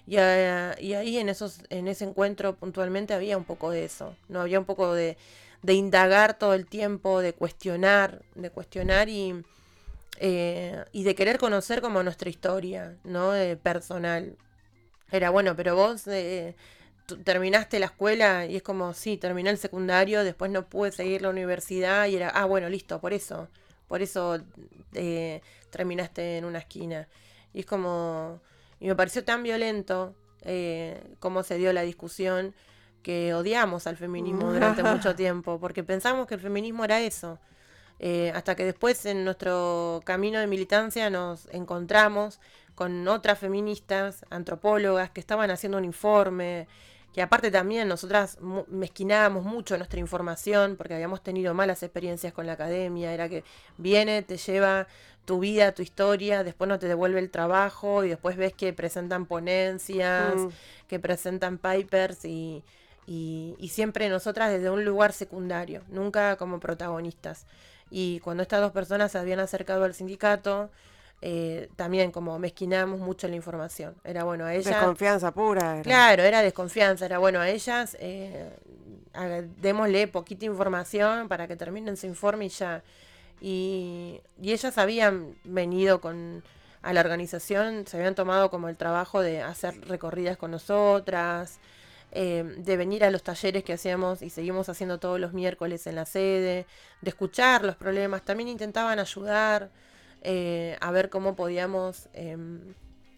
Y, 0.07 0.17
ahí 0.17 1.17
en, 1.17 1.29
esos, 1.29 1.61
en 1.69 1.87
ese 1.87 2.05
encuentro 2.05 2.55
puntualmente 2.55 3.13
había 3.13 3.37
un 3.37 3.43
poco 3.43 3.69
de 3.71 3.85
eso, 3.85 4.15
¿no? 4.27 4.41
Había 4.41 4.59
un 4.59 4.65
poco 4.65 4.93
de, 4.93 5.17
indagar 5.67 6.37
todo 6.37 6.53
el 6.53 6.65
tiempo, 6.65 7.21
de 7.21 7.33
cuestionar, 7.33 8.21
de 8.35 8.49
cuestionar 8.49 9.09
y, 9.09 9.43
eh, 10.19 10.83
y 10.91 11.03
de 11.03 11.15
querer 11.15 11.37
conocer 11.37 11.81
como 11.81 12.01
nuestra 12.03 12.29
historia, 12.29 12.95
¿no? 13.03 13.33
personal. 13.61 14.35
Era 15.11 15.29
bueno, 15.31 15.55
pero 15.55 15.75
vos 15.75 16.07
eh, 16.07 16.55
terminaste 17.23 17.79
la 17.79 17.87
escuela 17.87 18.45
y 18.45 18.55
es 18.55 18.63
como, 18.63 18.93
sí, 18.93 19.17
terminé 19.17 19.49
el 19.49 19.57
secundario, 19.57 20.23
después 20.23 20.51
no 20.51 20.67
pude 20.67 20.91
seguir 20.91 21.21
la 21.21 21.29
universidad 21.29 22.07
y 22.07 22.15
era, 22.15 22.29
ah, 22.29 22.45
bueno, 22.45 22.69
listo, 22.69 22.99
por 22.99 23.13
eso, 23.13 23.47
por 23.87 24.01
eso 24.01 24.39
eh, 24.93 25.41
terminaste 25.69 26.37
en 26.37 26.45
una 26.45 26.59
esquina. 26.59 27.07
Y 27.53 27.61
es 27.61 27.65
como, 27.65 28.41
y 28.79 28.87
me 28.87 28.95
pareció 28.95 29.23
tan 29.23 29.43
violento 29.43 30.15
eh, 30.41 31.15
cómo 31.19 31.43
se 31.43 31.57
dio 31.57 31.73
la 31.73 31.81
discusión 31.81 32.53
que 33.01 33.33
odiamos 33.33 33.87
al 33.87 33.97
feminismo 33.97 34.51
durante 34.51 34.83
mucho 34.83 35.15
tiempo, 35.15 35.59
porque 35.59 35.83
pensamos 35.83 36.27
que 36.27 36.35
el 36.35 36.41
feminismo 36.41 36.83
era 36.83 36.99
eso. 37.01 37.39
Eh, 38.01 38.31
hasta 38.33 38.55
que 38.55 38.63
después 38.63 39.05
en 39.05 39.25
nuestro 39.25 40.01
camino 40.05 40.39
de 40.39 40.47
militancia 40.47 41.09
nos 41.09 41.47
encontramos 41.51 42.39
con 42.73 43.05
otras 43.09 43.37
feministas, 43.37 44.25
antropólogas, 44.29 45.09
que 45.09 45.19
estaban 45.19 45.51
haciendo 45.51 45.77
un 45.77 45.83
informe, 45.83 46.69
que 47.13 47.21
aparte 47.21 47.49
también 47.49 47.87
nosotras 47.87 48.37
mezquinábamos 48.67 49.43
mucho 49.43 49.77
nuestra 49.77 49.99
información 49.99 50.75
porque 50.77 50.93
habíamos 50.93 51.23
tenido 51.23 51.53
malas 51.53 51.81
experiencias 51.83 52.33
con 52.33 52.45
la 52.45 52.53
academia, 52.53 53.13
era 53.13 53.27
que 53.27 53.43
viene, 53.77 54.21
te 54.21 54.37
lleva 54.37 54.87
tu 55.25 55.39
vida, 55.39 55.71
tu 55.73 55.81
historia, 55.81 56.43
después 56.43 56.67
no 56.67 56.79
te 56.79 56.87
devuelve 56.87 57.19
el 57.19 57.29
trabajo 57.29 58.03
y 58.03 58.09
después 58.09 58.35
ves 58.35 58.53
que 58.53 58.73
presentan 58.73 59.25
ponencias, 59.25 60.35
mm. 60.35 60.47
que 60.87 60.99
presentan 60.99 61.57
papers 61.57 62.25
y, 62.25 62.63
y, 63.05 63.69
siempre 63.69 64.09
nosotras 64.09 64.51
desde 64.51 64.69
un 64.69 64.85
lugar 64.85 65.13
secundario, 65.13 65.83
nunca 65.89 66.35
como 66.37 66.59
protagonistas. 66.59 67.45
Y 67.91 68.19
cuando 68.19 68.43
estas 68.43 68.61
dos 68.61 68.71
personas 68.71 69.11
se 69.11 69.17
habían 69.17 69.39
acercado 69.39 69.83
al 69.83 69.95
sindicato, 69.95 70.69
eh, 71.21 71.69
también 71.75 72.11
como 72.11 72.39
mezquinamos 72.39 72.99
mucho 72.99 73.27
la 73.27 73.35
información. 73.35 73.95
Era 74.03 74.23
bueno 74.23 74.45
a 74.45 74.53
ellas. 74.53 74.65
Desconfianza 74.65 75.31
pura. 75.31 75.81
Claro, 75.83 76.23
era 76.23 76.41
desconfianza. 76.41 77.05
Era 77.05 77.17
bueno 77.17 77.41
a 77.41 77.49
ellas, 77.49 77.97
eh, 77.99 78.49
démosle 79.61 80.07
poquita 80.07 80.45
información 80.45 81.27
para 81.27 81.47
que 81.47 81.57
terminen 81.57 81.97
su 81.97 82.05
informe 82.05 82.45
y 82.45 82.49
ya. 82.49 82.83
Y, 83.41 84.21
ellas 84.41 84.77
habían 84.77 85.35
venido 85.43 85.99
con 86.01 86.43
a 86.81 86.93
la 86.93 87.01
organización, 87.01 87.85
se 87.85 87.97
habían 87.97 88.15
tomado 88.15 88.49
como 88.49 88.69
el 88.69 88.77
trabajo 88.77 89.21
de 89.21 89.41
hacer 89.41 89.85
recorridas 89.89 90.37
con 90.37 90.51
nosotras, 90.51 91.59
eh, 92.13 92.55
de 92.57 92.77
venir 92.77 93.03
a 93.03 93.11
los 93.11 93.21
talleres 93.21 93.65
que 93.65 93.73
hacíamos 93.73 94.21
y 94.21 94.29
seguimos 94.29 94.69
haciendo 94.69 94.97
todos 94.97 95.19
los 95.19 95.33
miércoles 95.33 95.85
en 95.87 95.95
la 95.95 96.05
sede, 96.05 96.65
de 97.01 97.09
escuchar 97.09 97.65
los 97.65 97.75
problemas, 97.75 98.23
también 98.23 98.47
intentaban 98.47 98.97
ayudar 98.97 99.69
eh, 100.21 100.77
a 100.81 100.91
ver 100.91 101.09
cómo 101.09 101.35
podíamos 101.35 102.09
em, 102.13 102.73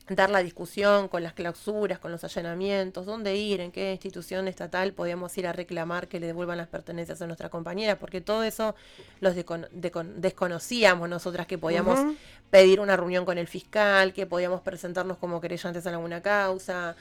dar 0.07 0.29
la 0.29 0.43
discusión 0.43 1.07
con 1.07 1.23
las 1.23 1.33
clausuras, 1.33 1.99
con 1.99 2.11
los 2.11 2.23
allanamientos, 2.23 3.05
dónde 3.05 3.35
ir, 3.35 3.61
en 3.61 3.71
qué 3.71 3.91
institución 3.91 4.47
estatal 4.47 4.93
podíamos 4.93 5.37
ir 5.37 5.47
a 5.47 5.53
reclamar 5.53 6.07
que 6.07 6.19
le 6.19 6.27
devuelvan 6.27 6.57
las 6.57 6.67
pertenencias 6.67 7.21
a 7.21 7.27
nuestra 7.27 7.49
compañera, 7.49 7.97
porque 7.97 8.21
todo 8.21 8.43
eso 8.43 8.75
los 9.19 9.35
desconocíamos 9.35 11.09
nosotras 11.09 11.47
que 11.47 11.57
podíamos 11.57 11.99
pedir 12.49 12.79
una 12.79 12.97
reunión 12.97 13.25
con 13.25 13.37
el 13.37 13.47
fiscal, 13.47 14.13
que 14.13 14.25
podíamos 14.25 14.61
presentarnos 14.61 15.17
como 15.17 15.39
querellantes 15.39 15.85
en 15.85 15.93
alguna 15.93 16.21
causa. 16.21 16.95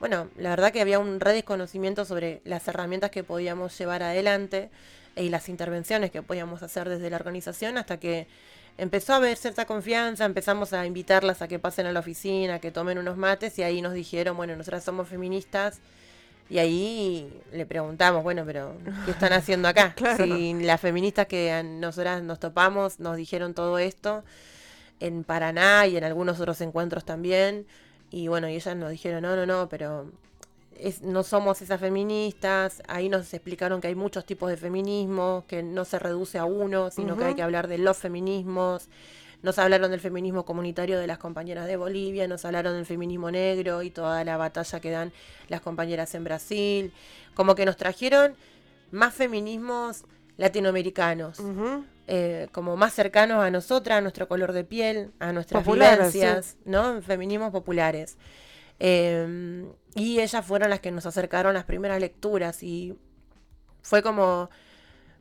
Bueno, 0.00 0.28
la 0.36 0.50
verdad 0.50 0.72
que 0.72 0.80
había 0.80 0.98
un 0.98 1.20
redesconocimiento 1.20 2.04
sobre 2.04 2.40
las 2.44 2.66
herramientas 2.68 3.10
que 3.10 3.24
podíamos 3.24 3.76
llevar 3.78 4.02
adelante. 4.02 4.70
Y 5.18 5.28
las 5.28 5.48
intervenciones 5.48 6.10
que 6.10 6.22
podíamos 6.22 6.62
hacer 6.62 6.88
desde 6.88 7.10
la 7.10 7.16
organización 7.16 7.78
hasta 7.78 7.98
que 7.98 8.26
empezó 8.76 9.12
a 9.12 9.16
haber 9.16 9.36
cierta 9.36 9.64
confianza, 9.66 10.24
empezamos 10.24 10.72
a 10.72 10.86
invitarlas 10.86 11.42
a 11.42 11.48
que 11.48 11.58
pasen 11.58 11.86
a 11.86 11.92
la 11.92 12.00
oficina, 12.00 12.60
que 12.60 12.70
tomen 12.70 12.98
unos 12.98 13.16
mates 13.16 13.58
y 13.58 13.62
ahí 13.62 13.82
nos 13.82 13.92
dijeron, 13.92 14.36
bueno, 14.36 14.54
nosotras 14.56 14.84
somos 14.84 15.08
feministas 15.08 15.80
y 16.50 16.58
ahí 16.58 17.42
le 17.52 17.66
preguntamos, 17.66 18.22
bueno, 18.22 18.44
pero 18.46 18.74
¿qué 19.04 19.10
están 19.10 19.32
haciendo 19.32 19.68
acá? 19.68 19.94
Si 20.16 20.54
las 20.54 20.80
feministas 20.80 21.26
que 21.26 21.62
nosotras 21.64 22.22
nos 22.22 22.38
topamos 22.38 23.00
nos 23.00 23.16
dijeron 23.16 23.54
todo 23.54 23.78
esto 23.78 24.24
en 25.00 25.24
Paraná 25.24 25.86
y 25.86 25.96
en 25.96 26.04
algunos 26.04 26.40
otros 26.40 26.60
encuentros 26.60 27.04
también. 27.04 27.66
Y 28.10 28.28
bueno, 28.28 28.48
y 28.48 28.54
ellas 28.54 28.74
nos 28.76 28.90
dijeron, 28.90 29.22
no, 29.22 29.36
no, 29.36 29.44
no, 29.44 29.68
pero 29.68 30.10
no 31.02 31.22
somos 31.22 31.62
esas 31.62 31.80
feministas. 31.80 32.82
Ahí 32.88 33.08
nos 33.08 33.32
explicaron 33.32 33.80
que 33.80 33.88
hay 33.88 33.94
muchos 33.94 34.24
tipos 34.24 34.50
de 34.50 34.56
feminismo, 34.56 35.44
que 35.46 35.62
no 35.62 35.84
se 35.84 35.98
reduce 35.98 36.38
a 36.38 36.44
uno, 36.44 36.90
sino 36.90 37.16
que 37.16 37.24
hay 37.24 37.34
que 37.34 37.42
hablar 37.42 37.68
de 37.68 37.78
los 37.78 37.96
feminismos. 37.96 38.88
Nos 39.42 39.58
hablaron 39.58 39.90
del 39.90 40.00
feminismo 40.00 40.44
comunitario 40.44 40.98
de 40.98 41.06
las 41.06 41.18
compañeras 41.18 41.66
de 41.66 41.76
Bolivia, 41.76 42.26
nos 42.26 42.44
hablaron 42.44 42.74
del 42.74 42.86
feminismo 42.86 43.30
negro 43.30 43.82
y 43.82 43.90
toda 43.90 44.24
la 44.24 44.36
batalla 44.36 44.80
que 44.80 44.90
dan 44.90 45.12
las 45.48 45.60
compañeras 45.60 46.14
en 46.14 46.24
Brasil. 46.24 46.92
Como 47.34 47.54
que 47.54 47.64
nos 47.64 47.76
trajeron 47.76 48.34
más 48.90 49.14
feminismos 49.14 50.04
latinoamericanos, 50.38 51.40
eh, 52.06 52.48
como 52.52 52.76
más 52.76 52.94
cercanos 52.94 53.44
a 53.44 53.50
nosotras, 53.50 53.98
a 53.98 54.00
nuestro 54.00 54.26
color 54.28 54.52
de 54.52 54.64
piel, 54.64 55.12
a 55.18 55.32
nuestras 55.32 55.64
vivencias, 55.64 56.56
¿no? 56.64 57.00
Feminismos 57.02 57.52
populares. 57.52 58.16
Em, 58.78 59.66
y 59.94 60.20
ellas 60.20 60.44
fueron 60.46 60.70
las 60.70 60.80
que 60.80 60.90
nos 60.90 61.06
acercaron 61.06 61.54
las 61.54 61.64
primeras 61.64 62.00
lecturas 62.00 62.62
y 62.62 62.94
fue 63.82 64.02
como 64.02 64.50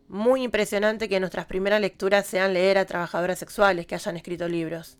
muy 0.07 0.43
impresionante 0.43 1.09
que 1.09 1.19
nuestras 1.19 1.45
primeras 1.45 1.81
lecturas 1.81 2.25
sean 2.27 2.53
leer 2.53 2.77
a 2.77 2.85
trabajadoras 2.85 3.39
sexuales 3.39 3.85
que 3.85 3.95
hayan 3.95 4.17
escrito 4.17 4.47
libros. 4.47 4.97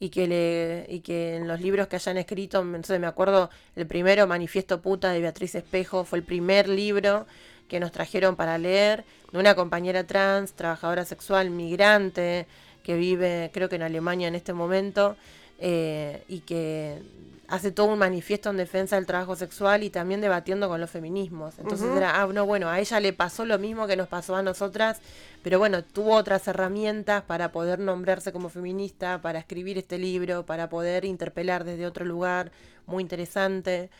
Y 0.00 0.10
que, 0.10 0.26
le, 0.26 0.86
y 0.88 1.00
que 1.00 1.36
en 1.36 1.46
los 1.46 1.60
libros 1.60 1.86
que 1.86 1.96
hayan 1.96 2.18
escrito, 2.18 2.60
entonces 2.60 2.98
me 2.98 3.06
acuerdo, 3.06 3.48
el 3.76 3.86
primero, 3.86 4.26
Manifiesto 4.26 4.82
Puta 4.82 5.12
de 5.12 5.20
Beatriz 5.20 5.54
Espejo, 5.54 6.04
fue 6.04 6.18
el 6.18 6.24
primer 6.24 6.68
libro 6.68 7.26
que 7.68 7.80
nos 7.80 7.92
trajeron 7.92 8.36
para 8.36 8.58
leer 8.58 9.04
de 9.32 9.38
una 9.38 9.54
compañera 9.54 10.04
trans, 10.04 10.52
trabajadora 10.52 11.04
sexual, 11.04 11.50
migrante, 11.50 12.46
que 12.82 12.96
vive 12.96 13.50
creo 13.54 13.68
que 13.68 13.76
en 13.76 13.82
Alemania 13.82 14.28
en 14.28 14.34
este 14.34 14.52
momento, 14.52 15.16
eh, 15.58 16.22
y 16.28 16.40
que 16.40 17.00
hace 17.48 17.72
todo 17.72 17.86
un 17.86 17.98
manifiesto 17.98 18.50
en 18.50 18.56
defensa 18.56 18.96
del 18.96 19.06
trabajo 19.06 19.36
sexual 19.36 19.82
y 19.82 19.90
también 19.90 20.20
debatiendo 20.20 20.68
con 20.68 20.80
los 20.80 20.90
feminismos. 20.90 21.58
Entonces 21.58 21.88
era, 21.94 22.22
ah, 22.22 22.26
no, 22.26 22.46
bueno, 22.46 22.68
a 22.68 22.80
ella 22.80 23.00
le 23.00 23.12
pasó 23.12 23.44
lo 23.44 23.58
mismo 23.58 23.86
que 23.86 23.96
nos 23.96 24.08
pasó 24.08 24.36
a 24.36 24.42
nosotras, 24.42 25.00
pero 25.42 25.58
bueno, 25.58 25.84
tuvo 25.84 26.14
otras 26.14 26.46
herramientas 26.48 27.22
para 27.22 27.52
poder 27.52 27.78
nombrarse 27.78 28.32
como 28.32 28.48
feminista, 28.48 29.20
para 29.20 29.38
escribir 29.38 29.78
este 29.78 29.98
libro, 29.98 30.46
para 30.46 30.68
poder 30.68 31.04
interpelar 31.04 31.64
desde 31.64 31.86
otro 31.86 32.04
lugar, 32.04 32.50
muy 32.86 33.02
interesante. 33.02 33.90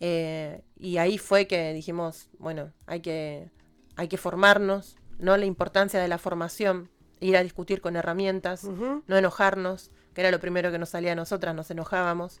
Eh, 0.00 0.62
y 0.78 0.98
ahí 0.98 1.18
fue 1.18 1.46
que 1.46 1.72
dijimos, 1.72 2.28
bueno, 2.38 2.72
hay 2.86 3.00
que, 3.00 3.50
hay 3.96 4.08
que 4.08 4.16
formarnos, 4.16 4.96
¿no? 5.18 5.36
La 5.36 5.46
importancia 5.46 6.00
de 6.00 6.08
la 6.08 6.18
formación, 6.18 6.88
ir 7.20 7.36
a 7.36 7.42
discutir 7.42 7.80
con 7.80 7.96
herramientas, 7.96 8.64
no 8.64 9.16
enojarnos, 9.16 9.90
que 10.14 10.20
era 10.20 10.30
lo 10.30 10.40
primero 10.40 10.70
que 10.72 10.78
nos 10.78 10.90
salía 10.90 11.12
a 11.12 11.16
nosotras, 11.16 11.54
nos 11.54 11.70
enojábamos 11.70 12.40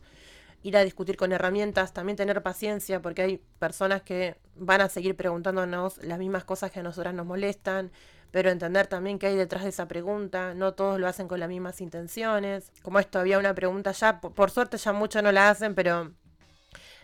ir 0.62 0.76
a 0.76 0.84
discutir 0.84 1.16
con 1.16 1.32
herramientas, 1.32 1.92
también 1.92 2.16
tener 2.16 2.42
paciencia, 2.42 3.00
porque 3.00 3.22
hay 3.22 3.42
personas 3.58 4.02
que 4.02 4.36
van 4.56 4.80
a 4.80 4.88
seguir 4.88 5.16
preguntándonos 5.16 5.98
las 5.98 6.18
mismas 6.18 6.44
cosas 6.44 6.70
que 6.70 6.80
a 6.80 6.82
nosotras 6.82 7.14
nos 7.14 7.26
molestan, 7.26 7.90
pero 8.30 8.50
entender 8.50 8.86
también 8.86 9.18
qué 9.18 9.28
hay 9.28 9.36
detrás 9.36 9.62
de 9.62 9.70
esa 9.70 9.88
pregunta, 9.88 10.54
no 10.54 10.72
todos 10.72 11.00
lo 11.00 11.06
hacen 11.06 11.28
con 11.28 11.40
las 11.40 11.48
mismas 11.48 11.80
intenciones. 11.80 12.72
Como 12.82 12.98
esto 12.98 13.18
había 13.18 13.38
una 13.38 13.54
pregunta 13.54 13.92
ya, 13.92 14.20
por, 14.20 14.50
suerte 14.50 14.76
ya 14.76 14.92
muchos 14.92 15.22
no 15.22 15.32
la 15.32 15.48
hacen, 15.48 15.74
pero 15.74 16.12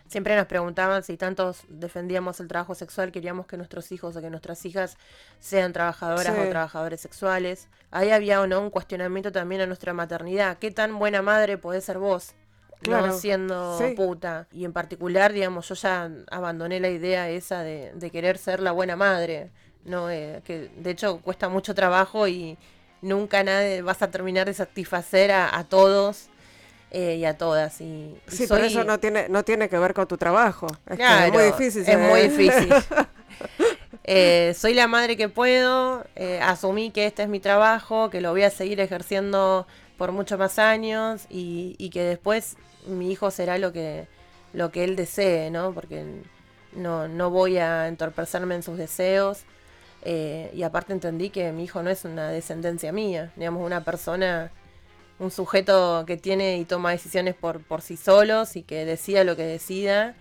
siempre 0.07 0.35
nos 0.35 0.45
preguntaban 0.45 1.01
si 1.03 1.17
tantos 1.17 1.63
defendíamos 1.67 2.39
el 2.41 2.47
trabajo 2.47 2.75
sexual, 2.75 3.11
queríamos 3.11 3.47
que 3.47 3.57
nuestros 3.57 3.91
hijos 3.91 4.15
o 4.15 4.21
que 4.21 4.29
nuestras 4.29 4.63
hijas 4.65 4.97
sean 5.39 5.73
trabajadoras 5.73 6.37
o 6.37 6.49
trabajadores 6.49 7.01
sexuales. 7.01 7.69
Ahí 7.89 8.11
había 8.11 8.41
o 8.41 8.47
no 8.47 8.61
un 8.61 8.69
cuestionamiento 8.69 9.31
también 9.31 9.61
a 9.61 9.65
nuestra 9.65 9.93
maternidad. 9.93 10.57
¿Qué 10.59 10.69
tan 10.69 10.99
buena 10.99 11.23
madre 11.23 11.57
podés 11.57 11.85
ser 11.85 11.97
vos? 11.97 12.35
Claro, 12.85 13.07
no 13.07 13.13
siendo 13.13 13.79
puta. 13.95 14.47
Y 14.51 14.65
en 14.65 14.73
particular, 14.73 15.33
digamos, 15.33 15.67
yo 15.69 15.75
ya 15.75 16.09
abandoné 16.31 16.79
la 16.79 16.89
idea 16.89 17.29
esa 17.29 17.61
de, 17.61 18.09
querer 18.11 18.37
ser 18.37 18.59
la 18.59 18.71
buena 18.71 18.95
madre. 18.95 19.51
No, 19.83 20.09
eh, 20.09 20.41
que 20.43 20.69
de 20.77 20.91
hecho 20.91 21.19
cuesta 21.21 21.47
mucho 21.47 21.75
trabajo 21.75 22.27
y 22.27 22.57
nunca 23.01 23.43
nadie 23.43 23.81
vas 23.81 24.01
a 24.01 24.09
terminar 24.09 24.47
de 24.47 24.53
satisfacer 24.53 25.31
a, 25.31 25.63
todos 25.69 26.29
eh, 26.91 27.17
y 27.17 27.25
a 27.25 27.37
todas. 27.37 27.79
Y, 27.81 28.15
sí, 28.27 28.47
por 28.47 28.61
eso 28.61 28.83
no 28.83 28.99
tiene, 28.99 29.29
no 29.29 29.43
tiene 29.43 29.69
que 29.69 29.77
ver 29.77 29.93
con 29.93 30.07
tu 30.07 30.17
trabajo. 30.17 30.67
Es, 30.87 31.31
muy 31.31 31.43
difícil. 31.43 31.83
Es 31.87 31.99
muy 31.99 32.21
difícil. 32.21 32.73
Eh, 34.07 34.53
soy 34.55 34.75
la 34.75 34.87
madre 34.87 35.17
que 35.17 35.29
puedo, 35.29 36.05
asumí 36.39 36.91
que 36.91 37.07
este 37.07 37.23
es 37.23 37.27
mi 37.27 37.39
trabajo, 37.39 38.11
que 38.11 38.21
lo 38.21 38.29
voy 38.29 38.43
a 38.43 38.51
seguir 38.51 38.79
ejerciendo 38.79 39.65
por 39.97 40.11
muchos 40.11 40.37
más 40.37 40.59
años 40.59 41.25
y, 41.29 41.75
y 41.77 41.89
que 41.89 42.03
después 42.03 42.57
mi 42.87 43.11
hijo 43.11 43.31
será 43.31 43.57
lo 43.57 43.71
que, 43.71 44.07
lo 44.53 44.71
que 44.71 44.83
él 44.83 44.95
desee, 44.95 45.49
¿no? 45.51 45.73
Porque 45.73 46.05
no, 46.73 47.07
no 47.07 47.29
voy 47.29 47.57
a 47.57 47.87
entorpecerme 47.87 48.55
en 48.55 48.63
sus 48.63 48.77
deseos. 48.77 49.43
Eh, 50.03 50.51
y 50.53 50.63
aparte 50.63 50.93
entendí 50.93 51.31
que 51.31 51.51
mi 51.51 51.63
hijo 51.63 51.81
no 51.81 51.89
es 51.89 52.05
una 52.05 52.29
descendencia 52.29 52.91
mía, 52.91 53.31
digamos, 53.35 53.65
una 53.65 53.83
persona, 53.83 54.51
un 55.17 55.31
sujeto 55.31 56.03
que 56.05 56.15
tiene 56.15 56.57
y 56.57 56.65
toma 56.65 56.91
decisiones 56.91 57.33
por, 57.33 57.61
por 57.61 57.81
sí 57.81 57.97
solos 57.97 58.55
y 58.55 58.61
que 58.61 58.85
decida 58.85 59.23
lo 59.23 59.35
que 59.35 59.43
decida. 59.43 60.15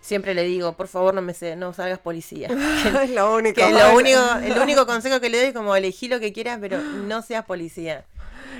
Siempre 0.00 0.34
le 0.34 0.44
digo, 0.44 0.72
por 0.74 0.88
favor 0.88 1.14
no 1.14 1.22
me 1.22 1.34
no 1.56 1.72
salgas 1.72 1.98
policía. 2.00 2.48
es 3.02 3.10
lo 3.10 3.34
único. 3.34 3.60
lo 3.60 3.96
único, 3.96 4.20
el 4.42 4.58
único 4.58 4.86
consejo 4.86 5.20
que 5.20 5.28
le 5.28 5.38
doy 5.38 5.46
es 5.48 5.54
como 5.54 5.76
elegí 5.76 6.08
lo 6.08 6.18
que 6.18 6.32
quieras, 6.32 6.58
pero 6.60 6.80
no 6.80 7.22
seas 7.22 7.44
policía. 7.44 8.04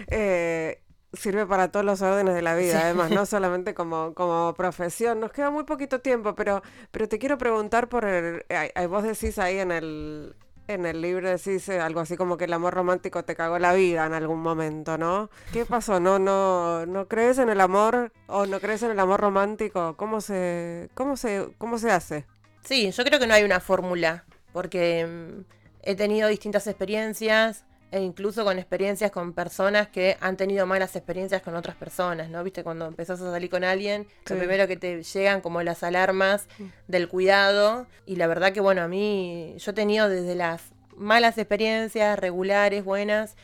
Eh, 0.09 0.81
sirve 1.13 1.47
para 1.47 1.71
todos 1.71 1.87
los 1.87 2.03
órdenes 2.03 2.35
de 2.35 2.43
la 2.43 2.55
vida, 2.55 2.81
además, 2.83 3.11
no 3.11 3.27
solamente 3.27 3.75
como, 3.75 4.15
como 4.15 4.55
profesión. 4.55 5.21
Nos 5.21 5.33
queda 5.33 5.51
muy 5.51 5.65
poquito 5.65 6.01
tiempo, 6.01 6.35
pero, 6.35 6.63
pero 6.91 7.09
te 7.09 7.19
quiero 7.19 7.39
preguntar 7.39 7.89
por 7.89 8.05
el... 8.05 8.45
vos 8.89 9.03
decís 9.03 9.39
ahí 9.39 9.59
en 9.59 9.73
el, 9.73 10.37
en 10.69 10.85
el 10.85 11.01
libro, 11.01 11.29
decís 11.29 11.69
eh, 11.71 11.81
algo 11.81 12.01
así 12.01 12.17
como 12.17 12.37
que 12.37 12.45
el 12.45 12.53
amor 12.53 12.75
romántico 12.75 13.25
te 13.25 13.35
cagó 13.35 13.59
la 13.59 13.73
vida 13.73 14.05
en 14.07 14.13
algún 14.13 14.41
momento, 14.41 14.99
¿no? 14.99 15.31
¿Qué 15.53 15.65
pasó? 15.65 15.99
¿No, 15.99 16.19
no, 16.19 16.87
no 16.87 17.09
crees 17.09 17.39
en 17.39 17.49
el 17.49 17.61
amor 17.61 18.13
o 18.27 18.47
no 18.47 18.61
crees 18.61 18.83
en 18.83 18.91
el 18.91 19.01
amor 19.01 19.21
romántico? 19.21 19.97
¿Cómo 19.97 20.21
se, 20.21 20.91
cómo 20.95 21.17
se, 21.17 21.49
cómo 21.57 21.79
se 21.79 21.91
hace? 21.91 22.27
Sí, 22.65 22.91
yo 22.91 23.05
creo 23.05 23.19
que 23.19 23.27
no 23.27 23.35
hay 23.35 23.45
una 23.45 23.61
fórmula, 23.61 24.25
porque 24.53 25.07
mm, 25.07 25.45
he 25.83 25.97
tenido 25.97 26.29
distintas 26.29 26.67
experiencias, 26.67 27.65
e 27.91 28.01
incluso 28.01 28.45
con 28.45 28.59
experiencias 28.59 29.11
con 29.11 29.33
personas 29.33 29.89
que 29.89 30.17
han 30.21 30.37
tenido 30.37 30.67
malas 30.67 30.95
experiencias 30.95 31.41
con 31.41 31.55
otras 31.55 31.77
personas, 31.77 32.29
¿no? 32.29 32.45
Viste, 32.45 32.63
cuando 32.63 32.87
empezás 32.87 33.21
a 33.21 33.31
salir 33.31 33.49
con 33.49 33.65
alguien, 33.65 34.07
lo 34.29 34.37
primero 34.37 34.67
que 34.67 34.77
te 34.77 35.03
llegan 35.03 35.41
como 35.41 35.63
las 35.63 35.83
alarmas 35.83 36.49
del 36.87 37.09
cuidado. 37.09 37.87
Y 38.05 38.17
la 38.17 38.27
verdad 38.27 38.53
que, 38.53 38.61
bueno, 38.61 38.83
a 38.83 38.89
mí, 38.89 39.55
yo 39.59 39.71
he 39.71 39.75
tenido 39.75 40.09
desde 40.09 40.35
las 40.35 40.63
malas 40.97 41.39
experiencias, 41.39 42.19
regulares, 42.19 42.85
buenas, 42.85 43.37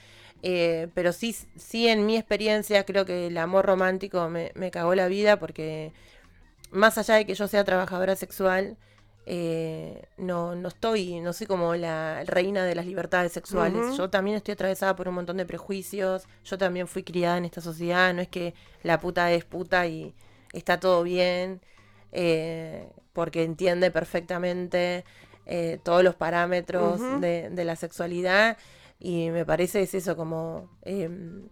eh, 0.43 0.89
pero 0.95 1.13
sí, 1.13 1.35
sí 1.57 1.89
en 1.89 2.05
mi 2.05 2.19
experiencia 2.19 2.85
creo 2.85 3.07
que 3.07 3.29
el 3.29 3.39
amor 3.39 3.65
romántico 3.65 4.29
me, 4.29 4.53
me 4.55 4.71
cagó 4.71 4.95
la 4.95 5.09
vida 5.09 5.39
porque 5.39 5.93
más 6.71 6.99
allá 6.99 7.15
de 7.15 7.25
que 7.25 7.35
yo 7.35 7.49
sea 7.49 7.65
trabajadora 7.65 8.15
sexual, 8.15 8.77
eh, 9.27 10.05
no, 10.19 10.55
no 10.55 10.69
estoy, 10.69 11.21
no 11.21 11.33
soy 11.33 11.47
como 11.47 11.75
la 11.77 12.25
reina 12.25 12.65
de 12.65 12.75
las 12.75 12.87
libertades 12.87 13.33
sexuales. 13.33 13.97
Yo 13.97 14.11
también 14.11 14.37
estoy 14.37 14.53
atravesada 14.53 14.95
por 14.97 15.09
un 15.09 15.15
montón 15.15 15.39
de 15.39 15.47
prejuicios. 15.47 16.25
Yo 16.45 16.59
también 16.59 16.87
fui 16.87 17.03
criada 17.03 17.39
en 17.39 17.47
esta 17.47 17.61
sociedad. 17.61 18.13
No 18.13 18.21
es 18.21 18.29
que 18.29 18.55
la 18.83 19.01
puta 19.01 19.33
es 19.33 19.45
puta 19.45 19.87
y 19.87 20.15
está 20.53 20.79
todo 20.79 21.03
bien, 21.03 21.61
eh, 22.13 22.89
porque 23.13 23.45
entiende 23.45 23.91
perfectamente 23.91 25.05
eh, 25.47 25.79
todos 25.83 26.05
los 26.05 26.15
parámetros 26.15 27.01
de, 27.21 27.49
de, 27.51 27.65
la 27.65 27.77
sexualidad. 27.77 28.59
Y 28.99 29.31
me 29.31 29.45
parece 29.47 29.83
es 29.83 29.95
eso, 29.95 30.17
como 30.17 30.71
em, 30.83 31.49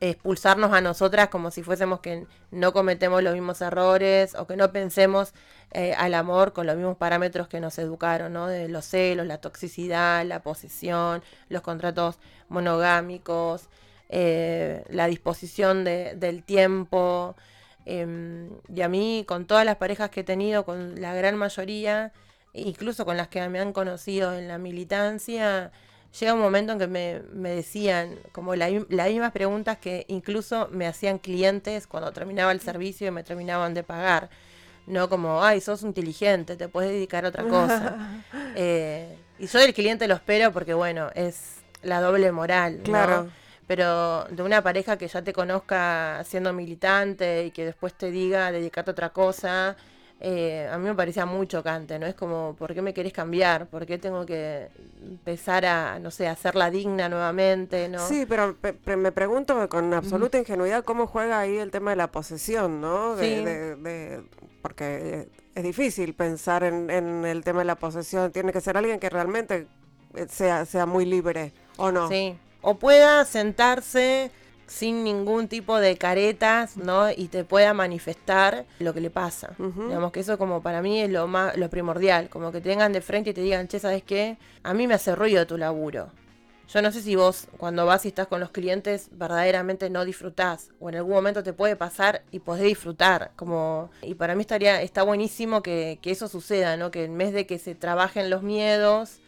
expulsarnos 0.00 0.72
a 0.72 0.80
nosotras 0.80 1.28
como 1.28 1.50
si 1.50 1.62
fuésemos 1.62 2.00
que 2.00 2.26
no 2.50 2.72
cometemos 2.72 3.22
los 3.22 3.34
mismos 3.34 3.60
errores 3.60 4.34
o 4.34 4.46
que 4.46 4.56
no 4.56 4.72
pensemos 4.72 5.32
eh, 5.72 5.94
al 5.94 6.14
amor 6.14 6.52
con 6.52 6.66
los 6.66 6.76
mismos 6.76 6.96
parámetros 6.96 7.48
que 7.48 7.60
nos 7.60 7.78
educaron, 7.78 8.32
¿no? 8.32 8.46
De 8.46 8.68
los 8.68 8.84
celos, 8.84 9.26
la 9.26 9.38
toxicidad, 9.38 10.24
la 10.24 10.40
posesión, 10.42 11.22
los 11.48 11.62
contratos 11.62 12.18
monogámicos, 12.48 13.68
eh, 14.08 14.84
la 14.88 15.06
disposición 15.06 15.84
del 15.84 16.42
tiempo. 16.44 17.36
Em, 17.84 18.50
y 18.74 18.82
a 18.82 18.88
mí, 18.88 19.24
con 19.26 19.46
todas 19.46 19.64
las 19.64 19.76
parejas 19.76 20.10
que 20.10 20.20
he 20.20 20.24
tenido, 20.24 20.64
con 20.64 21.00
la 21.00 21.14
gran 21.14 21.36
mayoría, 21.36 22.12
incluso 22.52 23.04
con 23.04 23.16
las 23.16 23.28
que 23.28 23.46
me 23.48 23.60
han 23.60 23.72
conocido 23.72 24.34
en 24.34 24.48
la 24.48 24.58
militancia, 24.58 25.72
llega 26.18 26.34
un 26.34 26.40
momento 26.40 26.72
en 26.72 26.78
que 26.78 26.86
me, 26.86 27.50
decían 27.50 28.18
como 28.32 28.54
las 28.54 28.70
mismas 28.70 29.32
preguntas 29.32 29.78
que 29.78 30.04
incluso 30.08 30.68
me 30.70 30.86
hacían 30.86 31.18
clientes 31.18 31.86
cuando 31.86 32.12
terminaba 32.12 32.52
el 32.52 32.60
servicio 32.60 33.08
y 33.08 33.10
me 33.10 33.24
terminaban 33.24 33.74
de 33.74 33.82
pagar. 33.82 34.30
No 34.86 35.08
como, 35.10 35.44
ay, 35.44 35.60
sos 35.60 35.82
inteligente, 35.82 36.56
te 36.56 36.68
puedes 36.68 36.90
dedicar 36.90 37.24
a 37.24 37.28
otra 37.28 37.44
cosa. 37.44 37.96
Eh, 38.60 39.16
y 39.38 39.46
yo 39.46 39.60
del 39.60 39.72
cliente 39.72 40.08
lo 40.08 40.14
espero 40.14 40.50
porque, 40.52 40.74
bueno, 40.74 41.10
es 41.14 41.58
la 41.82 42.00
doble 42.00 42.32
moral. 42.32 42.80
Claro. 42.82 43.28
Pero 43.68 44.24
de 44.24 44.42
una 44.42 44.62
pareja 44.62 44.96
que 44.96 45.06
ya 45.06 45.22
te 45.22 45.32
conozca 45.32 46.24
siendo 46.24 46.52
militante 46.52 47.44
y 47.44 47.50
que 47.52 47.64
después 47.66 47.94
te 47.94 48.10
diga 48.10 48.50
dedicarte 48.50 48.90
a 48.90 48.92
otra 48.92 49.10
cosa, 49.10 49.76
eh, 50.20 50.68
a 50.70 50.78
mí 50.78 50.84
me 50.84 50.94
parecía 50.96 51.26
muy 51.26 51.46
chocante, 51.46 51.96
¿no? 51.98 52.06
Es 52.06 52.14
como, 52.14 52.56
¿por 52.58 52.74
qué 52.74 52.82
me 52.82 52.92
querés 52.92 53.12
cambiar? 53.12 53.68
¿Por 53.68 53.86
qué 53.86 53.98
tengo 53.98 54.26
que 54.26 54.68
empezar 55.00 55.64
a, 55.64 56.00
no 56.00 56.10
sé, 56.10 56.26
hacerla 56.26 56.70
digna 56.70 57.08
nuevamente, 57.08 57.88
¿no? 57.88 58.04
Sí, 58.06 58.26
pero 58.28 58.56
me 58.96 59.12
pregunto 59.12 59.68
con 59.68 59.94
absoluta 59.94 60.38
ingenuidad 60.38 60.82
cómo 60.82 61.06
juega 61.06 61.38
ahí 61.38 61.56
el 61.56 61.70
tema 61.70 61.90
de 61.90 61.96
la 61.96 62.10
posesión, 62.10 62.80
¿no? 62.80 63.14
De, 63.14 64.24
porque 64.60 65.28
es 65.54 65.62
difícil 65.62 66.14
pensar 66.14 66.64
en, 66.64 66.90
en, 66.90 67.24
el 67.24 67.44
tema 67.44 67.60
de 67.60 67.66
la 67.66 67.76
posesión. 67.76 68.32
Tiene 68.32 68.52
que 68.52 68.60
ser 68.60 68.76
alguien 68.76 68.98
que 68.98 69.10
realmente 69.10 69.68
eh, 70.14 70.26
sea, 70.28 70.64
sea 70.66 70.84
muy 70.84 71.04
libre, 71.04 71.52
¿o 71.76 71.92
no? 71.92 72.08
Sí, 72.08 72.36
o 72.60 72.76
pueda 72.76 73.24
sentarse 73.24 74.32
sin 74.68 75.02
ningún 75.02 75.48
tipo 75.48 75.78
de 75.80 75.96
caretas, 75.96 76.76
¿no? 76.76 77.10
Y 77.10 77.28
te 77.28 77.44
pueda 77.44 77.74
manifestar 77.74 78.64
lo 78.78 78.94
que 78.94 79.00
le 79.00 79.10
pasa. 79.10 79.54
Digamos 79.58 80.12
que 80.12 80.20
eso 80.20 80.38
como 80.38 80.62
para 80.62 80.82
mí 80.82 81.00
es 81.00 81.10
lo 81.10 81.26
más 81.26 81.56
lo 81.56 81.68
primordial, 81.68 82.28
como 82.28 82.52
que 82.52 82.60
te 82.60 82.68
vengan 82.68 82.92
de 82.92 83.00
frente 83.00 83.30
y 83.30 83.34
te 83.34 83.40
digan, 83.40 83.66
"Che, 83.66 83.80
¿sabes 83.80 84.02
qué? 84.02 84.36
A 84.62 84.74
mí 84.74 84.86
me 84.86 84.94
hace 84.94 85.14
ruido 85.16 85.46
tu 85.46 85.58
laburo." 85.58 86.10
Yo 86.70 86.82
no 86.82 86.92
sé 86.92 87.00
si 87.00 87.16
vos 87.16 87.46
cuando 87.56 87.86
vas 87.86 88.04
y 88.04 88.08
estás 88.08 88.26
con 88.26 88.40
los 88.40 88.50
clientes 88.50 89.08
verdaderamente 89.12 89.88
no 89.88 90.04
disfrutás 90.04 90.68
o 90.80 90.90
en 90.90 90.96
algún 90.96 91.14
momento 91.14 91.42
te 91.42 91.54
puede 91.54 91.76
pasar 91.76 92.22
y 92.30 92.40
podés 92.40 92.64
disfrutar. 92.64 93.30
Como, 93.36 93.90
y 94.02 94.12
para 94.14 94.34
mí 94.34 94.42
estaría, 94.42 94.82
está 94.82 95.02
buenísimo 95.02 95.62
que, 95.62 95.98
que 96.02 96.10
eso 96.10 96.28
suceda, 96.28 96.76
¿no? 96.76 96.90
Que 96.90 97.04
en 97.04 97.16
vez 97.16 97.32
de 97.32 97.46
que 97.46 97.58
se 97.58 97.74
trabajen 97.74 98.28
los 98.28 98.42
miedos, 98.42 99.18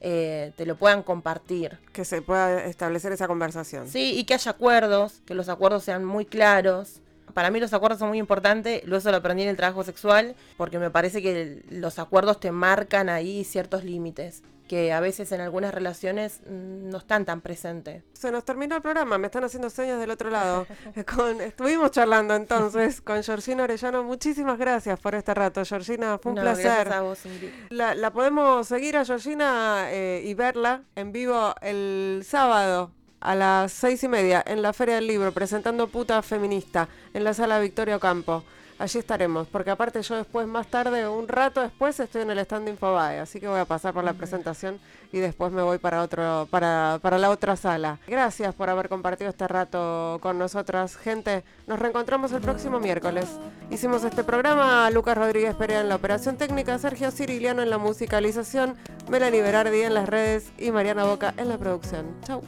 eh, 0.00 0.52
te 0.56 0.66
lo 0.66 0.76
puedan 0.76 1.02
compartir. 1.02 1.78
Que 1.92 2.04
se 2.04 2.22
pueda 2.22 2.64
establecer 2.64 3.12
esa 3.12 3.26
conversación. 3.26 3.88
Sí, 3.88 4.14
y 4.16 4.24
que 4.24 4.34
haya 4.34 4.50
acuerdos, 4.50 5.22
que 5.26 5.34
los 5.34 5.48
acuerdos 5.48 5.84
sean 5.84 6.04
muy 6.04 6.24
claros. 6.24 7.00
Para 7.34 7.50
mí 7.50 7.60
los 7.60 7.72
acuerdos 7.74 7.98
son 7.98 8.08
muy 8.08 8.18
importantes, 8.18 8.82
luego 8.84 8.98
eso 8.98 9.10
lo 9.10 9.18
aprendí 9.18 9.42
en 9.42 9.48
el 9.50 9.56
trabajo 9.56 9.84
sexual, 9.84 10.34
porque 10.56 10.78
me 10.78 10.90
parece 10.90 11.20
que 11.22 11.62
los 11.68 11.98
acuerdos 11.98 12.40
te 12.40 12.50
marcan 12.50 13.08
ahí 13.08 13.44
ciertos 13.44 13.84
límites 13.84 14.42
que 14.66 14.92
a 14.92 15.00
veces 15.00 15.30
en 15.32 15.40
algunas 15.40 15.72
relaciones 15.72 16.40
mm, 16.46 16.88
no 16.88 16.98
están 16.98 17.24
tan 17.24 17.40
presentes. 17.40 18.02
Se 18.12 18.30
nos 18.30 18.44
terminó 18.44 18.76
el 18.76 18.82
programa, 18.82 19.18
me 19.18 19.26
están 19.26 19.44
haciendo 19.44 19.70
señas 19.70 19.98
del 19.98 20.10
otro 20.10 20.30
lado. 20.30 20.66
con, 21.16 21.40
estuvimos 21.40 21.90
charlando 21.90 22.34
entonces 22.34 23.00
con 23.00 23.22
Georgina 23.22 23.64
Orellano. 23.64 24.02
Muchísimas 24.02 24.58
gracias 24.58 24.98
por 24.98 25.14
este 25.14 25.34
rato, 25.34 25.64
Georgina. 25.64 26.18
Fue 26.18 26.32
un 26.32 26.38
placer. 26.38 26.92
A 26.92 27.02
vos, 27.02 27.24
Ingrid. 27.26 27.50
La, 27.70 28.12
podemos 28.12 28.66
seguir 28.66 28.96
a 28.96 29.04
Georgina 29.04 29.86
eh, 29.90 30.22
y 30.24 30.34
verla 30.34 30.82
en 30.94 31.12
vivo 31.12 31.54
el 31.60 32.22
sábado 32.26 32.92
a 33.20 33.34
las 33.34 33.72
seis 33.72 34.02
y 34.04 34.08
media 34.08 34.42
en 34.46 34.62
la 34.62 34.72
Feria 34.72 34.96
del 34.96 35.06
Libro, 35.06 35.32
presentando 35.32 35.88
Puta 35.88 36.22
Feminista 36.22 36.88
en 37.12 37.24
la 37.24 37.34
sala 37.34 37.58
Victoria 37.58 37.98
Campo 37.98 38.44
allí 38.78 38.98
estaremos, 38.98 39.46
porque 39.48 39.70
aparte 39.70 40.02
yo 40.02 40.16
después, 40.16 40.46
más 40.46 40.66
tarde, 40.66 41.08
un 41.08 41.28
rato 41.28 41.60
después, 41.60 41.98
estoy 42.00 42.22
en 42.22 42.30
el 42.30 42.38
stand 42.40 42.66
de 42.66 42.70
Infobae, 42.72 43.20
así 43.20 43.40
que 43.40 43.48
voy 43.48 43.60
a 43.60 43.64
pasar 43.64 43.94
por 43.94 44.04
la 44.04 44.14
presentación 44.14 44.78
y 45.12 45.18
después 45.18 45.52
me 45.52 45.62
voy 45.62 45.78
para 45.78 46.02
otro, 46.02 46.46
para, 46.50 46.98
para 47.02 47.18
la 47.18 47.30
otra 47.30 47.56
sala. 47.56 47.98
Gracias 48.06 48.54
por 48.54 48.68
haber 48.70 48.88
compartido 48.88 49.30
este 49.30 49.48
rato 49.48 50.18
con 50.20 50.38
nosotras, 50.38 50.96
gente. 50.96 51.44
Nos 51.66 51.78
reencontramos 51.78 52.32
el 52.32 52.40
próximo 52.40 52.80
miércoles. 52.80 53.26
Hicimos 53.70 54.04
este 54.04 54.24
programa, 54.24 54.90
Lucas 54.90 55.16
Rodríguez 55.16 55.54
Perea 55.54 55.80
en 55.80 55.88
la 55.88 55.96
operación 55.96 56.36
técnica, 56.36 56.78
Sergio 56.78 57.10
Ciriliano 57.10 57.62
en 57.62 57.70
la 57.70 57.78
musicalización, 57.78 58.76
Melanie 59.08 59.42
Berardi 59.42 59.82
en 59.82 59.94
las 59.94 60.08
redes 60.08 60.52
y 60.58 60.70
Mariana 60.70 61.04
Boca 61.04 61.34
en 61.36 61.48
la 61.48 61.58
producción. 61.58 62.06
Chau. 62.24 62.42